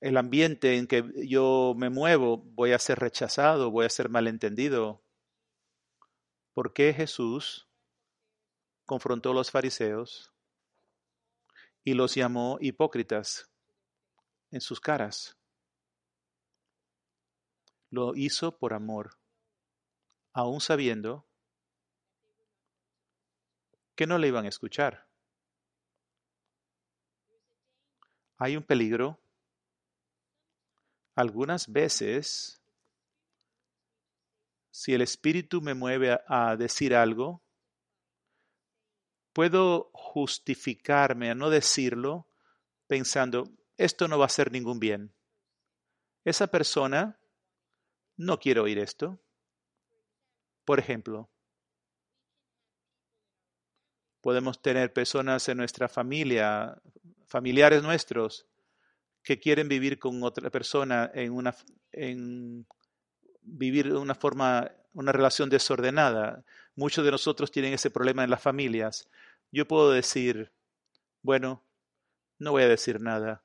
el 0.00 0.16
ambiente 0.16 0.76
en 0.76 0.88
que 0.88 1.04
yo 1.28 1.74
me 1.76 1.90
muevo, 1.90 2.38
voy 2.38 2.72
a 2.72 2.78
ser 2.80 2.98
rechazado, 2.98 3.70
voy 3.70 3.86
a 3.86 3.90
ser 3.90 4.08
malentendido. 4.08 5.00
¿Por 6.54 6.72
qué 6.72 6.92
Jesús 6.92 7.68
confrontó 8.84 9.30
a 9.30 9.34
los 9.34 9.52
fariseos 9.52 10.32
y 11.88 11.94
los 11.94 12.14
llamó 12.14 12.58
hipócritas 12.60 13.50
en 14.50 14.60
sus 14.60 14.80
caras? 14.80 15.36
Lo 17.90 18.14
hizo 18.14 18.58
por 18.58 18.74
amor, 18.74 19.18
aún 20.32 20.60
sabiendo 20.60 21.26
que 23.94 24.06
no 24.06 24.18
le 24.18 24.28
iban 24.28 24.44
a 24.44 24.48
escuchar. 24.48 25.08
hay 28.38 28.56
un 28.56 28.62
peligro. 28.62 29.20
Algunas 31.14 31.70
veces, 31.70 32.62
si 34.70 34.94
el 34.94 35.02
espíritu 35.02 35.60
me 35.60 35.74
mueve 35.74 36.18
a, 36.28 36.56
decir 36.56 36.94
algo, 36.94 37.42
puedo 39.32 39.90
justificarme 39.92 41.30
a 41.30 41.34
no 41.34 41.50
decirlo 41.50 42.26
pensando, 42.86 43.50
esto 43.76 44.08
no 44.08 44.18
va 44.18 44.24
a 44.24 44.26
hacer 44.26 44.50
ningún 44.50 44.80
bien. 44.80 45.12
Esa 46.24 46.48
persona 46.48 47.18
no 48.16 48.38
quiere 48.38 48.60
oír 48.60 48.78
esto. 48.78 49.20
Por 50.64 50.78
ejemplo, 50.78 51.30
podemos 54.20 54.60
tener 54.60 54.92
personas 54.92 55.48
en 55.48 55.58
nuestra 55.58 55.88
familia, 55.88 56.80
familiares 57.26 57.82
nuestros 57.82 58.46
que 59.22 59.38
quieren 59.38 59.68
vivir 59.68 59.98
con 59.98 60.22
otra 60.22 60.50
persona 60.50 61.10
en 61.14 61.32
una 61.32 61.54
en 61.92 62.66
vivir 63.42 63.92
una 63.94 64.14
forma 64.14 64.70
una 64.94 65.12
relación 65.12 65.48
desordenada. 65.48 66.44
Muchos 66.78 67.04
de 67.04 67.10
nosotros 67.10 67.50
tienen 67.50 67.72
ese 67.72 67.90
problema 67.90 68.22
en 68.22 68.30
las 68.30 68.40
familias. 68.40 69.08
Yo 69.50 69.66
puedo 69.66 69.90
decir, 69.90 70.52
bueno, 71.22 71.64
no 72.38 72.52
voy 72.52 72.62
a 72.62 72.68
decir 72.68 73.00
nada. 73.00 73.42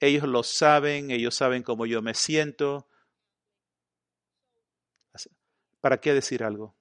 Ellos 0.00 0.26
lo 0.26 0.42
saben, 0.42 1.10
ellos 1.10 1.34
saben 1.34 1.62
cómo 1.62 1.84
yo 1.84 2.00
me 2.00 2.14
siento. 2.14 2.88
¿Para 5.82 6.00
qué 6.00 6.14
decir 6.14 6.42
algo? 6.42 6.74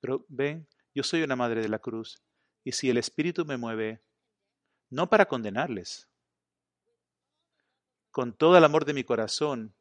Pero 0.00 0.24
ven, 0.28 0.66
yo 0.94 1.02
soy 1.02 1.22
una 1.22 1.36
madre 1.36 1.60
de 1.60 1.68
la 1.68 1.78
cruz 1.78 2.22
y 2.64 2.72
si 2.72 2.88
el 2.88 2.96
Espíritu 2.96 3.44
me 3.44 3.58
mueve 3.58 4.00
no 4.88 5.10
para 5.10 5.26
condenarles, 5.28 6.08
con 8.10 8.32
todo 8.32 8.56
el 8.56 8.64
amor 8.64 8.86
de 8.86 8.94
mi 8.94 9.04
corazón, 9.04 9.74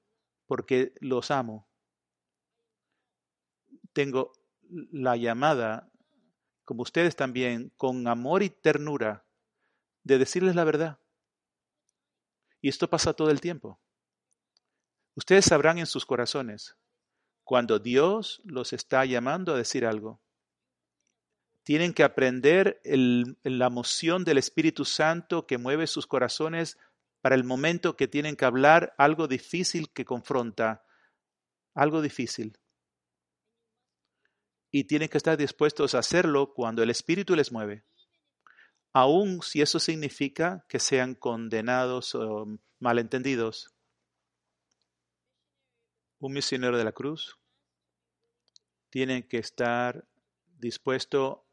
porque 0.46 0.94
los 1.00 1.32
amo. 1.32 1.67
Tengo 3.98 4.32
la 4.92 5.18
llamada, 5.18 5.90
como 6.66 6.84
ustedes 6.84 7.16
también, 7.16 7.74
con 7.78 8.08
amor 8.08 8.44
y 8.44 8.52
ternura, 8.52 9.26
de 10.04 10.20
decirles 10.20 10.54
la 10.54 10.66
verdad. 10.66 11.00
Y 12.62 12.70
esto 12.70 12.92
pasa 12.92 13.14
todo 13.14 13.32
el 13.32 13.42
tiempo. 13.42 13.80
Ustedes 15.16 15.46
sabrán 15.46 15.80
en 15.80 15.88
sus 15.88 16.06
corazones 16.06 16.78
cuando 17.44 17.80
Dios 17.80 18.40
los 18.44 18.72
está 18.72 19.04
llamando 19.04 19.56
a 19.56 19.58
decir 19.58 19.84
algo. 19.84 20.22
Tienen 21.64 21.92
que 21.92 22.04
aprender 22.04 22.80
el, 22.84 23.40
la 23.42 23.72
moción 23.72 24.26
del 24.26 24.38
Espíritu 24.38 24.86
Santo 24.86 25.48
que 25.48 25.58
mueve 25.58 25.88
sus 25.88 26.06
corazones 26.06 26.78
para 27.22 27.34
el 27.34 27.44
momento 27.44 27.98
que 27.98 28.08
tienen 28.08 28.36
que 28.36 28.46
hablar 28.46 28.94
algo 29.00 29.28
difícil 29.28 29.90
que 29.90 30.06
confronta, 30.06 30.86
algo 31.74 32.04
difícil. 32.04 32.60
Y 34.72 34.86
tienen 34.86 35.10
que 35.10 35.18
estar 35.18 35.38
dispuestos 35.38 35.96
a 35.96 36.00
hacerlo 36.00 36.54
cuando 36.54 36.84
el 36.84 36.90
Espíritu 36.90 37.36
les 37.36 37.52
mueve, 37.52 37.86
aun 38.94 39.42
si 39.42 39.62
eso 39.62 39.80
significa 39.80 40.66
que 40.68 40.80
sean 40.80 41.16
condenados 41.16 42.16
o 42.16 42.48
malentendidos. 42.80 43.74
Un 46.20 46.34
misionero 46.34 46.78
de 46.78 46.84
la 46.84 46.92
cruz 46.92 47.38
tiene 48.90 49.28
que 49.28 49.38
estar 49.38 50.08
dispuesto 50.58 51.46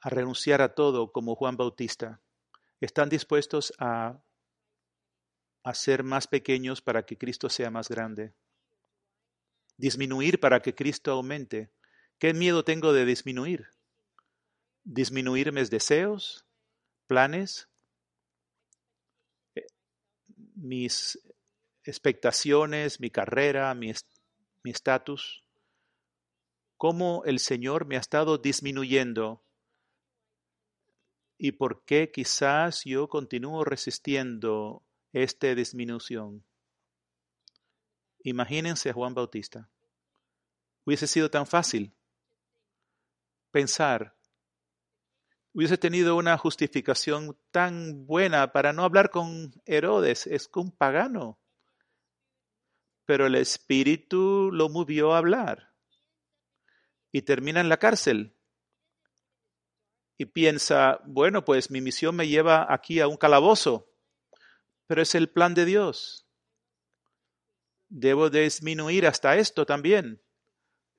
a 0.00 0.10
renunciar 0.10 0.62
a 0.62 0.74
todo 0.74 1.10
como 1.12 1.34
Juan 1.34 1.56
Bautista. 1.56 2.20
Están 2.80 3.08
dispuestos 3.08 3.72
a, 3.78 4.22
a 5.64 5.74
ser 5.74 6.04
más 6.04 6.26
pequeños 6.26 6.82
para 6.82 7.04
que 7.04 7.16
Cristo 7.18 7.48
sea 7.48 7.70
más 7.70 7.88
grande. 7.88 8.34
Disminuir 9.76 10.40
para 10.40 10.60
que 10.60 10.74
Cristo 10.74 11.12
aumente. 11.12 11.70
¿Qué 12.18 12.32
miedo 12.34 12.64
tengo 12.64 12.92
de 12.92 13.04
disminuir? 13.04 13.66
Disminuir 14.84 15.52
mis 15.52 15.70
deseos, 15.70 16.46
planes, 17.06 17.68
eh, 19.54 19.66
mis 20.54 21.18
expectaciones, 21.82 23.00
mi 23.00 23.10
carrera, 23.10 23.74
mi 23.74 23.92
estatus. 24.64 25.44
¿Cómo 26.76 27.22
el 27.24 27.38
Señor 27.38 27.86
me 27.86 27.96
ha 27.96 28.00
estado 28.00 28.38
disminuyendo 28.38 29.44
y 31.38 31.52
por 31.52 31.84
qué 31.84 32.10
quizás 32.10 32.84
yo 32.84 33.08
continúo 33.08 33.64
resistiendo 33.64 34.82
esta 35.12 35.54
disminución. 35.54 36.44
Imagínense 38.24 38.90
a 38.90 38.94
Juan 38.94 39.14
Bautista. 39.14 39.68
Hubiese 40.84 41.06
sido 41.06 41.30
tan 41.30 41.46
fácil 41.46 41.94
pensar, 43.50 44.16
hubiese 45.52 45.78
tenido 45.78 46.16
una 46.16 46.36
justificación 46.36 47.38
tan 47.52 48.04
buena 48.06 48.50
para 48.50 48.72
no 48.72 48.82
hablar 48.82 49.10
con 49.10 49.52
Herodes, 49.64 50.26
es 50.26 50.50
un 50.56 50.72
pagano. 50.72 51.38
Pero 53.04 53.26
el 53.26 53.36
Espíritu 53.36 54.50
lo 54.52 54.68
movió 54.68 55.14
a 55.14 55.18
hablar 55.18 55.74
y 57.12 57.22
termina 57.22 57.60
en 57.60 57.68
la 57.68 57.76
cárcel 57.76 58.34
y 60.16 60.24
piensa, 60.24 61.00
bueno, 61.04 61.44
pues 61.44 61.70
mi 61.70 61.80
misión 61.80 62.16
me 62.16 62.26
lleva 62.26 62.72
aquí 62.72 63.00
a 63.00 63.06
un 63.06 63.16
calabozo, 63.16 63.92
pero 64.86 65.02
es 65.02 65.14
el 65.14 65.28
plan 65.28 65.54
de 65.54 65.66
Dios. 65.66 66.23
Debo 67.96 68.28
disminuir 68.28 69.06
hasta 69.06 69.36
esto 69.36 69.64
también. 69.64 70.20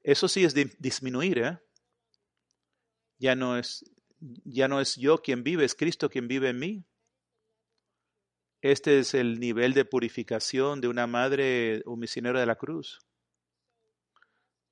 Eso 0.02 0.30
sí 0.30 0.46
es 0.46 0.54
disminuir, 0.80 1.40
¿eh? 1.40 1.60
Ya 3.18 3.36
no 3.36 3.58
es, 3.58 3.84
ya 4.46 4.70
no 4.70 4.80
es 4.80 4.96
yo 4.96 5.22
quien 5.22 5.44
vive, 5.44 5.66
es 5.66 5.76
Cristo 5.76 6.10
quien 6.10 6.30
vive 6.30 6.48
en 6.48 6.60
mí. 6.60 6.86
Este 8.62 9.00
es 9.00 9.14
el 9.14 9.42
nivel 9.42 9.74
de 9.74 9.84
purificación 9.84 10.80
de 10.80 10.88
una 10.88 11.06
madre 11.06 11.84
o 11.86 11.98
misionera 11.98 12.40
de 12.40 12.46
la 12.46 12.56
cruz. 12.56 13.00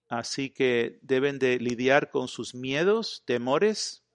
Así 0.07 0.49
que 0.49 0.99
deben 1.01 1.39
de 1.39 1.59
lidiar 1.59 2.09
con 2.09 2.29
sus 2.29 2.55
miedos, 2.55 3.23
temores, 3.25 4.05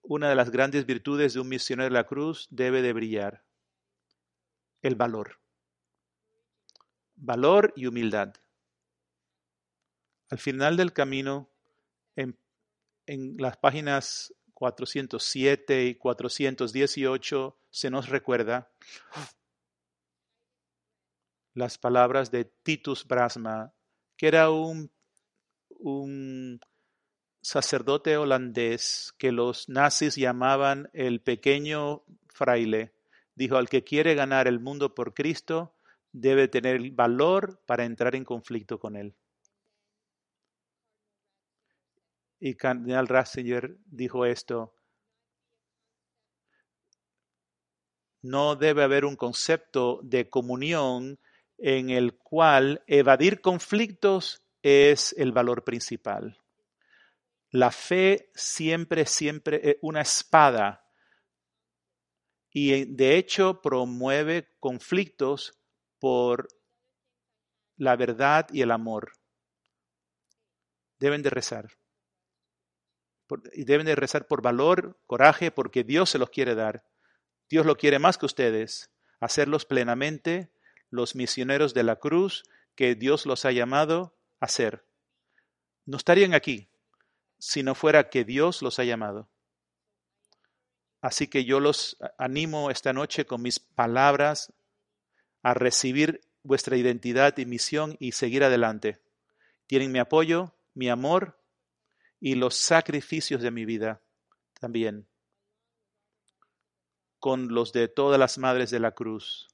una 0.00 0.30
de 0.30 0.36
las 0.36 0.50
grandes 0.50 0.86
virtudes 0.86 1.34
de 1.34 1.40
un 1.40 1.50
misionero 1.50 1.84
de 1.84 2.00
la 2.00 2.06
cruz 2.06 2.46
debe 2.50 2.80
de 2.80 2.94
brillar. 2.94 3.44
El 4.80 4.94
valor. 4.94 5.41
Valor 7.24 7.72
y 7.76 7.86
humildad. 7.86 8.34
Al 10.28 10.38
final 10.38 10.76
del 10.76 10.92
camino, 10.92 11.48
en, 12.16 12.36
en 13.06 13.36
las 13.36 13.56
páginas 13.58 14.34
407 14.54 15.84
y 15.84 15.94
418, 15.94 17.56
se 17.70 17.90
nos 17.90 18.08
recuerda 18.08 18.72
las 21.54 21.78
palabras 21.78 22.32
de 22.32 22.44
Titus 22.44 23.06
Brasma, 23.06 23.72
que 24.16 24.26
era 24.26 24.50
un, 24.50 24.90
un 25.68 26.60
sacerdote 27.40 28.16
holandés 28.16 29.14
que 29.16 29.30
los 29.30 29.68
nazis 29.68 30.16
llamaban 30.16 30.90
el 30.92 31.20
pequeño 31.20 32.02
fraile, 32.26 32.92
dijo, 33.36 33.58
al 33.58 33.68
que 33.68 33.84
quiere 33.84 34.16
ganar 34.16 34.48
el 34.48 34.58
mundo 34.58 34.92
por 34.96 35.14
Cristo, 35.14 35.76
debe 36.12 36.48
tener 36.48 36.90
valor 36.90 37.60
para 37.66 37.84
entrar 37.84 38.14
en 38.14 38.24
conflicto 38.24 38.78
con 38.78 38.96
él. 38.96 39.14
Y 42.38 42.54
Cardenal 42.54 43.08
Ratzinger 43.08 43.76
dijo 43.86 44.26
esto, 44.26 44.74
no 48.22 48.56
debe 48.56 48.82
haber 48.82 49.04
un 49.04 49.16
concepto 49.16 50.00
de 50.02 50.28
comunión 50.28 51.18
en 51.58 51.90
el 51.90 52.16
cual 52.18 52.82
evadir 52.86 53.40
conflictos 53.40 54.42
es 54.62 55.14
el 55.18 55.32
valor 55.32 55.64
principal. 55.64 56.38
La 57.50 57.70
fe 57.70 58.30
siempre, 58.34 59.06
siempre 59.06 59.60
es 59.62 59.76
una 59.82 60.00
espada 60.00 60.84
y 62.50 62.84
de 62.84 63.16
hecho 63.16 63.60
promueve 63.60 64.54
conflictos 64.58 65.61
por 66.02 66.48
la 67.76 67.94
verdad 67.94 68.48
y 68.52 68.62
el 68.62 68.72
amor. 68.72 69.12
Deben 70.98 71.22
de 71.22 71.30
rezar. 71.30 71.78
y 73.52 73.62
deben 73.62 73.86
de 73.86 73.94
rezar 73.94 74.26
por 74.26 74.42
valor, 74.42 74.98
coraje, 75.06 75.52
porque 75.52 75.84
Dios 75.84 76.10
se 76.10 76.18
los 76.18 76.30
quiere 76.30 76.56
dar. 76.56 76.84
Dios 77.48 77.64
lo 77.64 77.76
quiere 77.76 78.00
más 78.00 78.18
que 78.18 78.26
ustedes. 78.26 78.90
Hacerlos 79.20 79.64
plenamente 79.64 80.50
los 80.90 81.14
misioneros 81.14 81.72
de 81.72 81.84
la 81.84 81.94
cruz 81.94 82.42
que 82.74 82.96
Dios 82.96 83.24
los 83.24 83.44
ha 83.44 83.52
llamado 83.52 84.18
a 84.40 84.48
ser. 84.48 84.84
No 85.86 85.98
estarían 85.98 86.34
aquí 86.34 86.68
si 87.38 87.62
no 87.62 87.76
fuera 87.76 88.10
que 88.10 88.24
Dios 88.24 88.60
los 88.60 88.80
ha 88.80 88.84
llamado. 88.84 89.30
Así 91.00 91.28
que 91.28 91.44
yo 91.44 91.60
los 91.60 91.96
animo 92.18 92.72
esta 92.72 92.92
noche 92.92 93.24
con 93.24 93.40
mis 93.40 93.60
palabras 93.60 94.52
a 95.42 95.54
recibir 95.54 96.20
vuestra 96.42 96.76
identidad 96.76 97.36
y 97.38 97.46
misión 97.46 97.96
y 97.98 98.12
seguir 98.12 98.44
adelante. 98.44 99.00
Tienen 99.66 99.92
mi 99.92 99.98
apoyo, 99.98 100.54
mi 100.74 100.88
amor 100.88 101.38
y 102.20 102.34
los 102.36 102.56
sacrificios 102.56 103.42
de 103.42 103.50
mi 103.50 103.64
vida 103.64 104.00
también, 104.60 105.08
con 107.18 107.52
los 107.52 107.72
de 107.72 107.88
todas 107.88 108.18
las 108.18 108.38
madres 108.38 108.70
de 108.70 108.78
la 108.78 108.92
cruz, 108.92 109.48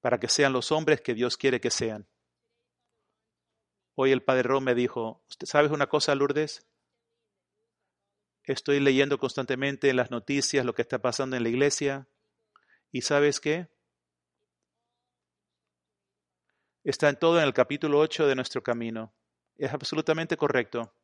para 0.00 0.20
que 0.20 0.28
sean 0.28 0.52
los 0.52 0.72
hombres 0.72 1.00
que 1.00 1.14
Dios 1.14 1.36
quiere 1.36 1.60
que 1.60 1.70
sean. 1.70 2.06
Hoy 3.94 4.12
el 4.12 4.22
Padre 4.22 4.42
Rom 4.42 4.64
me 4.64 4.74
dijo, 4.74 5.24
¿sabes 5.42 5.70
una 5.70 5.86
cosa, 5.86 6.14
Lourdes? 6.14 6.66
Estoy 8.44 8.78
leyendo 8.78 9.18
constantemente 9.18 9.88
en 9.88 9.96
las 9.96 10.10
noticias 10.10 10.66
lo 10.66 10.74
que 10.74 10.82
está 10.82 11.00
pasando 11.00 11.34
en 11.34 11.42
la 11.42 11.48
iglesia. 11.48 12.06
¿Y 12.92 13.00
sabes 13.00 13.40
qué? 13.40 13.68
Está 16.86 17.08
en 17.08 17.16
todo 17.16 17.38
en 17.38 17.44
el 17.44 17.52
capítulo 17.52 17.98
8 17.98 18.28
de 18.28 18.36
nuestro 18.36 18.62
camino. 18.62 19.12
Es 19.58 19.72
absolutamente 19.72 20.36
correcto. 20.36 20.94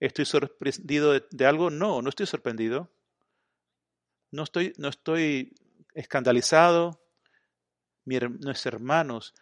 ¿Estoy 0.00 0.24
sorprendido 0.24 1.12
de, 1.12 1.46
algo? 1.46 1.70
No, 1.70 2.02
no 2.02 2.08
estoy 2.08 2.26
sorprendido. 2.26 2.90
No 4.32 4.42
estoy, 4.42 4.72
no 4.76 4.88
estoy 4.88 5.54
escandalizado. 5.94 7.00
nuestros 8.04 8.66
hermanos, 8.66 9.34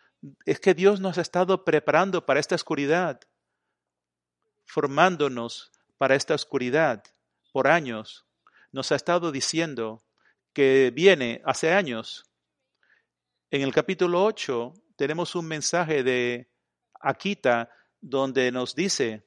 es 0.45 0.61
que 0.61 0.75
Dios 0.75 1.01
nos 1.01 1.17
ha 1.17 1.23
estado 1.23 1.65
preparando 1.65 2.27
para 2.27 2.39
esta 2.39 2.55
oscuridad, 2.55 3.19
formándonos 4.67 5.73
para 5.97 6.17
esta 6.17 6.35
oscuridad 6.35 7.03
por 7.51 7.67
años. 7.67 8.27
Nos 8.73 8.93
ha 8.93 8.97
estado 8.97 9.33
diciendo 9.33 10.05
que 10.53 10.93
viene 10.95 11.41
hace 11.47 11.73
años. 11.73 12.27
En 13.51 13.63
el 13.63 13.73
capítulo 13.73 14.23
8 14.25 14.75
tenemos 15.03 15.35
un 15.35 15.49
mensaje 15.49 16.05
de 16.05 16.49
Akita 17.01 17.69
donde 18.01 18.53
nos 18.53 18.77
dice, 18.77 19.27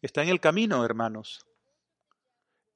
está 0.00 0.22
en 0.22 0.30
el 0.30 0.40
camino, 0.40 0.82
hermanos. 0.82 1.44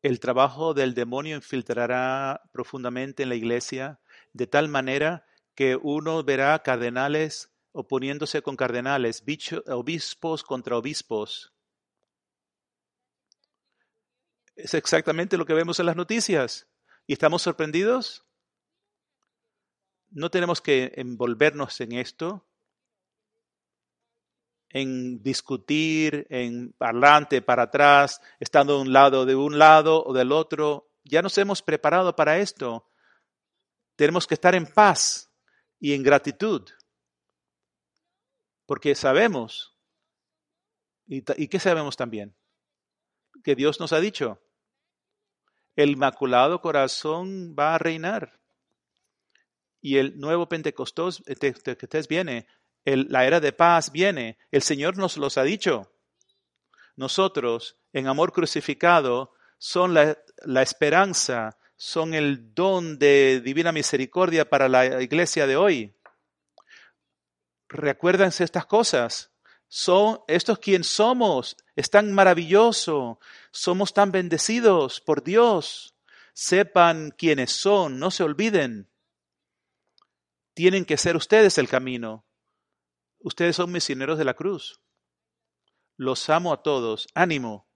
El 0.03 0.21
trabajo 0.21 0.75
del 0.75 0.93
demonio 0.93 1.37
infiltrará 1.37 2.43
profundamente 2.53 3.23
en 3.23 3.31
la 3.31 3.37
iglesia 3.37 4.01
de 4.35 4.47
tal 4.47 4.69
manera 4.69 5.25
que 5.55 5.77
uno 5.77 6.23
verá 6.23 6.59
cardenales 6.59 7.51
oponiéndose 7.73 8.43
con 8.43 8.57
cardenales, 8.57 9.25
obispos 9.69 10.43
contra 10.43 10.77
obispos. 10.77 11.55
Es 14.57 14.75
exactamente 14.75 15.39
lo 15.39 15.47
que 15.47 15.55
vemos 15.55 15.81
en 15.81 15.87
las 15.87 15.97
noticias. 15.97 16.69
¿Y 17.07 17.15
estamos 17.15 17.41
sorprendidos? 17.41 18.27
No 20.15 20.31
tenemos 20.31 20.61
que 20.61 20.93
envolvernos 20.95 21.81
en 21.81 21.91
esto, 21.93 22.47
en 24.69 25.21
discutir, 25.25 26.29
en 26.31 26.73
adelante, 26.79 27.43
para 27.43 27.65
atrás, 27.65 28.21
estando 28.39 28.77
de 28.77 28.83
un 28.83 28.93
lado 28.93 29.27
de 29.27 29.35
un 29.35 29.59
lado 29.59 30.05
o 30.05 30.13
del 30.13 30.31
otro. 30.31 30.89
Ya 31.03 31.21
nos 31.21 31.37
hemos 31.37 31.63
preparado 31.63 32.15
para 32.15 32.39
esto. 32.39 32.89
Tenemos 33.97 34.29
que 34.29 34.35
estar 34.35 34.55
en 34.55 34.67
paz 34.67 35.33
y 35.81 35.95
en 35.95 36.05
gratitud. 36.05 36.63
Porque 38.67 38.95
sabemos, 38.95 39.77
y, 41.07 41.25
y 41.43 41.49
¿qué 41.49 41.59
sabemos 41.59 41.97
también? 41.97 42.37
Que 43.43 43.57
Dios 43.57 43.81
nos 43.81 43.93
ha 43.93 43.99
dicho, 43.99 44.41
el 45.75 45.91
Inmaculado 45.91 46.61
Corazón 46.61 47.57
va 47.59 47.75
a 47.75 47.79
reinar. 47.79 48.44
Y 49.85 49.99
el 49.99 50.19
nuevo 50.19 50.49
Pentecostés, 50.49 51.23
viene, 52.09 52.47
la 52.87 53.27
era 53.27 53.39
de 53.39 53.53
paz 53.53 53.93
viene. 53.93 54.39
El 54.51 54.63
Señor 54.63 54.97
nos 54.97 55.19
los 55.19 55.37
ha 55.37 55.43
dicho. 55.43 55.93
Nosotros, 56.97 57.77
en 57.93 58.07
amor 58.07 58.33
crucificado, 58.33 59.35
son 59.59 59.93
la, 59.93 60.17
la 60.47 60.63
esperanza, 60.63 61.59
son 61.77 62.15
el 62.15 62.55
don 62.55 62.99
de 62.99 63.43
divina 63.45 63.73
misericordia 63.73 64.49
para 64.49 64.71
la 64.71 65.03
iglesia 65.03 65.47
de 65.47 65.57
hoy. 65.57 65.95
Recuérdense 67.69 68.43
estas 68.43 68.65
cosas. 68.65 69.35
Son 69.69 70.21
estos 70.29 70.61
quien 70.61 70.83
somos. 70.83 71.59
Es 71.77 71.91
tan 71.91 72.11
maravilloso. 72.11 73.21
Somos 73.51 73.93
tan 73.93 74.13
bendecidos 74.13 75.03
por 75.03 75.23
Dios. 75.23 75.95
Sepan 76.33 77.11
quiénes 77.11 77.53
son. 77.53 77.99
No 77.99 78.11
se 78.11 78.23
olviden. 78.23 78.89
Tienen 80.55 80.85
que 80.85 80.97
ser 80.97 81.17
ustedes 81.17 81.59
el 81.59 81.69
camino. 81.69 82.25
Ustedes 83.19 83.57
son 83.57 83.73
misioneros 83.73 84.19
de 84.19 84.25
la 84.25 84.35
cruz. 84.35 84.81
Los 85.97 86.31
amo 86.31 86.53
a 86.53 86.63
todos. 86.63 87.09
Ánimo. 87.15 87.69